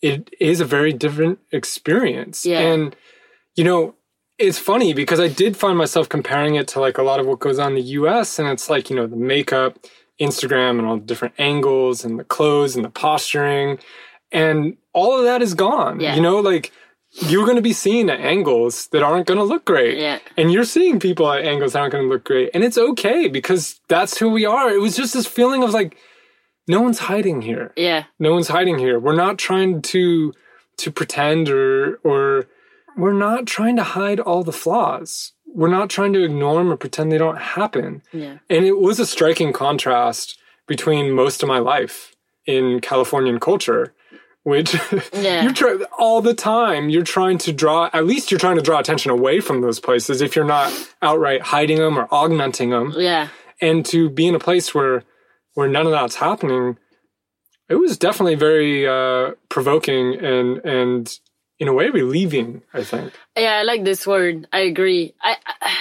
it 0.00 0.34
is 0.40 0.60
a 0.60 0.64
very 0.64 0.92
different 0.92 1.38
experience. 1.52 2.44
Yeah. 2.44 2.60
And, 2.60 2.96
you 3.54 3.62
know, 3.62 3.94
it's 4.38 4.58
funny 4.58 4.92
because 4.92 5.20
I 5.20 5.28
did 5.28 5.56
find 5.56 5.78
myself 5.78 6.08
comparing 6.08 6.56
it 6.56 6.66
to 6.68 6.80
like 6.80 6.98
a 6.98 7.02
lot 7.02 7.20
of 7.20 7.26
what 7.26 7.38
goes 7.38 7.60
on 7.60 7.68
in 7.68 7.74
the 7.76 7.82
US 7.82 8.38
and 8.40 8.48
it's 8.48 8.68
like, 8.68 8.90
you 8.90 8.96
know, 8.96 9.06
the 9.06 9.16
makeup, 9.16 9.78
Instagram 10.22 10.78
and 10.78 10.86
all 10.86 10.96
the 10.96 11.02
different 11.02 11.34
angles 11.38 12.04
and 12.04 12.18
the 12.18 12.24
clothes 12.24 12.76
and 12.76 12.84
the 12.84 12.90
posturing. 12.90 13.78
And 14.30 14.76
all 14.92 15.18
of 15.18 15.24
that 15.24 15.42
is 15.42 15.54
gone. 15.54 16.00
Yeah. 16.00 16.14
You 16.14 16.22
know, 16.22 16.40
like 16.40 16.72
you're 17.26 17.44
going 17.44 17.56
to 17.56 17.62
be 17.62 17.74
seen 17.74 18.08
at 18.08 18.20
angles 18.20 18.86
that 18.88 19.02
aren't 19.02 19.26
going 19.26 19.38
to 19.38 19.44
look 19.44 19.64
great. 19.64 19.98
Yeah. 19.98 20.18
And 20.36 20.50
you're 20.50 20.64
seeing 20.64 20.98
people 20.98 21.30
at 21.30 21.44
angles 21.44 21.72
that 21.74 21.80
aren't 21.80 21.92
going 21.92 22.04
to 22.04 22.08
look 22.08 22.24
great. 22.24 22.50
And 22.54 22.64
it's 22.64 22.78
okay 22.78 23.28
because 23.28 23.80
that's 23.88 24.18
who 24.18 24.30
we 24.30 24.46
are. 24.46 24.70
It 24.70 24.80
was 24.80 24.96
just 24.96 25.12
this 25.12 25.26
feeling 25.26 25.62
of 25.62 25.74
like, 25.74 25.96
no 26.66 26.80
one's 26.80 27.00
hiding 27.00 27.42
here. 27.42 27.72
Yeah. 27.76 28.04
No 28.18 28.32
one's 28.32 28.48
hiding 28.48 28.78
here. 28.78 28.98
We're 28.98 29.16
not 29.16 29.38
trying 29.38 29.82
to, 29.82 30.32
to 30.78 30.90
pretend 30.90 31.50
or, 31.50 31.96
or 31.96 32.46
we're 32.96 33.12
not 33.12 33.46
trying 33.46 33.76
to 33.76 33.82
hide 33.82 34.20
all 34.20 34.42
the 34.42 34.52
flaws 34.52 35.32
we're 35.54 35.68
not 35.68 35.90
trying 35.90 36.12
to 36.14 36.24
ignore 36.24 36.56
them 36.56 36.72
or 36.72 36.76
pretend 36.76 37.12
they 37.12 37.18
don't 37.18 37.38
happen. 37.38 38.02
Yeah. 38.12 38.38
And 38.48 38.64
it 38.64 38.78
was 38.78 38.98
a 38.98 39.06
striking 39.06 39.52
contrast 39.52 40.38
between 40.66 41.10
most 41.10 41.42
of 41.42 41.48
my 41.48 41.58
life 41.58 42.14
in 42.46 42.80
Californian 42.80 43.38
culture, 43.38 43.94
which 44.42 44.74
yeah. 45.12 45.42
you're 45.42 45.52
trying 45.52 45.82
all 45.98 46.20
the 46.22 46.34
time. 46.34 46.88
You're 46.88 47.02
trying 47.02 47.38
to 47.38 47.52
draw, 47.52 47.90
at 47.92 48.06
least 48.06 48.30
you're 48.30 48.40
trying 48.40 48.56
to 48.56 48.62
draw 48.62 48.78
attention 48.78 49.10
away 49.10 49.40
from 49.40 49.60
those 49.60 49.78
places 49.80 50.20
if 50.20 50.34
you're 50.34 50.44
not 50.44 50.72
outright 51.02 51.42
hiding 51.42 51.78
them 51.78 51.98
or 51.98 52.08
augmenting 52.10 52.70
them. 52.70 52.94
Yeah. 52.96 53.28
And 53.60 53.84
to 53.86 54.08
be 54.08 54.26
in 54.26 54.34
a 54.34 54.40
place 54.40 54.74
where, 54.74 55.04
where 55.54 55.68
none 55.68 55.86
of 55.86 55.92
that's 55.92 56.16
happening, 56.16 56.78
it 57.68 57.76
was 57.76 57.96
definitely 57.96 58.34
very 58.34 58.86
uh, 58.86 59.32
provoking 59.48 60.14
and, 60.14 60.58
and 60.64 61.18
in 61.62 61.68
a 61.68 61.72
way 61.72 61.88
relieving 61.90 62.60
i 62.74 62.82
think. 62.82 63.12
Yeah 63.36 63.56
i 63.60 63.62
like 63.62 63.84
this 63.84 64.04
word. 64.04 64.48
I 64.52 64.60
agree. 64.72 65.14
I, 65.22 65.36
I, 65.46 65.76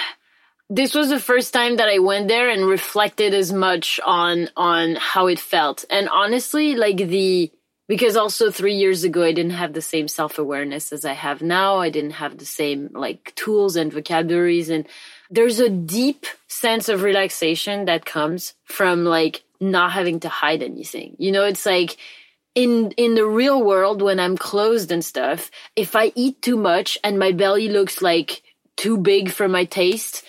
this 0.70 0.94
was 0.94 1.10
the 1.10 1.20
first 1.20 1.50
time 1.54 1.78
that 1.78 1.90
i 1.90 1.98
went 1.98 2.28
there 2.28 2.50
and 2.50 2.66
reflected 2.78 3.34
as 3.34 3.52
much 3.52 4.00
on 4.06 4.48
on 4.56 4.96
how 4.96 5.26
it 5.34 5.40
felt. 5.40 5.84
And 5.90 6.08
honestly 6.08 6.76
like 6.76 6.98
the 6.98 7.52
because 7.88 8.16
also 8.16 8.52
three 8.52 8.76
years 8.84 9.04
ago 9.04 9.24
i 9.24 9.34
didn't 9.34 9.60
have 9.64 9.74
the 9.74 9.88
same 9.94 10.08
self-awareness 10.08 10.94
as 10.94 11.04
i 11.04 11.14
have 11.14 11.42
now. 11.42 11.80
I 11.80 11.90
didn't 11.90 12.18
have 12.24 12.38
the 12.38 12.52
same 12.62 12.90
like 12.94 13.34
tools 13.36 13.76
and 13.76 13.92
vocabularies. 13.92 14.70
And 14.70 14.88
there's 15.32 15.60
a 15.60 15.70
deep 15.70 16.28
sense 16.48 16.90
of 16.90 17.02
relaxation 17.02 17.86
that 17.86 18.06
comes 18.06 18.54
from 18.78 19.04
like 19.04 19.44
not 19.60 19.94
having 19.94 20.20
to 20.20 20.30
hide 20.30 20.62
anything. 20.62 21.16
You 21.18 21.32
know 21.32 21.46
it's 21.46 21.66
like 21.66 21.98
in 22.56 22.92
in 22.92 23.16
the 23.16 23.26
real 23.26 23.64
world 23.64 24.02
when 24.02 24.20
I'm 24.20 24.38
closed 24.38 24.92
and 24.92 25.04
stuff, 25.04 25.52
if 25.76 25.96
I 25.96 26.12
eat 26.16 26.42
too 26.42 26.58
much 26.58 26.98
and 27.04 27.20
my 27.20 27.32
belly 27.32 27.70
looks 27.70 28.02
like 28.02 28.44
too 28.78 28.98
big 28.98 29.32
for 29.32 29.48
my 29.48 29.66
taste, 29.66 30.24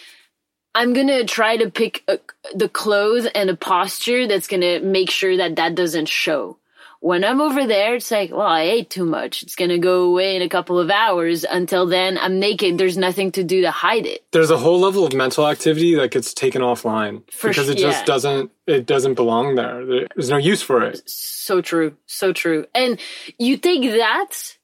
I'm 0.74 0.92
gonna 0.92 1.24
try 1.24 1.56
to 1.56 1.70
pick 1.70 2.04
a, 2.08 2.18
the 2.54 2.68
clothes 2.68 3.26
and 3.34 3.50
a 3.50 3.56
posture 3.56 4.26
that's 4.26 4.46
gonna 4.46 4.80
make 4.80 5.10
sure 5.10 5.36
that 5.36 5.56
that 5.56 5.74
doesn't 5.74 6.08
show. 6.08 6.58
When 7.02 7.24
I'm 7.24 7.40
over 7.40 7.66
there, 7.66 7.96
it's 7.96 8.12
like, 8.12 8.30
well, 8.30 8.42
I 8.42 8.62
ate 8.62 8.88
too 8.88 9.04
much. 9.04 9.42
It's 9.42 9.56
gonna 9.56 9.78
go 9.78 10.04
away 10.04 10.36
in 10.36 10.42
a 10.42 10.48
couple 10.48 10.78
of 10.78 10.88
hours. 10.88 11.44
Until 11.44 11.84
then, 11.84 12.16
I'm 12.16 12.38
naked. 12.38 12.78
There's 12.78 12.96
nothing 12.96 13.32
to 13.32 13.42
do 13.42 13.62
to 13.62 13.72
hide 13.72 14.06
it. 14.06 14.24
There's 14.30 14.52
a 14.52 14.56
whole 14.56 14.78
level 14.78 15.04
of 15.04 15.12
mental 15.12 15.48
activity 15.48 15.96
that 15.96 16.12
gets 16.12 16.32
taken 16.32 16.62
offline 16.62 17.28
for 17.32 17.48
because 17.48 17.68
it 17.68 17.78
just 17.78 18.02
yeah. 18.02 18.04
doesn't. 18.04 18.52
It 18.68 18.86
doesn't 18.86 19.14
belong 19.14 19.56
there. 19.56 20.06
There's 20.14 20.30
no 20.30 20.36
use 20.36 20.62
for 20.62 20.84
it. 20.84 21.02
So 21.10 21.60
true. 21.60 21.96
So 22.06 22.32
true. 22.32 22.66
And 22.72 23.00
you 23.36 23.56
take 23.56 23.82
that, 23.82 24.56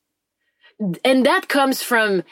and 1.05 1.27
that 1.27 1.49
comes 1.49 1.83
from 1.83 2.23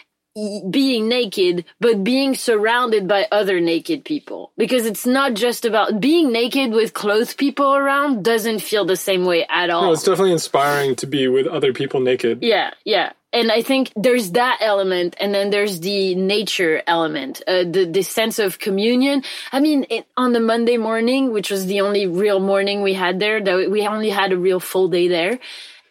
being 0.70 1.08
naked, 1.08 1.64
but 1.80 2.04
being 2.04 2.34
surrounded 2.34 3.08
by 3.08 3.26
other 3.32 3.60
naked 3.60 4.04
people. 4.04 4.52
Because 4.56 4.86
it's 4.86 5.06
not 5.06 5.34
just 5.34 5.64
about 5.64 6.00
being 6.00 6.30
naked 6.30 6.72
with 6.72 6.92
clothed 6.92 7.38
people 7.38 7.74
around 7.74 8.22
doesn't 8.22 8.60
feel 8.60 8.84
the 8.84 8.96
same 8.96 9.24
way 9.24 9.46
at 9.48 9.70
all. 9.70 9.82
No, 9.82 9.92
it's 9.92 10.02
definitely 10.02 10.32
inspiring 10.32 10.94
to 10.96 11.06
be 11.06 11.28
with 11.28 11.46
other 11.46 11.72
people 11.72 12.00
naked. 12.00 12.42
Yeah, 12.42 12.70
yeah. 12.84 13.12
And 13.32 13.50
I 13.50 13.60
think 13.60 13.92
there's 13.96 14.32
that 14.32 14.58
element, 14.60 15.16
and 15.20 15.34
then 15.34 15.50
there's 15.50 15.80
the 15.80 16.14
nature 16.14 16.82
element, 16.86 17.42
uh, 17.46 17.64
the 17.64 17.84
the 17.84 18.02
sense 18.02 18.38
of 18.38 18.58
communion. 18.58 19.24
I 19.52 19.60
mean, 19.60 19.84
it, 19.90 20.06
on 20.16 20.32
the 20.32 20.40
Monday 20.40 20.78
morning, 20.78 21.32
which 21.32 21.50
was 21.50 21.66
the 21.66 21.82
only 21.82 22.06
real 22.06 22.40
morning 22.40 22.82
we 22.82 22.94
had 22.94 23.20
there, 23.20 23.42
that 23.42 23.70
we 23.70 23.86
only 23.86 24.08
had 24.08 24.32
a 24.32 24.38
real 24.38 24.60
full 24.60 24.88
day 24.88 25.08
there 25.08 25.38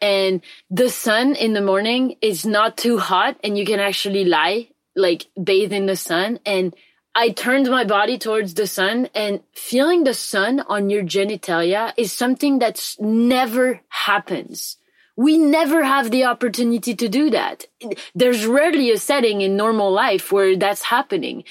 and 0.02 0.41
the 0.70 0.89
sun 0.89 1.36
in 1.36 1.54
the 1.54 1.62
morning 1.62 2.16
is 2.22 2.46
not 2.46 2.78
too 2.78 2.98
hot 2.98 3.38
and 3.43 3.58
you 3.58 3.66
can 3.66 3.80
actually 3.80 4.26
lie 4.26 4.70
like 4.96 5.28
bathe 5.41 5.74
in 5.74 5.86
the 5.86 5.96
sun 5.96 6.39
and 6.46 6.76
I 7.18 7.30
turned 7.30 7.70
my 7.70 7.86
body 7.86 8.18
towards 8.18 8.56
the 8.56 8.68
sun 8.68 9.08
and 9.16 9.39
feeling 9.54 10.04
the 10.04 10.14
sun 10.14 10.60
on 10.60 10.89
your 10.89 11.04
genitalia 11.04 11.93
is 11.96 12.12
something 12.12 12.60
that's 12.60 13.00
never 13.00 13.80
happens. 13.88 14.76
We 15.16 15.38
never 15.38 15.82
have 15.82 16.12
the 16.12 16.26
opportunity 16.26 16.93
to 16.93 17.08
do 17.08 17.30
that. 17.30 17.68
There's 18.14 18.46
rarely 18.46 18.91
a 18.91 18.98
setting 18.98 19.39
in 19.39 19.56
normal 19.56 19.93
life 19.93 20.30
where 20.34 20.58
that's 20.58 20.82
happening. 20.84 21.46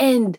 And 0.00 0.36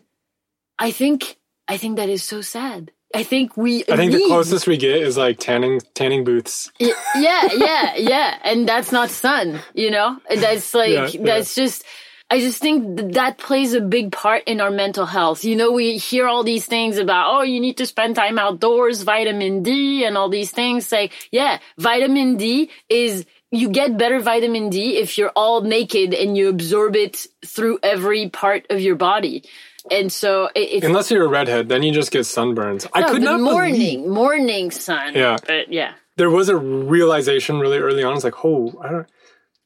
I 0.78 0.90
think, 0.90 1.38
I 1.66 1.78
think 1.78 1.96
that 1.96 2.10
is 2.10 2.22
so 2.22 2.42
sad. 2.42 2.92
I 3.14 3.22
think 3.22 3.56
we. 3.56 3.82
I 3.84 3.96
think 3.96 4.12
need, 4.12 4.24
the 4.24 4.26
closest 4.26 4.66
we 4.66 4.76
get 4.76 5.02
is 5.02 5.16
like 5.16 5.38
tanning 5.38 5.80
tanning 5.94 6.24
booths. 6.24 6.70
yeah, 6.78 6.92
yeah, 7.14 7.94
yeah, 7.96 8.38
and 8.44 8.68
that's 8.68 8.92
not 8.92 9.10
sun. 9.10 9.60
You 9.74 9.90
know, 9.90 10.18
that's 10.28 10.74
like 10.74 10.90
yeah, 10.90 11.22
that's 11.22 11.56
yeah. 11.56 11.64
just 11.64 11.84
I 12.28 12.40
just 12.40 12.60
think 12.60 12.98
th- 12.98 13.14
that 13.14 13.38
plays 13.38 13.74
a 13.74 13.80
big 13.80 14.10
part 14.10 14.42
in 14.46 14.60
our 14.60 14.70
mental 14.70 15.06
health. 15.06 15.44
You 15.44 15.54
know, 15.54 15.70
we 15.70 15.96
hear 15.96 16.26
all 16.26 16.42
these 16.42 16.66
things 16.66 16.98
about, 16.98 17.32
oh, 17.32 17.42
you 17.42 17.60
need 17.60 17.76
to 17.76 17.86
spend 17.86 18.16
time 18.16 18.38
outdoors, 18.38 19.02
vitamin 19.02 19.62
D 19.62 20.04
and 20.04 20.16
all 20.16 20.28
these 20.28 20.50
things. 20.50 20.90
Like, 20.90 21.12
yeah, 21.30 21.60
vitamin 21.78 22.36
D 22.36 22.70
is, 22.88 23.24
you 23.52 23.68
get 23.68 23.96
better 23.96 24.18
vitamin 24.18 24.70
D 24.70 24.96
if 24.96 25.18
you're 25.18 25.32
all 25.36 25.60
naked 25.60 26.14
and 26.14 26.36
you 26.36 26.48
absorb 26.48 26.96
it 26.96 27.26
through 27.44 27.78
every 27.84 28.28
part 28.28 28.66
of 28.70 28.80
your 28.80 28.96
body. 28.96 29.44
And 29.90 30.10
so 30.10 30.46
it, 30.54 30.60
it's 30.60 30.86
Unless 30.86 31.10
you're 31.10 31.24
a 31.24 31.28
redhead, 31.28 31.68
then 31.68 31.82
you 31.82 31.92
just 31.92 32.10
get 32.10 32.22
sunburns. 32.22 32.86
I 32.92 33.02
could 33.10 33.22
not 33.22 33.40
morning, 33.40 33.72
believe 33.72 34.06
morning 34.06 34.70
sun. 34.70 35.14
Yeah. 35.14 35.36
But 35.46 35.72
yeah. 35.72 35.94
there 36.16 36.30
was 36.30 36.48
a 36.48 36.56
realization 36.56 37.60
really 37.60 37.78
early 37.78 38.02
on. 38.02 38.14
It's 38.14 38.24
like, 38.24 38.44
oh, 38.44 38.74
I 38.82 38.88
don't. 38.90 39.06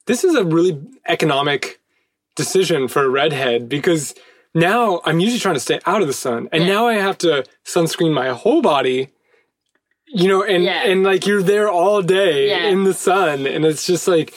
This 0.07 0.25
is 0.25 0.35
a 0.35 0.45
really 0.45 0.81
economic 1.07 1.81
decision 2.37 2.89
for 2.89 3.05
a 3.05 3.09
redhead 3.09 3.69
because 3.69 4.15
now 4.55 5.01
I'm 5.05 5.21
usually 5.21 5.41
trying 5.41 5.55
to 5.55 5.61
stay 5.61 5.79
out 5.87 6.03
of 6.03 6.09
the 6.09 6.15
sun, 6.15 6.49
and 6.53 6.65
Yeah. 6.65 6.75
now 6.75 6.89
I 6.89 6.95
have 6.95 7.19
to 7.19 7.45
sunscreen 7.65 8.13
my 8.13 8.29
whole 8.31 8.63
body. 8.63 9.09
You 10.13 10.27
know, 10.27 10.43
and 10.43 10.65
Yeah. 10.65 10.83
and 10.85 11.05
like 11.05 11.25
you're 11.27 11.43
there 11.43 11.69
all 11.71 12.03
day 12.03 12.49
Yeah. 12.49 12.67
in 12.67 12.83
the 12.85 12.95
sun, 12.95 13.47
and 13.47 13.65
it's 13.65 13.87
just 13.87 14.09
like 14.09 14.35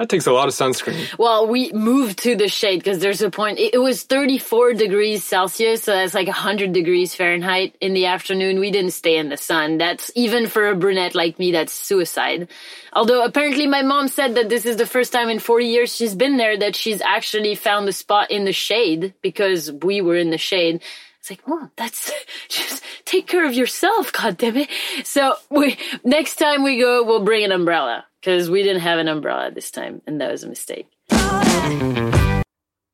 that 0.00 0.08
takes 0.08 0.26
a 0.26 0.32
lot 0.32 0.48
of 0.48 0.54
sunscreen. 0.54 1.18
Well, 1.18 1.46
we 1.46 1.72
moved 1.72 2.20
to 2.20 2.34
the 2.34 2.48
shade 2.48 2.78
because 2.78 3.00
there's 3.00 3.20
a 3.20 3.28
point. 3.28 3.58
It, 3.58 3.74
it 3.74 3.78
was 3.78 4.02
34 4.04 4.72
degrees 4.72 5.22
Celsius, 5.22 5.82
so 5.82 5.92
that's 5.92 6.14
like 6.14 6.26
100 6.26 6.72
degrees 6.72 7.14
Fahrenheit 7.14 7.76
in 7.82 7.92
the 7.92 8.06
afternoon. 8.06 8.60
We 8.60 8.70
didn't 8.70 8.92
stay 8.92 9.18
in 9.18 9.28
the 9.28 9.36
sun. 9.36 9.76
That's 9.76 10.10
even 10.14 10.46
for 10.46 10.70
a 10.70 10.74
brunette 10.74 11.14
like 11.14 11.38
me, 11.38 11.52
that's 11.52 11.74
suicide. 11.74 12.48
Although 12.94 13.26
apparently 13.26 13.66
my 13.66 13.82
mom 13.82 14.08
said 14.08 14.36
that 14.36 14.48
this 14.48 14.64
is 14.64 14.78
the 14.78 14.86
first 14.86 15.12
time 15.12 15.28
in 15.28 15.38
40 15.38 15.66
years 15.66 15.94
she's 15.94 16.14
been 16.14 16.38
there 16.38 16.58
that 16.58 16.76
she's 16.76 17.02
actually 17.02 17.54
found 17.54 17.86
a 17.86 17.92
spot 17.92 18.30
in 18.30 18.46
the 18.46 18.54
shade 18.54 19.12
because 19.20 19.70
we 19.70 20.00
were 20.00 20.16
in 20.16 20.30
the 20.30 20.38
shade. 20.38 20.80
It's 21.18 21.28
like, 21.28 21.46
Mom, 21.46 21.70
that's 21.76 22.10
just 22.48 22.82
take 23.04 23.26
care 23.26 23.44
of 23.44 23.52
yourself, 23.52 24.12
God 24.14 24.38
damn 24.38 24.56
it. 24.56 24.70
So 25.04 25.34
we 25.50 25.76
next 26.04 26.36
time 26.36 26.62
we 26.62 26.80
go, 26.80 27.04
we'll 27.04 27.22
bring 27.22 27.44
an 27.44 27.52
umbrella 27.52 28.06
because 28.20 28.50
we 28.50 28.62
didn't 28.62 28.82
have 28.82 28.98
an 28.98 29.08
umbrella 29.08 29.50
this 29.50 29.70
time, 29.70 30.02
and 30.06 30.20
that 30.20 30.30
was 30.30 30.44
a 30.44 30.48
mistake. 30.48 30.88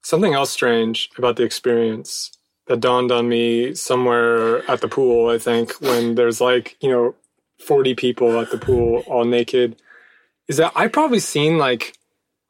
Something 0.02 0.34
else 0.34 0.50
strange 0.50 1.10
about 1.18 1.36
the 1.36 1.42
experience 1.42 2.30
that 2.66 2.80
dawned 2.80 3.12
on 3.12 3.28
me 3.28 3.74
somewhere 3.74 4.68
at 4.70 4.80
the 4.80 4.88
pool, 4.88 5.30
I 5.30 5.38
think, 5.38 5.72
when 5.80 6.14
there's 6.14 6.40
like, 6.40 6.76
you 6.80 6.90
know, 6.90 7.14
40 7.64 7.94
people 7.94 8.38
at 8.40 8.50
the 8.50 8.58
pool 8.58 9.02
all 9.06 9.24
naked, 9.24 9.76
is 10.48 10.58
that 10.58 10.72
I 10.74 10.88
probably 10.88 11.20
seen 11.20 11.58
like, 11.58 11.96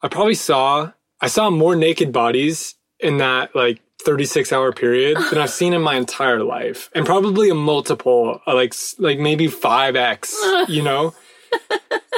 I 0.02 0.08
probably 0.08 0.34
saw, 0.34 0.92
I 1.20 1.28
saw 1.28 1.50
more 1.50 1.76
naked 1.76 2.12
bodies 2.12 2.74
in 3.00 3.18
that 3.18 3.54
like 3.54 3.80
36 4.04 4.52
hour 4.52 4.72
period 4.72 5.18
than 5.30 5.38
I've 5.38 5.50
seen 5.50 5.72
in 5.72 5.82
my 5.82 5.96
entire 5.96 6.42
life. 6.42 6.90
And 6.94 7.06
probably 7.06 7.50
a 7.50 7.54
multiple, 7.54 8.40
uh, 8.46 8.54
like, 8.54 8.74
like 8.98 9.18
maybe 9.18 9.48
5x, 9.48 10.68
you 10.68 10.82
know? 10.82 11.14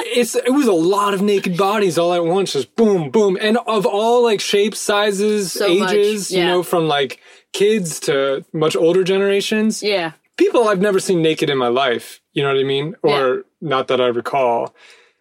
It's 0.09 0.35
it 0.35 0.51
was 0.51 0.67
a 0.67 0.73
lot 0.73 1.13
of 1.13 1.21
naked 1.21 1.57
bodies 1.57 1.97
all 1.97 2.13
at 2.13 2.25
once, 2.25 2.53
just 2.53 2.75
boom, 2.75 3.09
boom, 3.09 3.37
and 3.39 3.57
of 3.67 3.85
all 3.85 4.23
like 4.23 4.41
shapes, 4.41 4.79
sizes, 4.79 5.53
So 5.53 5.65
ages. 5.65 6.31
You 6.31 6.45
know, 6.45 6.63
from 6.63 6.87
like 6.87 7.19
kids 7.53 7.99
to 8.01 8.45
much 8.53 8.75
older 8.75 9.03
generations. 9.03 9.81
Yeah. 9.81 10.13
People 10.37 10.67
I've 10.67 10.81
never 10.81 10.99
seen 10.99 11.21
naked 11.21 11.49
in 11.49 11.57
my 11.57 11.67
life. 11.67 12.21
You 12.33 12.43
know 12.43 12.49
what 12.49 12.59
I 12.59 12.63
mean? 12.63 12.95
Or 13.03 13.45
not 13.61 13.87
that 13.89 13.99
I 13.99 14.07
recall. 14.07 14.73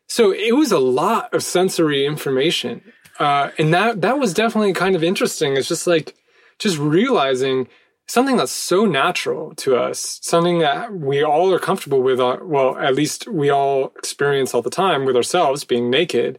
So 0.07 0.32
it 0.32 0.57
was 0.57 0.72
a 0.72 0.78
lot 0.78 1.34
of 1.34 1.43
sensory 1.43 2.07
information, 2.07 2.80
uh, 3.18 3.51
and 3.59 3.74
that 3.74 4.01
that 4.01 4.18
was 4.18 4.32
definitely 4.32 4.72
kind 4.72 4.97
of 4.97 5.05
interesting. 5.05 5.57
It's 5.57 5.68
just 5.68 5.86
like 5.86 6.16
just 6.59 6.78
realizing 6.78 7.68
something 8.09 8.37
that's 8.39 8.53
so 8.53 8.87
natural 8.87 9.55
to 9.57 9.77
us, 9.77 10.19
something 10.23 10.59
that 10.61 10.93
we 10.93 11.23
all 11.23 11.53
are 11.53 11.59
comfortable 11.59 12.03
with, 12.03 12.19
uh, 12.19 12.39
well, 12.43 12.77
at 12.79 12.95
least 12.95 13.29
we 13.29 13.51
all 13.51 13.93
experience 13.97 14.55
all 14.55 14.63
the 14.63 14.71
time 14.71 15.05
with 15.05 15.15
ourselves 15.15 15.65
being 15.65 15.91
naked, 15.91 16.39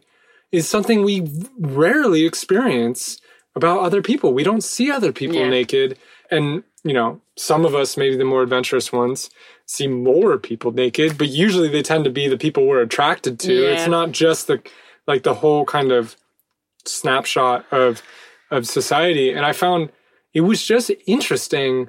is 0.50 0.68
something 0.68 1.04
we 1.04 1.30
rarely 1.58 2.26
experience 2.26 3.20
about 3.54 3.80
other 3.80 4.02
people. 4.02 4.32
We 4.34 4.42
don't 4.42 4.64
see 4.64 4.90
other 4.90 5.12
people 5.12 5.36
Yeah. 5.36 5.48
naked. 5.48 5.96
And, 6.30 6.64
you 6.82 6.92
know, 6.92 7.20
some 7.36 7.64
of 7.64 7.74
us, 7.74 7.96
maybe 7.96 8.16
the 8.16 8.24
more 8.24 8.42
adventurous 8.42 8.92
ones, 8.92 9.30
see 9.64 9.86
more 9.86 10.38
people 10.38 10.72
naked, 10.72 11.16
but 11.18 11.28
usually 11.28 11.68
they 11.68 11.82
tend 11.82 12.02
to 12.04 12.10
be 12.10 12.26
the 12.26 12.36
people 12.36 12.66
we're 12.66 12.82
attracted 12.82 13.38
to. 13.40 13.52
Yeah. 13.54 13.70
It's 13.70 13.86
not 13.88 14.10
just 14.10 14.48
the, 14.48 14.60
like 15.06 15.22
the 15.22 15.34
whole 15.34 15.64
kind 15.64 15.92
of 15.92 16.16
snapshot 16.84 17.64
of, 17.72 18.02
of 18.50 18.66
society. 18.66 19.30
And 19.30 19.46
I 19.46 19.52
found 19.52 19.90
it 20.34 20.42
was 20.42 20.64
just 20.64 20.90
interesting 21.06 21.88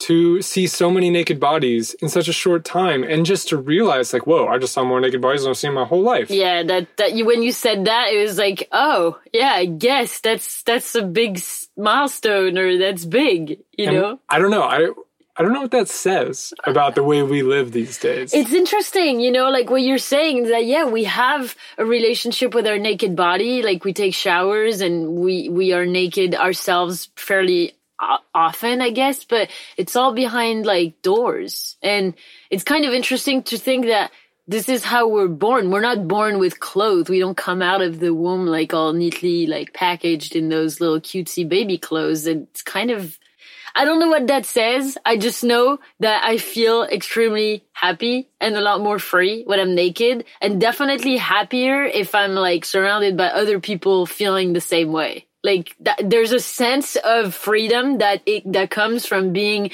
to 0.00 0.42
see 0.42 0.66
so 0.66 0.90
many 0.90 1.10
naked 1.10 1.38
bodies 1.38 1.94
in 1.94 2.08
such 2.08 2.26
a 2.26 2.32
short 2.32 2.64
time 2.64 3.04
and 3.04 3.24
just 3.24 3.48
to 3.48 3.56
realize 3.56 4.12
like 4.12 4.26
whoa 4.26 4.48
i 4.48 4.58
just 4.58 4.72
saw 4.72 4.82
more 4.82 5.00
naked 5.00 5.20
bodies 5.20 5.42
than 5.42 5.50
i've 5.50 5.56
seen 5.56 5.68
in 5.68 5.74
my 5.76 5.84
whole 5.84 6.02
life. 6.02 6.28
Yeah, 6.28 6.64
that 6.64 6.96
that 6.96 7.12
you 7.14 7.24
when 7.24 7.42
you 7.42 7.52
said 7.52 7.84
that, 7.84 8.12
it 8.12 8.20
was 8.22 8.36
like, 8.36 8.68
oh, 8.72 9.18
yeah, 9.32 9.52
I 9.54 9.66
guess 9.66 10.20
that's 10.20 10.62
that's 10.64 10.94
a 10.96 11.02
big 11.02 11.40
milestone, 11.76 12.58
or 12.58 12.78
that's 12.78 13.04
big, 13.04 13.58
you 13.78 13.86
And 13.86 13.96
know. 13.96 14.18
i 14.28 14.38
don't 14.38 14.50
know. 14.50 14.62
I 14.62 14.90
i 15.36 15.42
don't 15.42 15.52
know 15.52 15.62
what 15.62 15.70
that 15.70 15.88
says 15.88 16.52
about 16.64 16.94
the 16.94 17.02
way 17.04 17.22
we 17.22 17.42
live 17.42 17.70
these 17.72 17.96
days. 17.98 18.34
It's 18.34 18.52
interesting, 18.52 19.20
you 19.20 19.30
know, 19.30 19.50
like 19.50 19.70
what 19.70 19.82
you're 19.82 19.98
saying 19.98 20.44
is 20.44 20.50
that 20.50 20.64
yeah, 20.66 20.84
we 20.84 21.04
have 21.04 21.54
a 21.78 21.84
relationship 21.84 22.54
with 22.54 22.66
our 22.66 22.78
naked 22.78 23.14
body, 23.14 23.62
like 23.62 23.84
we 23.84 23.92
take 23.92 24.14
showers 24.14 24.80
and 24.80 25.14
we 25.14 25.48
we 25.48 25.72
are 25.72 25.86
naked 25.86 26.34
ourselves 26.34 27.08
fairly 27.16 27.74
often, 28.34 28.80
I 28.80 28.90
guess, 28.90 29.24
but 29.24 29.50
it's 29.76 29.96
all 29.96 30.12
behind 30.12 30.66
like 30.66 31.02
doors. 31.02 31.76
And 31.82 32.14
it's 32.50 32.64
kind 32.64 32.84
of 32.84 32.92
interesting 32.92 33.42
to 33.44 33.58
think 33.58 33.86
that 33.86 34.10
this 34.48 34.68
is 34.68 34.84
how 34.84 35.08
we're 35.08 35.28
born. 35.28 35.70
We're 35.70 35.80
not 35.80 36.08
born 36.08 36.38
with 36.38 36.60
clothes. 36.60 37.08
We 37.08 37.20
don't 37.20 37.36
come 37.36 37.62
out 37.62 37.80
of 37.80 38.00
the 38.00 38.12
womb 38.12 38.46
like 38.46 38.74
all 38.74 38.92
neatly 38.92 39.46
like 39.46 39.72
packaged 39.72 40.34
in 40.34 40.48
those 40.48 40.80
little 40.80 41.00
cutesy 41.00 41.48
baby 41.48 41.78
clothes. 41.78 42.26
And 42.26 42.48
It's 42.50 42.62
kind 42.62 42.90
of 42.90 43.18
I 43.74 43.86
don't 43.86 44.00
know 44.00 44.08
what 44.08 44.26
that 44.26 44.44
says. 44.44 44.98
I 45.04 45.16
just 45.16 45.42
know 45.42 45.78
that 46.00 46.24
I 46.24 46.36
feel 46.36 46.82
extremely 46.82 47.64
happy 47.72 48.28
and 48.38 48.54
a 48.54 48.60
lot 48.60 48.82
more 48.82 48.98
free 48.98 49.44
when 49.44 49.60
I'm 49.60 49.74
naked 49.74 50.24
and 50.42 50.60
definitely 50.60 51.16
happier 51.16 51.84
if 51.84 52.14
I'm 52.14 52.34
like 52.34 52.66
surrounded 52.66 53.16
by 53.16 53.28
other 53.28 53.60
people 53.60 54.04
feeling 54.04 54.52
the 54.52 54.60
same 54.60 54.92
way. 54.92 55.26
Like 55.44 55.74
that, 55.80 55.98
there's 56.08 56.32
a 56.32 56.40
sense 56.40 56.96
of 56.96 57.34
freedom 57.34 57.98
that 57.98 58.22
it, 58.26 58.50
that 58.52 58.70
comes 58.70 59.06
from 59.06 59.32
being 59.32 59.70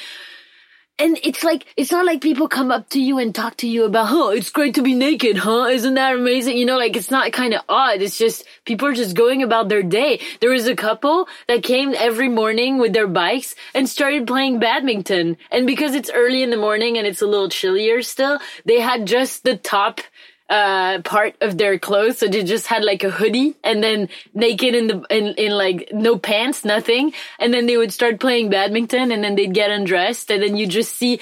and 0.99 1.19
it's 1.23 1.45
like 1.45 1.65
it's 1.77 1.93
not 1.93 2.05
like 2.05 2.21
people 2.21 2.49
come 2.49 2.73
up 2.73 2.89
to 2.91 3.01
you 3.01 3.19
and 3.19 3.33
talk 3.35 3.57
to 3.59 3.69
you 3.69 3.85
about, 3.85 4.07
"Huh, 4.07 4.31
it's 4.31 4.51
great 4.51 4.75
to 4.75 4.83
be 4.83 4.95
naked, 4.95 5.39
huh? 5.39 5.67
Isn't 5.67 5.95
that 5.95 6.17
amazing?" 6.17 6.57
You 6.57 6.67
know, 6.67 6.77
like 6.77 6.97
it's 6.97 7.11
not 7.11 7.31
kind 7.33 7.55
of 7.55 7.63
odd. 7.69 8.03
It's 8.03 8.19
just 8.19 8.45
people 8.65 8.89
are 8.89 8.95
just 8.95 9.15
going 9.15 9.43
about 9.43 9.69
their 9.69 9.83
day. 9.83 10.21
There 10.41 10.51
was 10.51 10.67
a 10.67 10.75
couple 10.75 11.29
that 11.47 11.63
came 11.63 11.95
every 11.97 12.29
morning 12.29 12.79
with 12.79 12.93
their 12.93 13.07
bikes 13.07 13.55
and 13.75 13.89
started 13.89 14.27
playing 14.27 14.59
badminton. 14.59 15.37
And 15.53 15.67
because 15.67 15.95
it's 15.95 16.11
early 16.13 16.43
in 16.43 16.51
the 16.51 16.57
morning 16.57 16.99
and 16.99 17.07
it's 17.07 17.23
a 17.23 17.27
little 17.27 17.49
chillier 17.49 18.03
still, 18.03 18.41
they 18.65 18.81
had 18.81 19.07
just 19.07 19.45
the 19.45 19.57
top 19.57 20.01
uh 20.49 21.01
part 21.03 21.37
of 21.41 21.59
their 21.59 21.79
clothes. 21.79 22.19
So 22.19 22.29
they 22.29 22.43
just 22.43 22.67
had 22.67 22.85
like 22.85 23.05
a 23.05 23.11
hoodie 23.11 23.57
and 23.63 23.83
then 23.83 24.09
naked 24.35 24.75
in 24.75 24.87
the 24.87 25.05
in, 25.11 25.35
in 25.35 25.53
like 25.53 25.91
no 25.93 26.19
pants 26.19 26.65
nothing. 26.65 27.13
And 27.39 27.53
then 27.53 27.67
they 27.67 27.77
would 27.77 27.93
start 27.93 28.21
playing 28.21 28.51
badminton 28.51 29.13
and 29.13 29.23
then 29.23 29.35
they'd 29.35 29.55
get 29.55 29.71
undressed. 29.71 30.31
And 30.31 30.43
then 30.43 30.57
you 30.57 30.67
just 30.67 30.95
see 30.95 31.21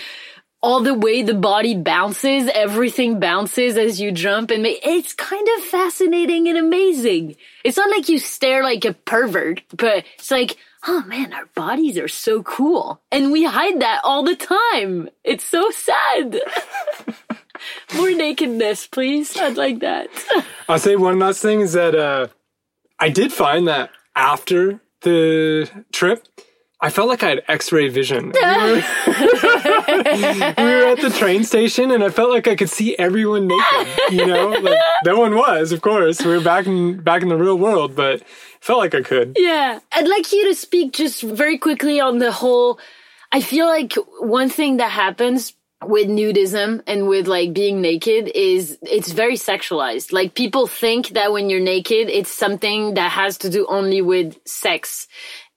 all 0.63 0.81
the 0.81 0.95
way 0.95 1.23
the 1.23 1.35
body 1.35 1.77
bounces. 1.77 2.49
Everything 2.53 3.21
bounces 3.21 3.77
as 3.77 4.01
you 4.01 4.11
jump. 4.13 4.51
And 4.51 4.67
it's 4.67 5.13
kind 5.13 5.47
of 5.57 5.65
fascinating 5.65 6.49
and 6.49 6.59
amazing. 6.59 7.37
It's 7.65 7.77
not 7.77 7.91
like 7.91 8.09
you 8.09 8.19
stare 8.19 8.63
like 8.63 8.85
a 8.85 8.93
pervert 8.93 9.63
but 9.77 10.05
it's 10.15 10.31
like 10.31 10.57
oh 10.89 11.03
man 11.07 11.33
our 11.33 11.47
bodies 11.55 11.99
are 11.99 12.09
so 12.09 12.43
cool. 12.43 13.01
And 13.11 13.33
we 13.33 13.45
hide 13.45 13.81
that 13.81 14.01
all 14.05 14.23
the 14.23 14.37
time. 14.37 15.09
It's 15.25 15.45
so 15.45 15.71
sad 15.71 16.41
more 17.95 18.11
nakedness, 18.11 18.87
please. 18.87 19.37
I'd 19.37 19.57
like 19.57 19.81
that. 19.81 20.09
I'll 20.69 20.79
say 20.79 20.97
one 20.97 21.19
last 21.19 21.41
thing 21.43 21.61
is 21.61 21.73
that 21.75 21.95
uh, 21.95 22.29
I 22.99 23.09
did 23.09 23.33
find 23.33 23.67
that 23.69 23.91
after 24.15 24.81
the 25.03 25.71
trip, 25.93 26.27
I 26.81 26.91
felt 26.91 27.09
like 27.09 27.23
I 27.23 27.29
had 27.31 27.43
X-ray 27.49 27.89
vision. 27.89 28.33
We 29.89 30.03
were, 30.03 30.55
we 30.59 30.65
were 30.65 30.87
at 30.93 31.01
the 31.01 31.15
train 31.17 31.45
station, 31.45 31.91
and 31.91 32.03
I 32.05 32.11
felt 32.11 32.31
like 32.31 32.47
I 32.49 32.55
could 32.57 32.71
see 32.71 32.97
everyone 32.99 33.47
naked. 33.47 33.89
You 34.11 34.27
know, 34.27 34.49
like 34.51 34.79
no 35.05 35.19
one 35.19 35.35
was, 35.37 35.73
of 35.73 35.81
course. 35.81 36.23
We 36.25 36.33
were 36.37 36.41
back 36.43 36.67
in 36.67 37.01
back 37.03 37.23
in 37.23 37.29
the 37.29 37.37
real 37.37 37.57
world, 37.57 37.95
but 37.97 38.23
felt 38.61 38.79
like 38.79 38.95
I 38.95 39.03
could. 39.03 39.37
yeah. 39.39 39.79
I'd 39.93 40.09
like 40.09 40.33
you 40.33 40.49
to 40.49 40.55
speak 40.55 40.93
just 40.93 41.23
very 41.23 41.59
quickly 41.59 42.01
on 42.01 42.19
the 42.19 42.33
whole. 42.33 42.79
I 43.33 43.41
feel 43.41 43.67
like 43.67 43.95
one 44.21 44.49
thing 44.51 44.79
that 44.79 44.91
happens 44.91 45.55
with 45.89 46.09
nudism 46.09 46.83
and 46.87 47.09
with 47.09 47.27
like 47.27 47.53
being 47.53 47.81
naked 47.81 48.31
is 48.35 48.79
it's 48.83 49.13
very 49.13 49.37
sexualized. 49.37 50.13
Like 50.13 50.35
people 50.35 50.67
think 50.67 51.11
that 51.11 51.33
when 51.33 51.51
you're 51.51 51.61
naked, 51.61 52.09
it's 52.09 52.31
something 52.31 52.95
that 52.95 53.13
has 53.13 53.39
to 53.39 53.51
do 53.51 53.67
only 53.69 54.03
with 54.03 54.37
sex. 54.47 55.09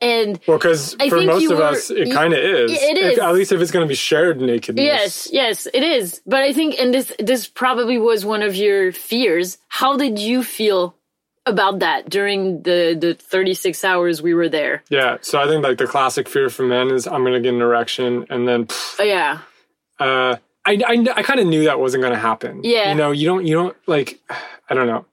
And 0.02 0.40
well, 0.48 0.58
because 0.58 0.94
for 0.96 1.22
most 1.22 1.52
of 1.52 1.58
were, 1.58 1.64
us, 1.64 1.90
it 1.90 2.12
kind 2.14 2.34
of 2.34 2.40
is. 2.40 2.72
It 2.72 2.98
is. 2.98 3.18
If, 3.18 3.24
at 3.24 3.34
least 3.34 3.52
if 3.52 3.60
it's 3.60 3.72
going 3.72 3.86
to 3.86 3.90
be 3.90 3.96
shared 3.96 4.40
nakedness. 4.40 4.84
Yes, 4.84 5.30
yes, 5.32 5.68
it 5.74 5.84
is. 5.84 6.22
But 6.26 6.42
I 6.42 6.54
think, 6.54 6.80
and 6.80 6.94
this 6.94 7.14
this 7.20 7.48
probably 7.48 7.98
was 7.98 8.24
one 8.24 8.42
of 8.42 8.56
your 8.56 8.94
fears. 8.94 9.58
How 9.68 9.98
did 9.98 10.18
you 10.18 10.42
feel 10.42 10.96
about 11.46 11.80
that 11.80 12.10
during 12.10 12.62
the 12.62 12.98
the 13.00 13.14
36 13.16 13.84
hours 13.84 14.22
we 14.22 14.34
were 14.34 14.48
there? 14.48 14.84
Yeah, 14.90 15.18
so 15.22 15.42
I 15.42 15.48
think 15.48 15.66
like 15.66 15.78
the 15.78 15.88
classic 15.88 16.30
fear 16.30 16.50
for 16.50 16.64
men 16.64 16.92
is 16.92 17.06
I'm 17.06 17.24
going 17.24 17.34
to 17.34 17.42
get 17.42 17.54
an 17.54 17.62
erection, 17.62 18.26
and 18.30 18.48
then 18.48 18.68
pff, 18.68 19.02
oh, 19.02 19.04
yeah. 19.04 19.40
Uh, 20.00 20.38
I 20.66 20.82
I, 20.86 21.06
I 21.16 21.24
kind 21.24 21.40
of 21.40 21.48
knew 21.48 21.66
that 21.66 21.80
wasn't 21.80 22.02
going 22.02 22.14
to 22.14 22.20
happen. 22.20 22.62
Yeah, 22.64 22.90
you 22.90 22.96
know, 22.96 23.12
you 23.12 23.26
don't 23.26 23.46
you 23.46 23.56
don't 23.56 23.76
like 23.88 24.20
I 24.70 24.74
don't 24.74 24.88
know. 24.88 25.06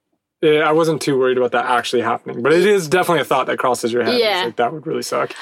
I 0.43 0.73
wasn't 0.73 1.03
too 1.03 1.19
worried 1.19 1.39
about 1.39 1.53
that 1.53 1.67
actually 1.67 2.03
happening, 2.03 2.43
but 2.43 2.53
it 2.53 2.65
is 2.65 2.89
definitely 2.89 3.23
a 3.23 3.25
thought 3.25 3.47
that 3.47 3.59
crosses 3.59 3.93
your 3.93 4.05
head. 4.05 4.19
Yeah, 4.19 4.45
like, 4.45 4.57
that 4.57 4.73
would 4.73 4.87
really 4.87 5.03
suck. 5.03 5.35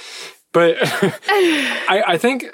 But 0.53 0.77
I, 0.83 2.05
I 2.07 2.19
think 2.19 2.47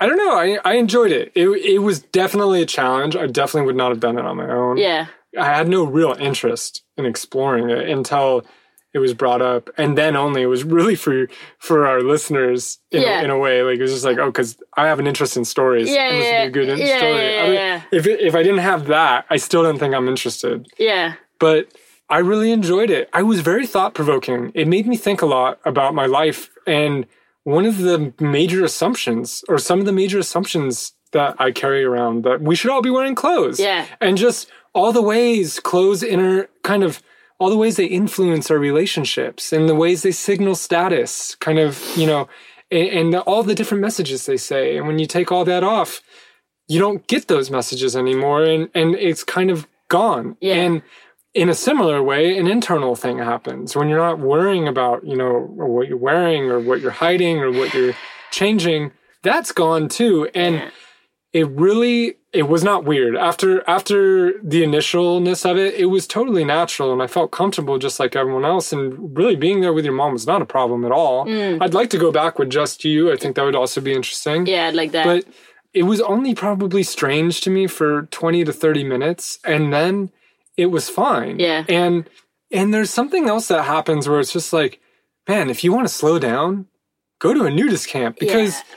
I 0.00 0.06
don't 0.06 0.16
know. 0.16 0.36
I, 0.36 0.58
I 0.64 0.74
enjoyed 0.74 1.12
it. 1.12 1.32
it. 1.34 1.48
It 1.48 1.78
was 1.78 2.00
definitely 2.00 2.62
a 2.62 2.66
challenge. 2.66 3.14
I 3.16 3.26
definitely 3.26 3.66
would 3.66 3.76
not 3.76 3.90
have 3.90 4.00
done 4.00 4.18
it 4.18 4.24
on 4.24 4.36
my 4.36 4.50
own. 4.50 4.76
Yeah, 4.76 5.08
I 5.38 5.44
had 5.44 5.68
no 5.68 5.84
real 5.84 6.12
interest 6.18 6.82
in 6.96 7.04
exploring 7.04 7.70
it 7.70 7.88
until 7.88 8.46
it 8.94 8.98
was 8.98 9.14
brought 9.14 9.40
up, 9.40 9.70
and 9.78 9.96
then 9.96 10.16
only 10.16 10.42
it 10.42 10.46
was 10.46 10.64
really 10.64 10.94
for 10.94 11.28
for 11.58 11.86
our 11.86 12.02
listeners 12.02 12.78
in, 12.90 13.02
yeah. 13.02 13.20
a, 13.20 13.24
in 13.24 13.30
a 13.30 13.38
way. 13.38 13.62
Like 13.62 13.78
it 13.78 13.82
was 13.82 13.92
just 13.92 14.04
like, 14.04 14.18
oh, 14.18 14.26
because 14.26 14.58
I 14.76 14.86
have 14.86 14.98
an 14.98 15.06
interest 15.06 15.36
in 15.36 15.44
stories. 15.44 15.90
Yeah, 15.90 16.08
and 16.08 16.16
this 16.16 16.26
yeah, 16.26 16.44
would 16.44 16.52
be 16.52 16.60
a 16.60 16.66
good 16.66 16.78
yeah, 16.78 16.98
story. 16.98 17.12
Yeah, 17.12 17.40
I 17.40 17.44
mean, 17.44 17.54
yeah. 17.54 17.82
If 17.92 18.06
if 18.06 18.34
I 18.34 18.42
didn't 18.42 18.58
have 18.58 18.86
that, 18.86 19.26
I 19.30 19.36
still 19.36 19.62
don't 19.62 19.78
think 19.78 19.94
I'm 19.94 20.08
interested. 20.08 20.66
Yeah, 20.78 21.14
but 21.38 21.68
I 22.12 22.18
really 22.18 22.52
enjoyed 22.52 22.90
it. 22.90 23.08
I 23.14 23.22
was 23.22 23.40
very 23.40 23.66
thought 23.66 23.94
provoking. 23.94 24.52
It 24.54 24.68
made 24.68 24.86
me 24.86 24.98
think 24.98 25.22
a 25.22 25.26
lot 25.26 25.58
about 25.64 25.94
my 25.94 26.04
life. 26.04 26.50
And 26.66 27.06
one 27.44 27.64
of 27.64 27.78
the 27.78 28.12
major 28.20 28.62
assumptions, 28.62 29.42
or 29.48 29.56
some 29.58 29.80
of 29.80 29.86
the 29.86 29.92
major 29.92 30.18
assumptions 30.18 30.92
that 31.12 31.34
I 31.38 31.52
carry 31.52 31.82
around, 31.82 32.24
that 32.24 32.42
we 32.42 32.54
should 32.54 32.70
all 32.70 32.82
be 32.82 32.90
wearing 32.90 33.14
clothes. 33.14 33.58
Yeah. 33.58 33.86
And 33.98 34.18
just 34.18 34.50
all 34.74 34.92
the 34.92 35.00
ways 35.00 35.58
clothes 35.58 36.02
inner 36.02 36.48
kind 36.62 36.84
of 36.84 37.02
all 37.42 37.50
the 37.50 37.56
ways 37.56 37.74
they 37.74 37.86
influence 37.86 38.52
our 38.52 38.58
relationships 38.58 39.52
and 39.52 39.68
the 39.68 39.74
ways 39.74 40.02
they 40.02 40.12
signal 40.12 40.54
status, 40.54 41.34
kind 41.40 41.58
of, 41.58 41.84
you 41.96 42.06
know, 42.06 42.28
and, 42.70 42.88
and 42.88 43.14
all 43.16 43.42
the 43.42 43.54
different 43.54 43.80
messages 43.80 44.26
they 44.26 44.36
say. 44.36 44.76
And 44.76 44.86
when 44.86 45.00
you 45.00 45.06
take 45.06 45.32
all 45.32 45.44
that 45.46 45.64
off, 45.64 46.02
you 46.68 46.78
don't 46.78 47.04
get 47.08 47.26
those 47.26 47.50
messages 47.50 47.96
anymore 47.96 48.44
and, 48.44 48.68
and 48.76 48.94
it's 48.94 49.24
kind 49.24 49.50
of 49.50 49.66
gone. 49.88 50.36
Yeah. 50.40 50.54
And 50.54 50.82
in 51.34 51.48
a 51.48 51.54
similar 51.54 52.00
way, 52.00 52.38
an 52.38 52.46
internal 52.46 52.94
thing 52.94 53.18
happens 53.18 53.74
when 53.74 53.88
you're 53.88 53.98
not 53.98 54.20
worrying 54.20 54.68
about, 54.68 55.04
you 55.04 55.16
know, 55.16 55.40
what 55.40 55.88
you're 55.88 55.98
wearing 55.98 56.44
or 56.44 56.60
what 56.60 56.80
you're 56.80 56.92
hiding 56.92 57.38
or 57.38 57.50
what 57.50 57.74
you're 57.74 57.94
changing. 58.30 58.92
That's 59.24 59.50
gone 59.50 59.88
too. 59.88 60.28
And 60.32 60.54
yeah. 60.54 60.70
It 61.32 61.48
really, 61.48 62.16
it 62.32 62.48
was 62.48 62.62
not 62.62 62.84
weird. 62.84 63.16
After, 63.16 63.68
after 63.68 64.38
the 64.42 64.62
initialness 64.62 65.48
of 65.50 65.56
it, 65.56 65.74
it 65.74 65.86
was 65.86 66.06
totally 66.06 66.44
natural 66.44 66.92
and 66.92 67.02
I 67.02 67.06
felt 67.06 67.30
comfortable 67.30 67.78
just 67.78 67.98
like 67.98 68.14
everyone 68.14 68.44
else. 68.44 68.72
And 68.72 69.16
really 69.16 69.36
being 69.36 69.60
there 69.60 69.72
with 69.72 69.84
your 69.84 69.94
mom 69.94 70.12
was 70.12 70.26
not 70.26 70.42
a 70.42 70.46
problem 70.46 70.84
at 70.84 70.92
all. 70.92 71.26
Mm. 71.26 71.62
I'd 71.62 71.74
like 71.74 71.90
to 71.90 71.98
go 71.98 72.12
back 72.12 72.38
with 72.38 72.50
just 72.50 72.84
you. 72.84 73.10
I 73.12 73.16
think 73.16 73.36
that 73.36 73.44
would 73.44 73.54
also 73.54 73.80
be 73.80 73.92
interesting. 73.92 74.46
Yeah, 74.46 74.66
I'd 74.66 74.74
like 74.74 74.92
that. 74.92 75.04
But 75.04 75.24
it 75.72 75.84
was 75.84 76.00
only 76.02 76.34
probably 76.34 76.82
strange 76.82 77.40
to 77.42 77.50
me 77.50 77.66
for 77.66 78.02
20 78.02 78.44
to 78.44 78.52
30 78.52 78.84
minutes. 78.84 79.38
And 79.44 79.72
then, 79.72 80.10
it 80.56 80.66
was 80.66 80.88
fine. 80.88 81.38
Yeah. 81.38 81.64
And 81.68 82.08
and 82.50 82.72
there's 82.72 82.90
something 82.90 83.28
else 83.28 83.48
that 83.48 83.64
happens 83.64 84.08
where 84.08 84.20
it's 84.20 84.32
just 84.32 84.52
like, 84.52 84.80
man, 85.26 85.48
if 85.48 85.64
you 85.64 85.72
want 85.72 85.88
to 85.88 85.92
slow 85.92 86.18
down, 86.18 86.66
go 87.18 87.32
to 87.32 87.44
a 87.44 87.50
nudist 87.50 87.88
camp 87.88 88.18
because 88.18 88.56
yeah. 88.56 88.76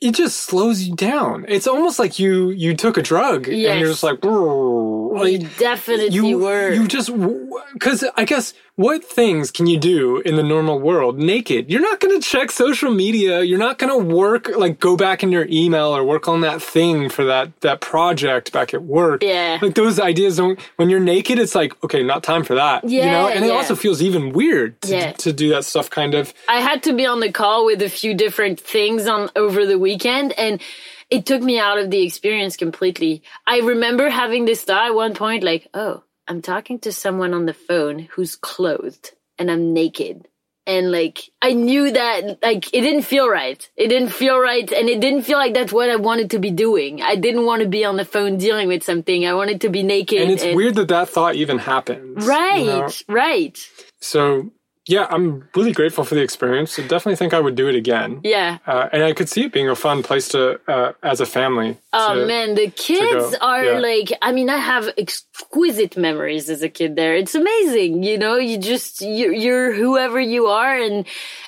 It 0.00 0.14
just 0.14 0.38
slows 0.38 0.82
you 0.82 0.94
down. 0.94 1.44
It's 1.48 1.66
almost 1.66 1.98
like 1.98 2.18
you 2.18 2.50
you 2.50 2.74
took 2.74 2.96
a 2.96 3.02
drug 3.02 3.46
yes. 3.46 3.70
and 3.70 3.80
you're 3.80 3.90
just 3.90 4.02
like, 4.02 4.24
like 4.24 5.32
you 5.32 5.48
definitely 5.58 6.14
you, 6.14 6.38
were. 6.38 6.72
You 6.72 6.86
just 6.86 7.10
because 7.72 8.04
I 8.16 8.24
guess 8.24 8.54
what 8.76 9.04
things 9.04 9.52
can 9.52 9.66
you 9.66 9.78
do 9.78 10.18
in 10.18 10.34
the 10.34 10.42
normal 10.42 10.80
world 10.80 11.18
naked? 11.18 11.70
You're 11.70 11.80
not 11.80 12.00
going 12.00 12.20
to 12.20 12.26
check 12.26 12.50
social 12.50 12.90
media. 12.90 13.42
You're 13.42 13.58
not 13.58 13.78
going 13.78 13.92
to 13.92 14.14
work 14.14 14.48
like 14.56 14.80
go 14.80 14.96
back 14.96 15.22
in 15.22 15.30
your 15.30 15.46
email 15.48 15.96
or 15.96 16.02
work 16.02 16.26
on 16.26 16.40
that 16.40 16.60
thing 16.60 17.08
for 17.08 17.24
that 17.24 17.60
that 17.60 17.80
project 17.80 18.52
back 18.52 18.74
at 18.74 18.82
work. 18.82 19.22
Yeah, 19.22 19.58
like 19.62 19.74
those 19.74 20.00
ideas 20.00 20.36
don't. 20.36 20.58
When 20.76 20.90
you're 20.90 21.00
naked, 21.00 21.38
it's 21.38 21.54
like 21.54 21.72
okay, 21.84 22.02
not 22.02 22.22
time 22.22 22.42
for 22.42 22.56
that. 22.56 22.84
Yeah, 22.84 23.04
you 23.04 23.10
know, 23.10 23.28
and 23.28 23.44
yeah. 23.44 23.52
it 23.52 23.54
also 23.54 23.76
feels 23.76 24.02
even 24.02 24.32
weird 24.32 24.80
to, 24.82 24.92
yeah. 24.92 25.12
to 25.12 25.32
do 25.32 25.50
that 25.50 25.64
stuff. 25.64 25.90
Kind 25.90 26.14
of. 26.14 26.34
I 26.48 26.60
had 26.60 26.82
to 26.84 26.94
be 26.94 27.06
on 27.06 27.20
the 27.20 27.30
call 27.30 27.64
with 27.66 27.82
a 27.82 27.88
few 27.88 28.14
different 28.14 28.58
things 28.58 29.06
on 29.06 29.30
over 29.36 29.66
the 29.66 29.78
weekend 29.78 30.32
and 30.32 30.60
it 31.10 31.26
took 31.26 31.42
me 31.42 31.58
out 31.58 31.78
of 31.78 31.90
the 31.90 32.02
experience 32.02 32.56
completely. 32.56 33.22
I 33.46 33.60
remember 33.60 34.08
having 34.08 34.46
this 34.46 34.62
thought 34.62 34.86
at 34.86 34.94
one 34.94 35.14
point, 35.14 35.44
like, 35.44 35.68
oh, 35.74 36.02
I'm 36.26 36.42
talking 36.42 36.78
to 36.80 36.92
someone 36.92 37.34
on 37.34 37.46
the 37.46 37.54
phone 37.54 37.98
who's 37.98 38.36
clothed 38.36 39.12
and 39.38 39.50
I'm 39.50 39.72
naked. 39.72 40.28
And 40.66 40.90
like, 40.90 41.30
I 41.42 41.52
knew 41.52 41.92
that, 41.92 42.42
like, 42.42 42.72
it 42.72 42.80
didn't 42.80 43.02
feel 43.02 43.28
right. 43.28 43.68
It 43.76 43.88
didn't 43.88 44.08
feel 44.08 44.38
right. 44.38 44.70
And 44.72 44.88
it 44.88 44.98
didn't 44.98 45.24
feel 45.24 45.36
like 45.36 45.52
that's 45.52 45.74
what 45.74 45.90
I 45.90 45.96
wanted 45.96 46.30
to 46.30 46.38
be 46.38 46.50
doing. 46.50 47.02
I 47.02 47.16
didn't 47.16 47.44
want 47.44 47.62
to 47.62 47.68
be 47.68 47.84
on 47.84 47.98
the 47.98 48.06
phone 48.06 48.38
dealing 48.38 48.68
with 48.68 48.82
something. 48.82 49.26
I 49.26 49.34
wanted 49.34 49.60
to 49.62 49.68
be 49.68 49.82
naked. 49.82 50.22
And 50.22 50.30
it's 50.30 50.42
and, 50.42 50.56
weird 50.56 50.76
that 50.76 50.88
that 50.88 51.10
thought 51.10 51.34
even 51.34 51.58
happens. 51.58 52.26
Right, 52.26 52.60
you 52.60 52.66
know? 52.66 52.88
right. 53.08 53.58
So 54.00 54.52
yeah, 54.86 55.06
I'm 55.10 55.48
really 55.54 55.72
grateful 55.72 56.04
for 56.04 56.14
the 56.14 56.22
experience. 56.22 56.78
I 56.78 56.82
definitely 56.82 57.16
think 57.16 57.32
I 57.32 57.40
would 57.40 57.54
do 57.54 57.68
it 57.68 57.74
again. 57.74 58.20
Yeah. 58.22 58.58
Uh, 58.66 58.88
and 58.92 59.02
I 59.02 59.12
could 59.14 59.28
see 59.28 59.44
it 59.44 59.52
being 59.52 59.68
a 59.68 59.74
fun 59.74 60.02
place 60.02 60.28
to, 60.28 60.60
uh, 60.68 60.92
as 61.02 61.20
a 61.20 61.26
family. 61.26 61.78
Oh 61.92 62.20
to, 62.20 62.26
man, 62.26 62.54
the 62.54 62.68
kids 62.70 63.34
are 63.40 63.64
yeah. 63.64 63.78
like, 63.78 64.12
I 64.20 64.32
mean, 64.32 64.50
I 64.50 64.58
have 64.58 64.90
exquisite 64.98 65.96
memories 65.96 66.50
as 66.50 66.62
a 66.62 66.68
kid 66.68 66.96
there. 66.96 67.14
It's 67.16 67.34
amazing. 67.34 68.02
You 68.02 68.18
know, 68.18 68.36
you 68.36 68.58
just, 68.58 69.00
you're, 69.00 69.32
you're 69.32 69.72
whoever 69.72 70.20
you 70.20 70.46
are. 70.46 70.76
And, 70.76 71.06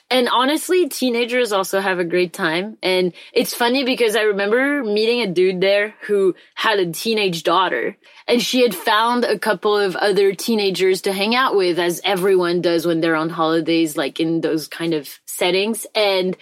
and 0.08 0.28
honestly, 0.28 0.88
teenagers 0.88 1.52
also 1.52 1.80
have 1.80 1.98
a 1.98 2.04
great 2.04 2.32
time. 2.32 2.78
And 2.80 3.12
it's 3.32 3.54
funny 3.54 3.84
because 3.84 4.14
I 4.14 4.22
remember 4.22 4.84
meeting 4.84 5.20
a 5.20 5.26
dude 5.26 5.60
there 5.60 5.94
who 6.02 6.36
had 6.54 6.78
a 6.78 6.92
teenage 6.92 7.42
daughter 7.42 7.96
and 8.28 8.40
she 8.40 8.62
had 8.62 8.74
found 8.74 9.24
a 9.24 9.38
couple 9.38 9.76
of 9.76 9.96
other 9.96 10.32
teenagers 10.32 11.02
to 11.02 11.12
hang 11.12 11.34
out 11.34 11.56
with 11.56 11.80
as 11.80 12.00
everyone 12.04 12.60
does 12.60 12.86
when 12.86 13.00
they're 13.00 13.16
on 13.16 13.30
holidays, 13.30 13.96
like 13.96 14.20
in 14.20 14.40
those 14.40 14.68
kind 14.68 14.94
of 14.94 15.08
settings. 15.26 15.86
And, 15.92 16.36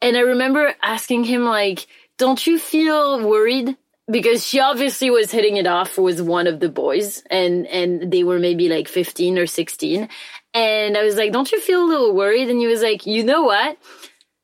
and 0.00 0.16
I 0.16 0.20
remember 0.20 0.72
asking 0.80 1.24
him 1.24 1.44
like, 1.44 1.86
don't 2.18 2.46
you 2.46 2.56
feel 2.56 3.26
worried 3.26 3.76
because 4.10 4.46
she 4.46 4.60
obviously 4.60 5.10
was 5.10 5.30
hitting 5.30 5.56
it 5.56 5.66
off 5.66 5.98
with 5.98 6.20
one 6.20 6.46
of 6.46 6.60
the 6.60 6.68
boys 6.68 7.22
and 7.30 7.66
and 7.68 8.12
they 8.12 8.24
were 8.24 8.38
maybe 8.38 8.68
like 8.68 8.88
15 8.88 9.38
or 9.38 9.46
16 9.46 10.08
and 10.54 10.96
I 10.96 11.02
was 11.02 11.16
like, 11.16 11.32
don't 11.32 11.50
you 11.50 11.60
feel 11.60 11.84
a 11.84 11.88
little 11.88 12.14
worried? 12.14 12.50
And 12.50 12.58
he 12.60 12.66
was 12.66 12.82
like, 12.82 13.06
you 13.06 13.24
know 13.24 13.42
what? 13.42 13.78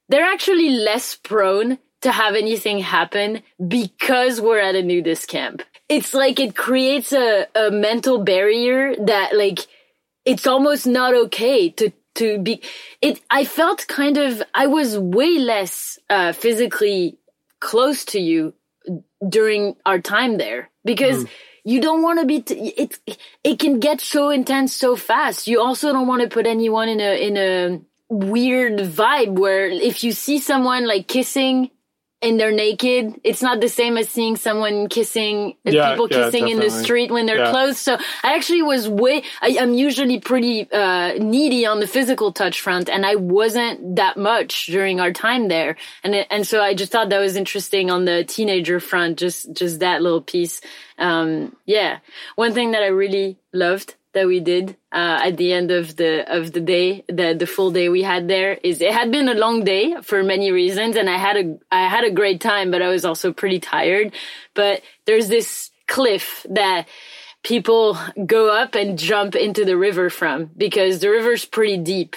They're 0.09 0.25
actually 0.25 0.71
less 0.71 1.15
prone 1.15 1.79
to 2.01 2.13
have 2.13 2.35
anything 2.35 2.79
happen 2.79 3.43
because 3.67 4.41
we're 4.41 4.61
at 4.61 4.75
a 4.75 4.83
nudist 4.83 5.29
camp. 5.29 5.63
It's 5.89 6.15
like 6.15 6.41
it 6.41 6.57
creates 6.57 7.13
a, 7.13 7.47
a 7.55 7.71
mental 7.71 8.25
barrier 8.25 8.95
that 8.97 9.37
like, 9.37 9.61
it's 10.25 10.47
almost 10.47 10.87
not 10.87 11.15
okay 11.15 11.71
to, 11.71 11.93
to 12.17 12.39
be, 12.39 12.63
it, 13.01 13.21
I 13.31 13.45
felt 13.45 13.87
kind 13.87 14.17
of, 14.17 14.43
I 14.55 14.67
was 14.67 14.99
way 14.99 15.39
less, 15.39 15.99
uh, 16.09 16.33
physically 16.33 17.19
close 17.61 18.05
to 18.07 18.21
you 18.21 18.55
during 19.29 19.77
our 19.85 19.99
time 19.99 20.39
there 20.39 20.71
because 20.85 21.25
mm 21.25 21.29
you 21.69 21.83
don't 21.83 22.01
want 22.01 22.19
to 22.19 22.25
be 22.25 22.41
t- 22.41 22.73
it 22.79 22.99
it 23.45 23.59
can 23.59 23.79
get 23.79 24.01
so 24.01 24.31
intense 24.31 24.73
so 24.73 24.97
fast. 24.97 25.47
You 25.47 25.61
also 25.61 25.93
don't 25.93 26.07
want 26.07 26.23
to 26.23 26.29
put 26.29 26.47
anyone 26.47 26.89
in 26.89 26.99
a 26.99 27.27
in 27.27 27.37
a 27.37 27.81
weird 28.09 28.79
vibe 28.79 29.39
where 29.39 29.67
if 29.67 30.03
you 30.03 30.13
see 30.13 30.39
someone 30.39 30.87
like 30.87 31.07
kissing 31.09 31.71
and 32.21 32.39
they're 32.39 32.53
naked 32.53 33.21
it's 33.23 33.43
not 33.43 33.61
the 33.61 33.69
same 33.69 33.97
as 33.97 34.09
seeing 34.09 34.37
someone 34.37 34.89
kissing 34.89 35.57
yeah, 35.65 35.91
people 35.91 36.09
yeah, 36.11 36.25
kissing 36.25 36.45
definitely. 36.45 36.53
in 36.53 36.59
the 36.59 36.71
street 36.71 37.11
when 37.11 37.27
they're 37.27 37.39
yeah. 37.39 37.51
clothed 37.51 37.77
so 37.77 37.97
i 38.23 38.35
actually 38.35 38.63
was 38.63 38.89
way 38.89 39.23
I, 39.41 39.49
am 39.49 39.75
usually 39.75 40.19
pretty 40.19 40.71
uh, 40.71 41.15
needy 41.15 41.65
on 41.67 41.81
the 41.81 41.87
physical 41.87 42.33
touch 42.33 42.61
front 42.61 42.89
and 42.89 43.07
i 43.07 43.15
wasn't 43.15 43.97
that 43.97 44.17
much 44.17 44.67
during 44.67 45.01
our 45.01 45.13
time 45.13 45.49
there 45.49 45.77
and 46.03 46.15
it, 46.15 46.27
and 46.31 46.47
so 46.47 46.61
i 46.61 46.75
just 46.75 46.91
thought 46.91 47.11
that 47.11 47.19
was 47.19 47.37
interesting 47.37 47.91
on 47.91 48.05
the 48.05 48.25
teenager 48.25 48.81
front 48.81 49.19
just 49.19 49.53
just 49.53 49.81
that 49.81 50.03
little 50.03 50.23
piece 50.23 50.61
um, 50.99 51.55
yeah 51.67 51.99
one 52.35 52.53
thing 52.53 52.73
that 52.73 52.83
i 52.83 52.89
really 52.89 53.39
loved 53.53 53.95
that 54.15 54.27
we 54.27 54.41
did 54.41 54.77
uh, 54.93 55.21
at 55.23 55.37
the 55.37 55.53
end 55.53 55.71
of 55.71 55.97
the 55.97 56.25
of 56.27 56.53
the 56.53 56.61
day, 56.61 57.05
the 57.09 57.35
the 57.39 57.47
full 57.47 57.71
day 57.71 57.89
we 57.89 58.03
had 58.03 58.29
there 58.29 58.55
is 58.63 58.81
it 58.81 58.93
had 58.93 59.13
been 59.13 59.29
a 59.29 59.35
long 59.35 59.65
day 59.65 59.97
for 60.03 60.23
many 60.23 60.51
reasons, 60.51 60.97
and 60.97 61.09
I 61.09 61.19
had 61.19 61.37
a 61.37 61.59
I 61.71 61.89
had 61.89 62.05
a 62.05 62.11
great 62.11 62.41
time, 62.41 62.71
but 62.71 62.83
I 62.83 62.89
was 62.89 63.05
also 63.05 63.33
pretty 63.33 63.61
tired. 63.61 64.15
But 64.55 64.83
there's 65.05 65.29
this 65.29 65.71
cliff 65.87 66.47
that 66.51 66.87
people 67.43 67.99
go 68.27 68.49
up 68.51 68.75
and 68.75 68.99
jump 68.99 69.35
into 69.35 69.65
the 69.65 69.77
river 69.77 70.11
from 70.11 70.51
because 70.57 71.01
the 71.01 71.11
river's 71.11 71.45
pretty 71.45 71.79
deep 71.79 72.17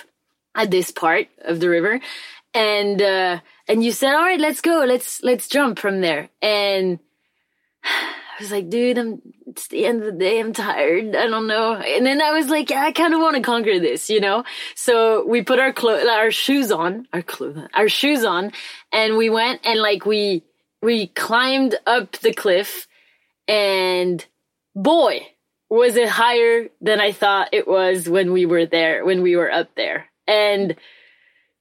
at 0.55 0.71
this 0.71 0.91
part 0.91 1.27
of 1.43 1.59
the 1.59 1.69
river, 1.69 1.99
and 2.53 3.01
uh, 3.01 3.39
and 3.67 3.83
you 3.83 3.91
said, 3.91 4.13
all 4.13 4.23
right, 4.23 4.39
let's 4.39 4.61
go, 4.61 4.85
let's 4.87 5.21
let's 5.23 5.47
jump 5.47 5.77
from 5.77 6.01
there, 6.01 6.29
and 6.41 6.99
was 8.41 8.51
like, 8.51 8.69
dude, 8.69 8.97
I'm, 8.97 9.21
it's 9.47 9.67
the 9.67 9.85
end 9.85 9.99
of 9.99 10.05
the 10.05 10.19
day. 10.19 10.39
I'm 10.39 10.53
tired. 10.53 11.15
I 11.15 11.27
don't 11.27 11.47
know. 11.47 11.75
And 11.75 12.05
then 12.05 12.21
I 12.21 12.31
was 12.31 12.49
like, 12.49 12.69
yeah, 12.69 12.83
I 12.83 12.91
kind 12.91 13.13
of 13.13 13.19
want 13.19 13.35
to 13.35 13.41
conquer 13.41 13.79
this, 13.79 14.09
you 14.09 14.19
know? 14.19 14.43
So 14.75 15.25
we 15.25 15.43
put 15.43 15.59
our 15.59 15.71
clothes, 15.71 16.07
our 16.07 16.31
shoes 16.31 16.71
on, 16.71 17.07
our 17.13 17.21
clothes, 17.21 17.67
our 17.73 17.87
shoes 17.87 18.23
on, 18.23 18.51
and 18.91 19.17
we 19.17 19.29
went 19.29 19.65
and 19.65 19.79
like 19.79 20.05
we, 20.05 20.43
we 20.81 21.07
climbed 21.07 21.75
up 21.85 22.13
the 22.17 22.33
cliff 22.33 22.87
and 23.47 24.25
boy, 24.75 25.27
was 25.69 25.95
it 25.95 26.09
higher 26.09 26.67
than 26.81 26.99
I 26.99 27.11
thought 27.11 27.49
it 27.53 27.67
was 27.67 28.09
when 28.09 28.33
we 28.33 28.45
were 28.45 28.65
there, 28.65 29.05
when 29.05 29.21
we 29.21 29.35
were 29.35 29.51
up 29.51 29.73
there. 29.75 30.07
And 30.27 30.75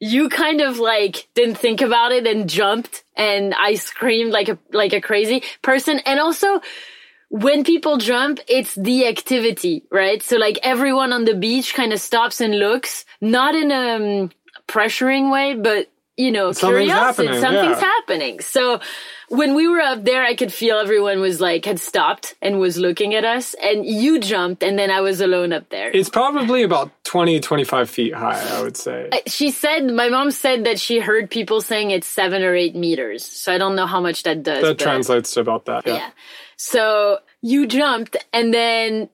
you 0.01 0.31
kind 0.31 0.63
of 0.63 0.79
like 0.79 1.29
didn't 1.35 1.57
think 1.59 1.83
about 1.83 2.11
it 2.11 2.27
and 2.27 2.49
jumped 2.49 3.05
and 3.17 3.55
I 3.55 3.75
screamed 3.75 4.33
like 4.33 4.49
a, 4.49 4.59
like 4.73 4.95
a 4.95 5.01
crazy 5.01 5.43
person. 5.61 6.01
And 6.07 6.19
also 6.19 6.61
when 7.29 7.65
people 7.65 7.99
jump, 7.99 8.41
it's 8.49 8.75
the 8.75 9.07
activity, 9.07 9.85
right? 9.91 10.23
So 10.23 10.37
like 10.37 10.59
everyone 10.63 11.13
on 11.13 11.27
the 11.27 11.35
beach 11.35 11.75
kind 11.75 11.93
of 11.93 12.01
stops 12.01 12.41
and 12.41 12.59
looks, 12.59 13.05
not 13.21 13.55
in 13.55 13.71
a 13.71 13.97
um, 13.97 14.31
pressuring 14.67 15.31
way, 15.31 15.55
but 15.55 15.91
you 16.17 16.33
know, 16.33 16.53
Something's 16.53 16.87
curiosity. 16.91 17.27
happening, 17.29 17.41
Something's 17.41 17.81
yeah. 17.83 17.91
happening. 17.99 18.41
So 18.41 18.81
when 19.31 19.55
we 19.55 19.69
were 19.69 19.81
up 19.81 20.05
there, 20.05 20.25
I 20.25 20.35
could 20.35 20.53
feel 20.53 20.77
everyone 20.77 21.21
was 21.21 21.41
like, 21.41 21.65
had 21.65 21.79
stopped 21.79 22.35
and 22.43 22.59
was 22.59 22.77
looking 22.77 23.15
at 23.15 23.25
us 23.25 23.55
and 23.55 23.87
you 23.87 24.19
jumped 24.19 24.65
and 24.65 24.77
then 24.77 24.91
I 24.91 25.03
was 25.03 25.21
alone 25.21 25.53
up 25.53 25.69
there. 25.69 25.89
It's 25.93 26.09
probably 26.09 26.65
about 26.65 26.91
20, 27.05 27.39
25 27.39 27.89
feet 27.89 28.13
high, 28.13 28.43
I 28.59 28.61
would 28.61 28.77
say. 28.77 29.09
she 29.29 29.53
said, 29.53 29.87
my 29.87 30.09
mom 30.09 30.33
said 30.33 30.65
that 30.65 30.81
she 30.81 30.99
heard 30.99 31.31
people 31.31 31.61
saying 31.61 31.93
it's 31.93 32.09
seven 32.09 32.43
or 32.43 32.57
eight 32.57 32.75
meters. 32.75 33.25
So 33.25 33.55
I 33.55 33.59
don't 33.59 33.77
know 33.77 33.87
how 33.87 34.01
much 34.01 34.25
that 34.25 34.43
does. 34.43 34.63
that 34.63 34.81
translates 34.81 35.33
to 35.35 35.41
about 35.41 35.67
that. 35.67 35.87
Yeah. 35.87 35.95
yeah. 35.95 36.11
So 36.57 37.21
you 37.41 37.69
jumped 37.69 38.17
and 38.33 38.53
then, 38.53 39.11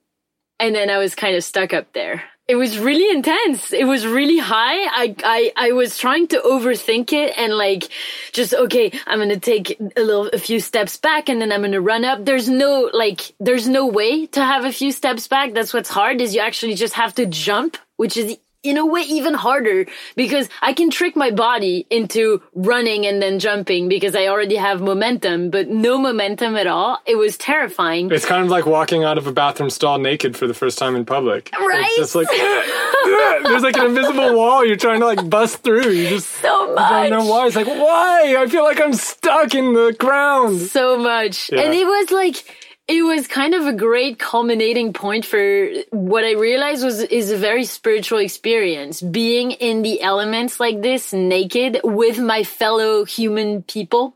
and 0.59 0.75
then 0.75 0.89
I 0.89 0.97
was 0.97 1.14
kind 1.14 1.37
of 1.37 1.45
stuck 1.45 1.75
up 1.75 1.93
there. 1.93 2.25
It 2.49 2.55
was 2.55 2.78
really 2.78 3.11
intense. 3.11 3.72
It 3.72 3.86
was 3.86 4.07
really 4.07 4.38
high. 4.38 4.84
I, 4.84 5.16
I, 5.24 5.53
I 5.57 5.72
was 5.72 5.99
trying 5.99 6.28
to 6.28 6.38
overthink 6.38 7.12
it 7.12 7.36
and 7.36 7.53
like, 7.53 7.88
just, 8.30 8.55
okay, 8.55 8.92
I'm 9.05 9.18
going 9.18 9.30
to 9.30 9.40
take 9.40 9.80
a 9.80 10.01
little, 10.01 10.28
a 10.28 10.38
few 10.38 10.61
steps 10.61 10.97
back 10.97 11.28
and 11.28 11.40
then 11.42 11.51
I'm 11.51 11.62
going 11.62 11.72
to 11.72 11.80
run 11.80 12.05
up. 12.05 12.24
There's 12.24 12.49
no, 12.49 12.88
like, 12.92 13.34
there's 13.40 13.66
no 13.66 13.88
way 13.88 14.26
to 14.28 14.44
have 14.44 14.64
a 14.64 14.70
few 14.70 14.92
steps 14.92 15.26
back. 15.26 15.55
That's 15.55 15.74
what's 15.74 15.90
hard 15.90 16.20
is 16.20 16.36
you 16.36 16.40
actually 16.40 16.76
just 16.76 16.94
have 16.94 17.16
to 17.16 17.26
jump, 17.26 17.78
which 17.97 18.16
is 18.16 18.38
in 18.67 18.77
a 18.77 18.87
way 18.87 19.03
even 19.03 19.35
harder 19.35 19.87
because 20.17 20.49
I 20.62 20.73
can 20.73 20.91
trick 20.91 21.17
my 21.17 21.31
body 21.31 21.87
into 21.91 22.43
running 22.55 23.07
and 23.07 23.23
then 23.23 23.39
jumping 23.39 23.89
because 23.89 24.14
I 24.14 24.27
already 24.27 24.57
have 24.57 24.81
momentum, 24.81 25.51
but 25.51 25.69
no 25.69 25.99
momentum 25.99 26.57
at 26.57 26.67
all. 26.67 26.99
It 27.07 27.17
was 27.17 27.37
terrifying. 27.39 28.11
It's 28.11 28.27
kind 28.27 28.43
of 28.45 28.51
like 28.51 28.67
walking 28.67 29.05
out 29.05 29.19
of 29.19 29.27
a 29.27 29.33
bathroom 29.33 29.71
stall 29.71 29.99
naked 29.99 30.37
for 30.37 30.47
the 30.47 30.55
first 30.55 30.79
time 30.79 30.97
in 30.97 31.05
public. 31.05 31.51
Right? 31.53 31.85
It's 31.97 32.12
just 32.12 32.14
like, 32.14 32.29
there's 33.45 33.62
like 33.62 33.77
an 33.77 33.87
invisible 33.87 34.35
wall 34.35 34.64
you're 34.64 34.77
trying 34.77 35.01
to 35.01 35.07
like 35.07 35.29
bust 35.29 35.62
through. 35.62 35.91
You 35.91 36.09
just 36.09 36.29
so 36.29 36.75
much. 36.75 36.91
don't 36.91 37.11
know 37.11 37.25
why. 37.31 37.47
It's 37.47 37.57
like, 37.57 37.67
why? 37.67 38.37
I 38.39 38.47
feel 38.47 38.64
like 38.64 38.81
I'm 38.81 38.95
stuck 38.95 39.55
in 39.55 39.73
the 39.73 39.95
ground. 39.99 40.61
so 40.61 40.99
much. 40.99 41.51
Yeah. 41.53 41.62
And 41.62 41.75
it 41.75 41.85
was 41.85 42.11
like, 42.11 42.37
it 42.89 43.03
was 43.03 43.26
kind 43.26 43.55
of 43.55 43.66
a 43.66 43.72
great 43.72 44.18
culminating 44.18 44.93
point 44.93 45.24
for 45.24 45.68
what 45.91 46.24
I 46.24 46.32
realized 46.34 46.84
was 46.84 47.01
is 47.03 47.32
a 47.32 47.37
very 47.37 47.64
spiritual 47.64 48.18
experience. 48.18 49.03
Being 49.03 49.51
in 49.51 49.82
the 49.82 50.01
elements 50.03 50.61
like 50.61 50.82
this, 50.82 51.12
naked 51.12 51.80
with 51.82 52.18
my 52.18 52.45
fellow 52.45 53.05
human 53.05 53.62
people. 53.62 54.14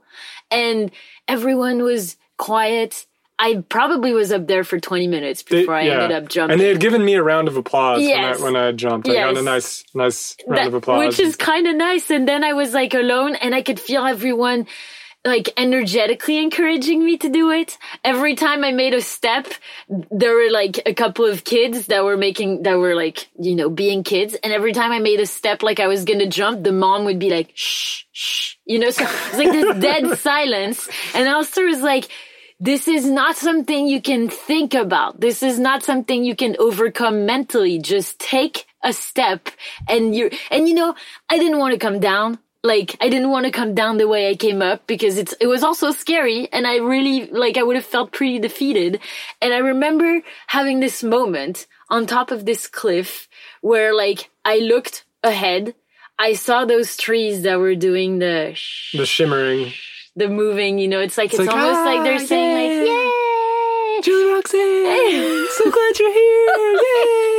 And 0.52 0.90
everyone 1.26 1.82
was 1.82 2.16
quiet. 2.36 3.06
I 3.40 3.64
probably 3.68 4.12
was 4.12 4.30
up 4.32 4.46
there 4.46 4.64
for 4.64 4.78
20 4.78 5.06
minutes 5.08 5.42
They- 5.42 5.60
before 5.62 5.74
I 5.74 5.82
yeah. 5.82 6.02
ended 6.02 6.12
up 6.12 6.28
jumping. 6.28 6.52
And 6.52 6.60
they 6.60 6.68
had 6.68 6.78
given 6.78 7.04
me 7.04 7.14
a 7.14 7.22
round 7.22 7.48
of 7.48 7.56
applause 7.56 8.02
Yes. 8.02 8.38
when, 8.38 8.54
I, 8.54 8.58
when 8.60 8.68
I 8.68 8.72
jumped. 8.72 9.08
I 9.08 9.14
got 9.14 9.36
a 9.36 9.42
nice, 9.42 9.82
nice 9.94 10.36
round 10.46 10.58
That- 10.58 10.66
of 10.68 10.74
applause. 10.74 11.06
Which 11.06 11.18
is 11.20 11.34
kind 11.36 11.66
of 11.66 11.74
nice. 11.74 12.10
And 12.10 12.28
then 12.28 12.44
I 12.44 12.52
was 12.52 12.72
like 12.74 12.94
alone 12.94 13.34
and 13.36 13.54
I 13.54 13.62
could 13.62 13.80
feel 13.80 14.04
everyone 14.06 14.66
like 15.24 15.52
energetically 15.56 16.38
encouraging 16.38 17.04
me 17.04 17.18
to 17.18 17.28
do 17.28 17.50
it. 17.50 17.76
Every 18.02 18.34
time 18.34 18.64
I 18.64 18.72
made 18.72 18.94
a 18.94 19.02
step, 19.02 19.48
there 19.88 20.34
were 20.34 20.50
like 20.50 20.80
a 20.86 20.94
couple 20.94 21.26
of 21.26 21.44
kids 21.44 21.86
that 21.86 22.04
were 22.04 22.16
making, 22.16 22.62
that 22.62 22.78
were 22.78 22.94
like, 22.94 23.28
you 23.38 23.54
know, 23.54 23.68
being 23.68 24.02
kids. 24.02 24.34
And 24.42 24.52
every 24.52 24.72
time 24.72 24.92
I 24.92 24.98
made 24.98 25.20
a 25.20 25.26
step 25.26 25.62
like 25.62 25.78
I 25.78 25.88
was 25.88 26.04
going 26.04 26.20
to 26.20 26.26
jump, 26.26 26.64
the 26.64 26.72
mom 26.72 27.04
would 27.04 27.18
be 27.18 27.28
like, 27.28 27.52
shh, 27.54 28.04
shh, 28.12 28.54
you 28.64 28.78
know, 28.78 28.90
so 28.90 29.04
it's 29.04 29.36
like 29.36 29.52
this 29.52 29.76
dead 29.80 30.18
silence. 30.18 30.88
And 31.14 31.26
Alasdair 31.26 31.66
was 31.66 31.82
like, 31.82 32.08
this 32.58 32.88
is 32.88 33.06
not 33.06 33.36
something 33.36 33.88
you 33.88 34.00
can 34.00 34.28
think 34.28 34.74
about. 34.74 35.20
This 35.20 35.42
is 35.42 35.58
not 35.58 35.82
something 35.82 36.24
you 36.24 36.36
can 36.36 36.56
overcome 36.58 37.26
mentally. 37.26 37.78
Just 37.78 38.18
take 38.18 38.66
a 38.82 38.92
step 38.94 39.48
and 39.86 40.14
you're, 40.14 40.30
and 40.50 40.66
you 40.66 40.74
know, 40.74 40.94
I 41.28 41.38
didn't 41.38 41.58
want 41.58 41.72
to 41.72 41.78
come 41.78 42.00
down. 42.00 42.38
Like, 42.62 42.96
I 43.00 43.08
didn't 43.08 43.30
want 43.30 43.46
to 43.46 43.52
come 43.52 43.74
down 43.74 43.96
the 43.96 44.06
way 44.06 44.28
I 44.28 44.34
came 44.34 44.60
up 44.60 44.86
because 44.86 45.16
it's, 45.16 45.32
it 45.40 45.46
was 45.46 45.62
also 45.62 45.92
scary 45.92 46.46
and 46.52 46.66
I 46.66 46.76
really, 46.76 47.26
like, 47.26 47.56
I 47.56 47.62
would 47.62 47.76
have 47.76 47.86
felt 47.86 48.12
pretty 48.12 48.38
defeated. 48.38 49.00
And 49.40 49.54
I 49.54 49.58
remember 49.58 50.20
having 50.46 50.80
this 50.80 51.02
moment 51.02 51.66
on 51.88 52.06
top 52.06 52.30
of 52.30 52.44
this 52.44 52.66
cliff 52.66 53.28
where, 53.62 53.94
like, 53.94 54.28
I 54.44 54.58
looked 54.58 55.04
ahead. 55.24 55.74
I 56.18 56.34
saw 56.34 56.66
those 56.66 56.98
trees 56.98 57.42
that 57.44 57.58
were 57.58 57.74
doing 57.74 58.18
the 58.18 58.52
sh- 58.54 58.94
the 58.96 59.06
shimmering. 59.06 59.72
the 60.14 60.28
moving, 60.28 60.78
you 60.78 60.86
know, 60.88 61.00
it's 61.00 61.16
like, 61.16 61.30
it's, 61.32 61.38
like, 61.38 61.48
almost 61.48 61.80
like 61.86 62.00
"Ah, 62.00 62.04
they're 62.04 62.18
saying 62.18 62.52
like, 62.60 62.88
yay." 62.88 62.92
yay! 62.92 64.00
Julie 64.02 64.32
Roxane, 64.34 65.46
so 65.56 65.70
glad 65.70 65.98
you're 65.98 66.12
here. 66.12 66.76
Yay! 66.76 67.29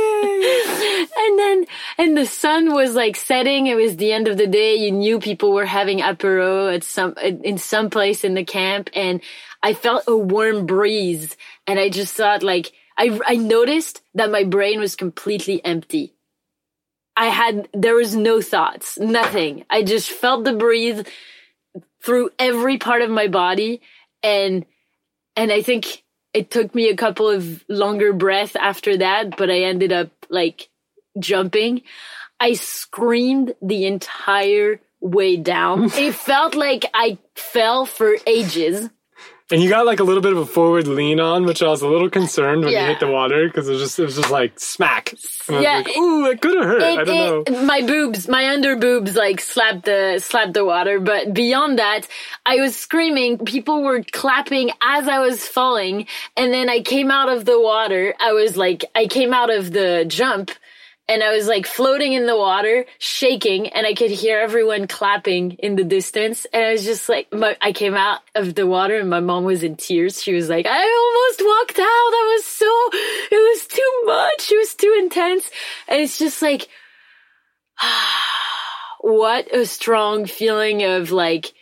And 1.22 1.38
then, 1.38 1.66
and 1.98 2.16
the 2.16 2.26
sun 2.26 2.74
was 2.74 2.94
like 2.94 3.16
setting. 3.16 3.66
It 3.66 3.76
was 3.76 3.96
the 3.96 4.12
end 4.12 4.28
of 4.28 4.36
the 4.36 4.46
day. 4.46 4.76
You 4.76 4.90
knew 4.90 5.20
people 5.20 5.52
were 5.52 5.66
having 5.66 6.00
apero 6.00 6.74
at 6.74 6.84
some, 6.84 7.14
in 7.18 7.58
some 7.58 7.90
place 7.90 8.24
in 8.24 8.34
the 8.34 8.44
camp. 8.44 8.90
And 8.94 9.20
I 9.62 9.74
felt 9.74 10.04
a 10.06 10.16
warm 10.16 10.66
breeze. 10.66 11.36
And 11.66 11.78
I 11.78 11.88
just 11.88 12.14
thought 12.14 12.42
like, 12.42 12.72
I, 12.96 13.18
I 13.26 13.36
noticed 13.36 14.02
that 14.14 14.30
my 14.30 14.44
brain 14.44 14.80
was 14.80 14.96
completely 14.96 15.64
empty. 15.64 16.14
I 17.16 17.26
had, 17.26 17.68
there 17.72 17.94
was 17.94 18.16
no 18.16 18.40
thoughts, 18.40 18.98
nothing. 18.98 19.64
I 19.70 19.82
just 19.82 20.10
felt 20.10 20.44
the 20.44 20.54
breeze 20.54 21.04
through 22.02 22.30
every 22.38 22.78
part 22.78 23.02
of 23.02 23.10
my 23.10 23.28
body. 23.28 23.80
And, 24.22 24.64
and 25.36 25.52
I 25.52 25.62
think 25.62 26.02
it 26.32 26.50
took 26.50 26.74
me 26.74 26.88
a 26.88 26.96
couple 26.96 27.28
of 27.28 27.64
longer 27.68 28.12
breaths 28.12 28.56
after 28.56 28.96
that, 28.98 29.36
but 29.36 29.50
I 29.50 29.60
ended 29.60 29.92
up 29.92 30.10
like 30.30 30.68
jumping. 31.18 31.82
I 32.40 32.54
screamed 32.54 33.54
the 33.62 33.86
entire 33.86 34.80
way 35.00 35.36
down. 35.36 35.84
it 35.94 36.14
felt 36.14 36.54
like 36.54 36.84
I 36.94 37.18
fell 37.34 37.86
for 37.86 38.16
ages. 38.26 38.88
And 39.50 39.62
you 39.62 39.68
got 39.68 39.84
like 39.84 40.00
a 40.00 40.04
little 40.04 40.22
bit 40.22 40.32
of 40.32 40.38
a 40.38 40.46
forward 40.46 40.86
lean 40.86 41.20
on, 41.20 41.44
which 41.44 41.62
I 41.62 41.68
was 41.68 41.82
a 41.82 41.86
little 41.88 42.08
concerned 42.08 42.64
when 42.64 42.72
Yeah. 42.72 42.82
you 42.82 42.86
hit 42.86 43.00
the 43.00 43.06
water 43.08 43.46
because 43.48 43.68
it 43.68 43.72
was 43.72 43.82
just 43.82 43.98
it 43.98 44.04
was 44.04 44.16
just 44.16 44.30
like 44.30 44.58
smack. 44.58 45.12
And 45.46 45.56
I 45.56 45.58
was 45.58 45.62
Yeah, 45.64 45.76
like, 45.76 45.96
ooh, 45.98 46.26
it 46.30 46.40
could 46.40 46.56
have 46.56 46.64
hurt. 46.64 46.82
I 46.82 47.04
don't 47.04 47.50
know. 47.50 47.62
my 47.66 47.82
boobs, 47.82 48.28
my 48.28 48.48
under 48.48 48.76
boobs, 48.76 49.14
like 49.14 49.40
slapped 49.42 49.84
the 49.84 50.20
slapped 50.24 50.54
the 50.54 50.64
water. 50.64 51.00
But 51.00 51.34
beyond 51.34 51.78
that, 51.80 52.08
I 52.46 52.56
was 52.56 52.74
screaming. 52.76 53.38
People 53.44 53.82
were 53.82 54.02
clapping 54.10 54.70
as 54.80 55.06
I 55.06 55.18
was 55.18 55.46
falling, 55.46 56.06
and 56.34 56.54
then 56.54 56.70
I 56.70 56.80
came 56.80 57.10
out 57.10 57.28
of 57.28 57.44
the 57.44 57.60
water. 57.60 58.14
I 58.18 58.32
was 58.32 58.56
like, 58.56 58.86
I 58.94 59.06
came 59.06 59.34
out 59.34 59.50
of 59.50 59.70
the 59.70 60.06
jump, 60.08 60.50
and 61.12 61.22
I 61.22 61.36
was 61.36 61.46
like 61.46 61.66
floating 61.66 62.14
in 62.14 62.24
the 62.24 62.38
water, 62.38 62.86
shaking, 62.98 63.68
and 63.68 63.86
I 63.86 63.92
could 63.92 64.10
hear 64.10 64.40
everyone 64.40 64.86
clapping 64.86 65.52
in 65.52 65.76
the 65.76 65.84
distance. 65.84 66.46
And 66.54 66.64
I 66.64 66.72
was 66.72 66.84
just 66.84 67.06
like, 67.06 67.30
my, 67.30 67.54
I 67.60 67.72
came 67.72 67.94
out 67.94 68.20
of 68.34 68.54
the 68.54 68.66
water, 68.66 68.98
and 68.98 69.10
my 69.10 69.20
mom 69.20 69.44
was 69.44 69.62
in 69.62 69.76
tears. 69.76 70.22
She 70.22 70.32
was 70.32 70.48
like, 70.48 70.64
I 70.66 70.80
almost 70.80 71.42
walked 71.44 71.78
out. 71.78 71.84
I 71.84 72.32
was 72.34 72.46
so, 72.46 72.88
it 73.30 73.36
was 73.36 73.66
too 73.66 74.02
much. 74.06 74.50
It 74.52 74.56
was 74.56 74.74
too 74.74 74.96
intense. 75.00 75.50
And 75.86 76.00
it's 76.00 76.18
just 76.18 76.40
like, 76.40 76.66
what 79.02 79.54
a 79.54 79.66
strong 79.66 80.24
feeling 80.24 80.82
of 80.82 81.10
like 81.10 81.52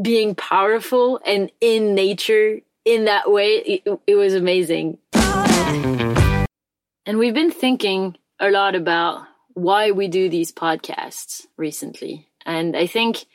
being 0.00 0.34
powerful 0.34 1.20
and 1.26 1.52
in 1.60 1.94
nature 1.94 2.60
in 2.86 3.04
that 3.04 3.30
way. 3.30 3.56
It, 3.56 3.82
it 4.06 4.14
was 4.14 4.32
amazing. 4.32 4.96
And 5.12 7.18
we've 7.18 7.34
been 7.34 7.50
thinking 7.50 8.16
a 8.40 8.50
lot 8.50 8.74
about 8.74 9.26
why 9.54 9.90
we 9.90 10.08
do 10.08 10.28
these 10.28 10.52
podcasts 10.52 11.46
recently. 11.56 12.28
And 12.46 12.76
I 12.76 12.86
think, 12.86 13.26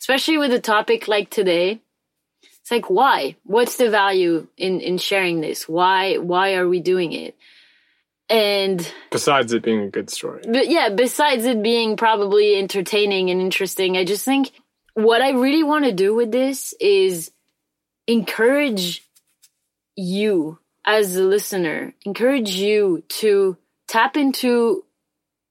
especially 0.00 0.38
with 0.38 0.52
a 0.52 0.60
topic 0.60 1.08
like 1.08 1.30
today, 1.30 1.80
it's 2.60 2.70
like, 2.70 2.90
why? 2.90 3.36
What's 3.44 3.76
the 3.76 3.90
value 3.90 4.46
in, 4.56 4.80
in 4.80 4.98
sharing 4.98 5.40
this? 5.40 5.68
Why, 5.68 6.18
why 6.18 6.54
are 6.54 6.68
we 6.68 6.80
doing 6.80 7.12
it? 7.12 7.36
And 8.28 8.90
Besides 9.10 9.52
it 9.52 9.62
being 9.62 9.80
a 9.80 9.88
good 9.88 10.08
story. 10.10 10.42
but 10.48 10.68
yeah, 10.68 10.88
besides 10.88 11.44
it 11.44 11.62
being 11.62 11.96
probably 11.96 12.56
entertaining 12.56 13.30
and 13.30 13.40
interesting, 13.40 13.96
I 13.96 14.04
just 14.04 14.24
think 14.24 14.52
what 14.94 15.22
I 15.22 15.30
really 15.30 15.62
want 15.62 15.84
to 15.84 15.92
do 15.92 16.14
with 16.14 16.30
this 16.30 16.72
is 16.80 17.30
encourage 18.06 19.06
you 19.96 20.58
as 20.84 21.16
a 21.16 21.22
listener, 21.22 21.94
encourage 22.04 22.50
you 22.50 23.02
to 23.08 23.56
tap 23.92 24.16
into 24.16 24.84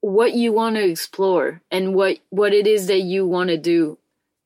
what 0.02 0.34
you 0.34 0.52
want 0.52 0.76
to 0.76 0.84
explore 0.84 1.62
and 1.70 1.94
what 1.94 2.18
what 2.32 2.54
it 2.54 2.66
is 2.66 2.88
that 2.88 3.02
you 3.02 3.28
want 3.28 3.50
to 3.50 3.58
do. 3.58 4.00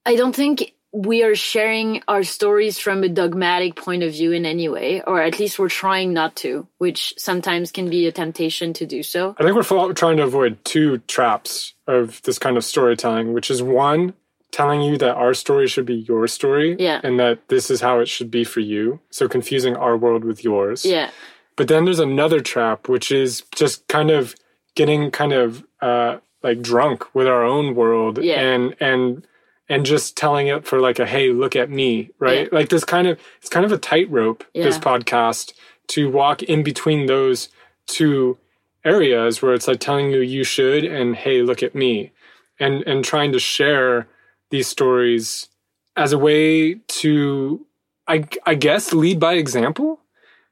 I 0.06 0.18
don't 0.18 0.36
think 0.36 0.74
we 0.92 1.24
are 1.24 1.36
sharing 1.36 2.02
our 2.08 2.24
stories 2.24 2.78
from 2.78 3.04
a 3.04 3.10
dogmatic 3.10 3.76
point 3.76 4.04
of 4.04 4.12
view 4.12 4.32
in 4.34 4.46
any 4.46 4.68
way, 4.70 5.02
or 5.02 5.22
at 5.22 5.40
least 5.40 5.58
we're 5.60 5.70
trying 5.70 6.14
not 6.14 6.36
to, 6.38 6.68
which 6.78 7.14
sometimes 7.18 7.72
can 7.72 7.90
be 7.90 8.06
a 8.08 8.12
temptation 8.12 8.74
to 8.74 8.86
do 8.86 9.02
so. 9.04 9.36
I 9.38 9.44
think 9.44 9.56
we're 9.56 9.94
trying 9.94 10.18
to 10.18 10.24
avoid 10.24 10.64
two 10.66 11.00
traps 11.00 11.74
of 11.88 12.22
this 12.24 12.38
kind 12.40 12.56
of 12.58 12.64
storytelling, 12.64 13.34
which 13.34 13.50
is 13.52 13.62
one, 13.62 14.14
telling 14.52 14.82
you 14.82 14.98
that 14.98 15.16
our 15.16 15.34
story 15.34 15.68
should 15.68 15.86
be 15.86 15.96
your 16.08 16.28
story 16.28 16.78
Yeah. 16.80 17.02
and 17.04 17.20
that 17.20 17.48
this 17.50 17.70
is 17.70 17.82
how 17.82 18.00
it 18.00 18.08
should 18.08 18.32
be 18.32 18.44
for 18.46 18.62
you. 18.62 19.00
So 19.10 19.28
confusing 19.28 19.76
our 19.76 19.98
world 19.98 20.24
with 20.24 20.46
yours. 20.46 20.86
Yeah. 20.86 21.10
But 21.56 21.68
then 21.68 21.86
there's 21.86 22.00
another 22.00 22.40
trap, 22.42 22.90
which 22.90 23.12
is 23.12 23.44
just 23.56 23.88
kind 23.88 24.12
of 24.12 24.36
getting 24.76 25.10
kind 25.12 25.32
of 25.34 25.64
uh, 25.82 26.18
like 26.44 26.62
drunk 26.62 27.14
with 27.16 27.28
our 27.28 27.44
own 27.44 27.76
world 27.76 28.18
Yeah. 28.24 28.40
and 28.42 28.76
and 28.80 29.26
and 29.68 29.86
just 29.86 30.16
telling 30.16 30.48
it 30.48 30.66
for 30.68 30.80
like 30.80 31.00
a 31.00 31.06
hey, 31.06 31.30
look 31.32 31.56
at 31.56 31.70
me, 31.70 32.12
right? 32.20 32.52
Like 32.54 32.70
this 32.70 32.84
kind 32.84 33.08
of 33.08 33.20
it's 33.40 33.50
kind 33.50 33.66
of 33.66 33.72
a 33.72 33.78
tightrope. 33.78 34.44
This 34.54 34.78
podcast 34.78 35.54
to 35.88 36.10
walk 36.10 36.44
in 36.44 36.62
between 36.64 37.06
those 37.08 37.50
two 37.88 38.38
areas 38.84 39.42
where 39.42 39.54
it's 39.54 39.68
like 39.68 39.80
telling 39.80 40.12
you 40.12 40.20
you 40.20 40.44
should 40.44 40.84
and 40.84 41.16
hey, 41.16 41.42
look 41.42 41.64
at 41.64 41.74
me, 41.74 42.12
and 42.60 42.84
and 42.84 43.04
trying 43.06 43.32
to 43.32 43.40
share 43.40 44.08
these 44.52 44.68
stories 44.68 45.48
as 45.96 46.12
a 46.14 46.18
way 46.20 46.76
to 46.88 47.66
I 48.08 48.26
I 48.46 48.56
guess 48.56 48.94
lead 48.94 49.20
by 49.20 49.34
example 49.34 50.00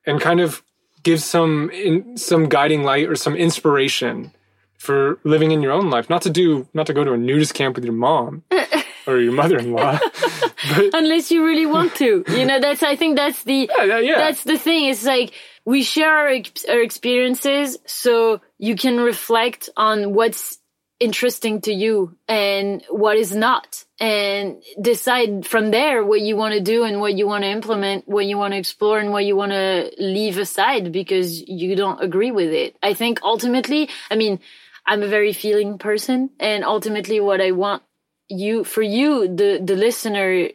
and 0.08 0.20
kind 0.22 0.40
of 0.40 0.64
give 1.04 1.22
some 1.22 1.70
in, 1.72 2.18
some 2.18 2.50
guiding 2.50 2.84
light 2.84 3.08
or 3.08 3.16
some 3.16 3.36
inspiration 3.36 4.32
for 4.78 5.20
living 5.24 5.52
in 5.52 5.62
your 5.62 5.72
own 5.72 5.90
life. 5.90 6.10
Not 6.10 6.24
to 6.24 6.30
do, 6.30 6.68
not 6.74 6.88
to 6.88 6.94
go 6.94 7.04
to 7.04 7.14
a 7.14 7.18
nudist 7.18 7.54
camp 7.54 7.76
with 7.76 7.86
your 7.86 7.94
mom 7.94 8.44
or 9.08 9.20
your 9.20 9.32
mother-in-law. 9.32 10.00
but 10.76 10.94
unless 10.94 11.32
you 11.32 11.46
really 11.46 11.66
want 11.66 11.96
to. 11.96 12.24
You 12.28 12.46
know, 12.46 12.60
that's 12.60 12.84
I 12.84 12.96
think 12.96 13.16
that's 13.16 13.44
the 13.44 13.70
yeah, 13.78 14.00
yeah, 14.00 14.18
that's 14.18 14.44
the 14.44 14.58
thing. 14.58 14.86
It's 14.86 15.06
like 15.06 15.34
we 15.66 15.84
share 15.84 16.10
our, 16.10 16.36
our 16.70 16.82
experiences 16.82 17.78
so 17.86 18.42
you 18.58 18.76
can 18.76 19.00
reflect 19.00 19.70
on 19.78 20.14
what's 20.14 20.58
interesting 21.04 21.62
to 21.62 21.74
you 21.74 22.16
and 22.28 22.84
what 22.90 23.18
is 23.18 23.36
not. 23.36 23.84
And 24.00 24.62
decide 24.82 25.46
from 25.46 25.72
there 25.72 26.04
what 26.04 26.22
you 26.22 26.36
want 26.36 26.56
to 26.56 26.60
do 26.60 26.84
and 26.84 27.00
what 27.00 27.14
you 27.14 27.28
want 27.28 27.44
to 27.44 27.50
implement, 27.50 28.08
what 28.08 28.26
you 28.26 28.38
want 28.38 28.54
to 28.54 28.58
explore 28.58 29.00
and 29.00 29.12
what 29.12 29.24
you 29.24 29.36
want 29.36 29.52
to 29.52 29.92
leave 29.98 30.38
aside 30.38 30.92
because 30.92 31.42
you 31.48 31.76
don't 31.76 32.02
agree 32.02 32.32
with 32.32 32.50
it. 32.50 32.76
I 32.84 32.96
think 32.96 33.22
ultimately, 33.24 33.90
I 34.12 34.16
mean, 34.16 34.40
I'm 34.86 35.04
a 35.04 35.08
very 35.08 35.32
feeling 35.32 35.78
person 35.78 36.32
and 36.40 36.66
ultimately 36.66 37.20
what 37.20 37.40
I 37.40 37.52
want 37.52 37.84
you 38.30 38.64
for 38.64 38.82
you 38.82 39.28
the 39.28 39.62
the 39.64 39.76
listener 39.76 40.50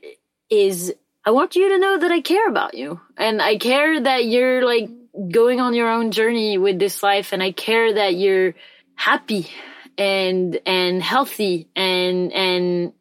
is 0.51 0.93
I 1.25 1.31
want 1.31 1.57
you 1.57 1.69
to 1.71 1.79
know 1.79 1.99
that 1.99 2.11
I 2.11 2.21
care 2.21 2.49
about 2.49 2.75
you. 2.75 3.01
And 3.17 3.41
I 3.41 3.57
care 3.57 4.01
that 4.01 4.25
you're 4.25 4.65
like 4.65 4.89
going 5.31 5.61
on 5.61 5.75
your 5.75 5.91
own 5.91 6.11
journey 6.11 6.59
with 6.59 6.79
this 6.79 7.03
life 7.03 7.33
and 7.33 7.43
I 7.43 7.53
care 7.53 7.95
that 7.95 8.15
you're 8.17 8.55
happy 8.95 9.49
and 9.99 10.59
and 10.65 11.03
healthy 11.03 11.69
and 11.75 12.33
and 12.33 12.93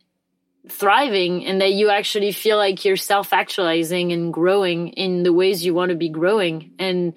thriving 0.70 1.46
and 1.46 1.62
that 1.62 1.72
you 1.72 1.90
actually 1.90 2.32
feel 2.32 2.58
like 2.58 2.84
you're 2.84 2.98
self-actualizing 2.98 4.12
and 4.12 4.34
growing 4.34 4.90
in 4.90 5.24
the 5.24 5.32
ways 5.32 5.64
you 5.64 5.74
want 5.74 5.92
to 5.92 5.96
be 5.96 6.10
growing. 6.10 6.72
And 6.78 7.14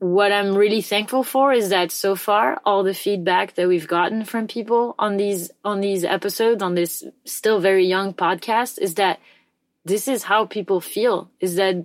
what 0.00 0.32
I'm 0.32 0.56
really 0.56 0.80
thankful 0.80 1.22
for 1.22 1.52
is 1.52 1.70
that 1.70 1.90
so 1.90 2.16
far 2.16 2.60
all 2.64 2.82
the 2.82 2.94
feedback 2.94 3.54
that 3.54 3.68
we've 3.68 3.86
gotten 3.86 4.24
from 4.24 4.46
people 4.46 4.94
on 4.98 5.16
these 5.16 5.50
on 5.64 5.80
these 5.80 6.04
episodes 6.04 6.62
on 6.62 6.74
this 6.74 7.04
still 7.24 7.60
very 7.60 7.86
young 7.86 8.14
podcast 8.14 8.78
is 8.78 8.94
that 8.94 9.20
this 9.84 10.08
is 10.08 10.22
how 10.24 10.46
people 10.46 10.80
feel 10.80 11.30
is 11.40 11.56
that 11.56 11.84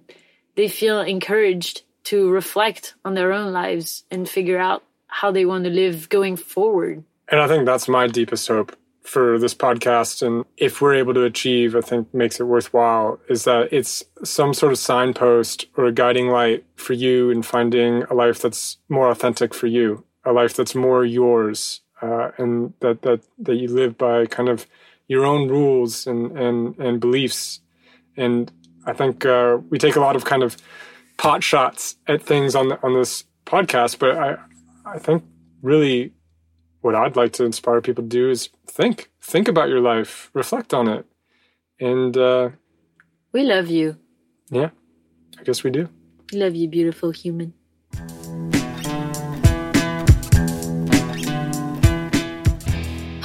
they 0.56 0.68
feel 0.68 1.02
encouraged 1.02 1.84
to 2.04 2.30
reflect 2.30 2.96
on 3.04 3.14
their 3.14 3.32
own 3.32 3.52
lives 3.52 4.04
and 4.12 4.30
figure 4.30 4.60
out 4.60 4.84
how 5.14 5.30
they 5.30 5.46
want 5.46 5.64
to 5.64 5.70
live 5.70 6.10
going 6.10 6.36
forward. 6.36 7.04
And 7.30 7.40
I 7.40 7.48
think 7.48 7.66
that's 7.66 7.88
my 7.88 8.08
deepest 8.08 8.48
hope 8.48 8.76
for 9.04 9.38
this 9.38 9.54
podcast. 9.54 10.26
And 10.26 10.44
if 10.58 10.82
we're 10.82 10.96
able 10.96 11.14
to 11.14 11.24
achieve, 11.24 11.76
I 11.76 11.82
think 11.82 12.12
makes 12.14 12.40
it 12.40 12.46
worthwhile, 12.46 13.20
is 13.30 13.44
that 13.44 13.72
it's 13.72 14.04
some 14.24 14.56
sort 14.56 14.72
of 14.72 14.80
signpost 14.80 15.68
or 15.78 15.86
a 15.86 15.92
guiding 15.92 16.30
light 16.30 16.66
for 16.78 16.94
you 16.94 17.30
in 17.30 17.44
finding 17.44 18.04
a 18.10 18.16
life 18.16 18.42
that's 18.42 18.78
more 18.90 19.12
authentic 19.12 19.54
for 19.54 19.68
you, 19.68 20.04
a 20.26 20.32
life 20.34 20.56
that's 20.56 20.74
more 20.74 21.06
yours, 21.06 21.82
uh, 22.02 22.32
and 22.40 22.74
that, 22.80 23.04
that, 23.04 23.22
that 23.38 23.56
you 23.56 23.68
live 23.68 23.98
by 24.00 24.26
kind 24.26 24.50
of 24.50 24.66
your 25.08 25.26
own 25.26 25.48
rules 25.48 26.08
and, 26.08 26.36
and, 26.36 26.76
and 26.80 27.00
beliefs. 27.00 27.60
And 28.18 28.52
I 28.88 28.94
think 28.94 29.26
uh, 29.26 29.60
we 29.70 29.78
take 29.78 29.96
a 29.96 30.00
lot 30.00 30.16
of 30.16 30.26
kind 30.26 30.42
of 30.42 30.58
pot 31.18 31.44
shots 31.44 31.98
at 32.08 32.24
things 32.24 32.56
on 32.56 32.70
the, 32.70 32.82
on 32.82 32.96
this 32.96 33.26
podcast, 33.46 34.00
but 34.00 34.18
I 34.18 34.38
I 34.86 35.00
think 35.00 35.24
really 35.62 36.14
what 36.82 36.96
I'd 36.96 37.16
like 37.16 37.34
to 37.34 37.46
inspire 37.46 37.82
people 37.82 38.04
to 38.04 38.10
do 38.10 38.30
is 38.30 38.50
think, 38.68 39.10
think 39.22 39.48
about 39.48 39.70
your 39.70 39.80
life, 39.80 40.30
reflect 40.34 40.74
on 40.74 40.88
it, 40.88 41.06
and 41.80 42.16
uh, 42.18 42.50
We 43.32 43.44
love 43.44 43.70
you. 43.70 43.98
yeah, 44.50 44.70
I 45.40 45.44
guess 45.44 45.64
we 45.64 45.70
do. 45.72 45.88
We 46.32 46.40
love 46.40 46.56
you, 46.56 46.68
beautiful 46.68 47.12
human. 47.12 47.54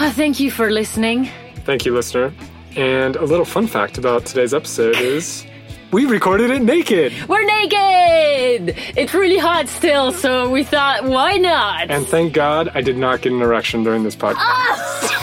Ah, 0.00 0.12
thank 0.14 0.38
you 0.38 0.50
for 0.50 0.70
listening. 0.70 1.28
Thank 1.64 1.84
you, 1.84 1.92
listener. 1.94 2.32
And 2.76 3.16
a 3.16 3.24
little 3.24 3.44
fun 3.44 3.66
fact 3.66 3.98
about 3.98 4.24
today's 4.26 4.54
episode 4.54 4.96
is 4.96 5.44
we 5.90 6.06
recorded 6.06 6.50
it 6.50 6.60
naked. 6.62 7.12
We're 7.28 7.44
naked! 7.44 8.74
It's 8.96 9.14
really 9.14 9.38
hot 9.38 9.68
still, 9.68 10.12
so 10.12 10.50
we 10.50 10.64
thought, 10.64 11.04
why 11.04 11.36
not? 11.38 11.90
And 11.90 12.06
thank 12.06 12.32
God 12.32 12.70
I 12.74 12.80
did 12.80 12.98
not 12.98 13.22
get 13.22 13.32
an 13.32 13.40
erection 13.40 13.84
during 13.84 14.02
this 14.02 14.16
podcast. 14.16 15.14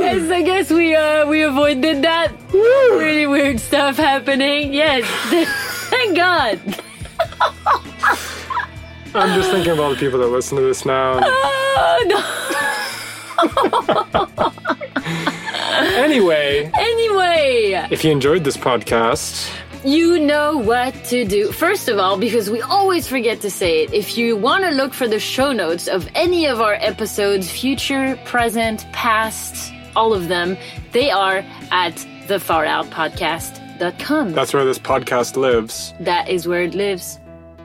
Yes, 0.00 0.30
I 0.30 0.42
guess 0.42 0.70
we 0.70 0.94
uh 0.94 1.26
we 1.26 1.42
avoided 1.42 2.02
that 2.02 2.32
really 2.52 3.26
weird 3.26 3.60
stuff 3.60 3.96
happening. 3.96 4.72
Yes, 4.72 5.04
thank 5.90 6.16
God. 6.16 6.58
I'm 9.14 9.34
just 9.38 9.50
thinking 9.50 9.72
of 9.72 9.80
all 9.80 9.90
the 9.90 9.96
people 9.96 10.18
that 10.20 10.28
listen 10.28 10.56
to 10.58 10.62
this 10.64 10.84
now. 10.84 11.16
And 11.16 11.24
Oh, 11.80 12.04
no. 12.08 12.47
anyway, 15.96 16.70
Anyway, 16.74 17.86
if 17.90 18.04
you 18.04 18.10
enjoyed 18.10 18.44
this 18.44 18.56
podcast, 18.56 19.50
you 19.84 20.18
know 20.18 20.56
what 20.58 20.92
to 21.04 21.24
do. 21.24 21.52
First 21.52 21.88
of 21.88 21.98
all, 21.98 22.18
because 22.18 22.50
we 22.50 22.60
always 22.62 23.06
forget 23.06 23.40
to 23.42 23.50
say 23.50 23.84
it, 23.84 23.92
if 23.92 24.18
you 24.18 24.36
want 24.36 24.64
to 24.64 24.70
look 24.70 24.92
for 24.92 25.06
the 25.06 25.20
show 25.20 25.52
notes 25.52 25.86
of 25.88 26.08
any 26.14 26.46
of 26.46 26.60
our 26.60 26.74
episodes, 26.74 27.50
future, 27.50 28.18
present, 28.24 28.86
past, 28.92 29.72
all 29.94 30.12
of 30.12 30.28
them, 30.28 30.56
they 30.92 31.10
are 31.10 31.44
at 31.70 31.94
thefaroutpodcast.com. 32.26 34.32
that's 34.32 34.52
where 34.52 34.64
this 34.64 34.78
podcast 34.78 35.36
lives. 35.36 35.94
That 36.00 36.28
is 36.28 36.48
where 36.48 36.62
it 36.62 36.74
lives. 36.74 37.18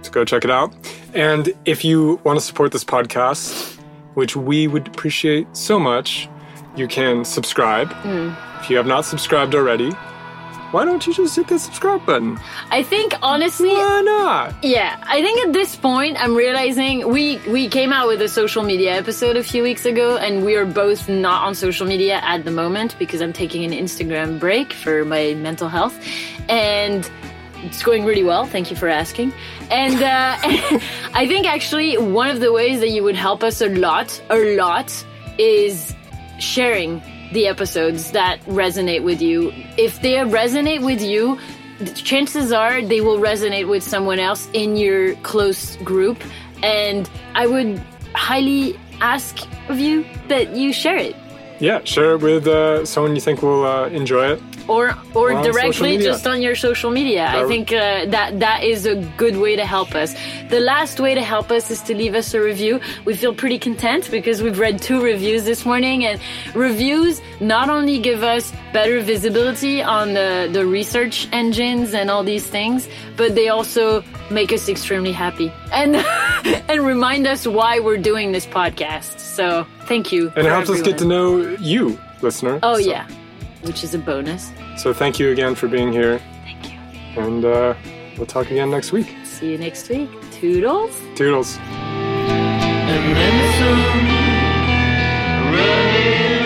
So 0.03 0.11
go 0.11 0.25
check 0.25 0.43
it 0.43 0.51
out. 0.51 0.73
And 1.13 1.53
if 1.65 1.83
you 1.85 2.19
want 2.23 2.39
to 2.39 2.45
support 2.45 2.71
this 2.71 2.83
podcast, 2.83 3.72
which 4.13 4.35
we 4.35 4.67
would 4.67 4.87
appreciate 4.87 5.47
so 5.55 5.79
much, 5.79 6.29
you 6.75 6.87
can 6.87 7.25
subscribe. 7.25 7.89
Mm. 8.03 8.35
If 8.61 8.69
you 8.69 8.77
have 8.77 8.87
not 8.87 9.05
subscribed 9.05 9.55
already, 9.55 9.91
why 10.73 10.85
don't 10.85 11.05
you 11.05 11.13
just 11.13 11.35
hit 11.35 11.47
the 11.47 11.59
subscribe 11.59 12.03
button? 12.03 12.39
I 12.71 12.81
think 12.81 13.13
honestly, 13.21 13.69
Why 13.69 14.01
not? 14.01 14.55
Yeah, 14.63 14.97
I 15.03 15.21
think 15.21 15.45
at 15.45 15.53
this 15.53 15.75
point 15.75 16.17
I'm 16.19 16.33
realizing 16.33 17.09
we 17.09 17.37
we 17.47 17.69
came 17.69 17.93
out 17.93 18.07
with 18.07 18.23
a 18.23 18.27
social 18.27 18.63
media 18.63 18.95
episode 18.95 19.37
a 19.37 19.43
few 19.43 19.61
weeks 19.61 19.85
ago, 19.85 20.17
and 20.17 20.43
we 20.43 20.55
are 20.55 20.65
both 20.65 21.07
not 21.07 21.43
on 21.43 21.53
social 21.53 21.85
media 21.85 22.21
at 22.23 22.43
the 22.43 22.49
moment 22.49 22.97
because 22.97 23.21
I'm 23.21 23.33
taking 23.33 23.63
an 23.63 23.71
Instagram 23.71 24.39
break 24.39 24.73
for 24.73 25.05
my 25.05 25.35
mental 25.35 25.69
health, 25.69 25.95
and 26.49 27.07
it's 27.63 27.81
going 27.81 28.05
really 28.05 28.23
well. 28.23 28.45
Thank 28.45 28.69
you 28.69 28.75
for 28.75 28.87
asking. 28.87 29.33
And 29.71 29.95
uh, 29.95 30.37
I 31.13 31.25
think 31.27 31.47
actually 31.47 31.97
one 31.97 32.29
of 32.29 32.39
the 32.39 32.51
ways 32.51 32.79
that 32.81 32.89
you 32.89 33.03
would 33.03 33.15
help 33.15 33.43
us 33.43 33.61
a 33.61 33.69
lot, 33.69 34.21
a 34.29 34.55
lot, 34.55 35.05
is 35.37 35.95
sharing 36.39 37.01
the 37.31 37.47
episodes 37.47 38.11
that 38.11 38.41
resonate 38.41 39.03
with 39.03 39.21
you. 39.21 39.51
If 39.77 40.01
they 40.01 40.15
resonate 40.15 40.83
with 40.83 41.01
you, 41.01 41.39
chances 41.95 42.51
are 42.51 42.81
they 42.81 43.01
will 43.01 43.17
resonate 43.17 43.67
with 43.67 43.83
someone 43.83 44.19
else 44.19 44.47
in 44.53 44.75
your 44.75 45.15
close 45.17 45.77
group. 45.77 46.21
And 46.61 47.09
I 47.33 47.47
would 47.47 47.81
highly 48.13 48.79
ask 49.01 49.37
of 49.69 49.79
you 49.79 50.05
that 50.27 50.55
you 50.55 50.73
share 50.73 50.97
it. 50.97 51.15
Yeah, 51.59 51.83
share 51.83 52.13
it 52.13 52.21
with 52.21 52.47
uh, 52.47 52.85
someone 52.85 53.15
you 53.15 53.21
think 53.21 53.41
will 53.41 53.65
uh, 53.65 53.87
enjoy 53.87 54.33
it 54.33 54.52
or 54.67 54.95
or, 55.13 55.31
Or 55.33 55.43
directly 55.43 55.97
just 55.97 56.25
on 56.27 56.41
your 56.41 56.55
social 56.55 56.91
media. 56.91 57.27
I 57.27 57.45
think 57.47 57.71
uh, 57.71 58.05
that 58.07 58.39
that 58.39 58.63
is 58.63 58.85
a 58.85 58.95
good 59.17 59.37
way 59.37 59.55
to 59.55 59.65
help 59.65 59.93
us. 59.95 60.15
The 60.49 60.59
last 60.59 60.99
way 60.99 61.13
to 61.15 61.21
help 61.21 61.51
us 61.51 61.69
is 61.71 61.81
to 61.83 61.93
leave 61.95 62.15
us 62.15 62.33
a 62.33 62.41
review. 62.41 62.79
We 63.05 63.15
feel 63.15 63.33
pretty 63.35 63.59
content 63.59 64.09
because 64.11 64.41
we've 64.41 64.59
read 64.59 64.81
two 64.81 65.01
reviews 65.01 65.43
this 65.45 65.65
morning, 65.65 66.05
and 66.05 66.19
reviews 66.55 67.21
not 67.39 67.69
only 67.69 67.99
give 67.99 68.23
us 68.23 68.51
better 68.73 68.99
visibility 69.01 69.81
on 69.81 70.13
the 70.13 70.49
the 70.51 70.65
research 70.65 71.27
engines 71.31 71.93
and 71.93 72.09
all 72.09 72.23
these 72.23 72.45
things, 72.45 72.87
but 73.17 73.35
they 73.35 73.49
also 73.49 74.03
make 74.31 74.51
us 74.53 74.69
extremely 74.69 75.11
happy 75.11 75.51
and 75.71 75.95
and 76.69 76.85
remind 76.85 77.27
us 77.27 77.45
why 77.47 77.79
we're 77.79 77.97
doing 77.97 78.31
this 78.31 78.45
podcast. 78.45 79.19
So 79.19 79.65
thank 79.87 80.11
you. 80.11 80.31
and 80.35 80.45
it 80.47 80.51
helps 80.51 80.69
us 80.69 80.81
get 80.81 80.97
to 80.99 81.05
know 81.05 81.37
you, 81.59 81.99
listener. 82.21 82.59
Oh 82.63 82.75
So- 82.79 82.89
yeah, 82.89 83.07
which 83.63 83.83
is 83.83 83.93
a 83.93 83.99
bonus. 83.99 84.51
So 84.77 84.93
thank 84.93 85.19
you 85.19 85.31
again 85.31 85.55
for 85.55 85.67
being 85.67 85.91
here, 85.91 86.19
Thank 86.43 86.71
you. 86.73 86.79
and 87.21 87.45
uh, 87.45 87.73
we'll 88.17 88.25
talk 88.27 88.51
again 88.51 88.69
next 88.69 88.91
week. 88.91 89.15
See 89.23 89.51
you 89.51 89.57
next 89.57 89.89
week. 89.89 90.09
Toodles. 90.31 90.99
Toodles. 91.15 91.57
And 91.57 93.15
then 93.15 93.35
soon, 93.57 94.05
running 95.55 96.43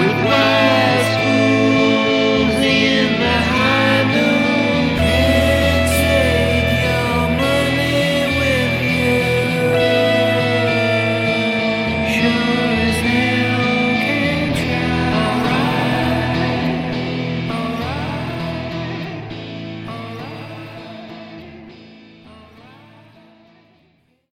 with 0.00 0.16
wild 0.26 0.77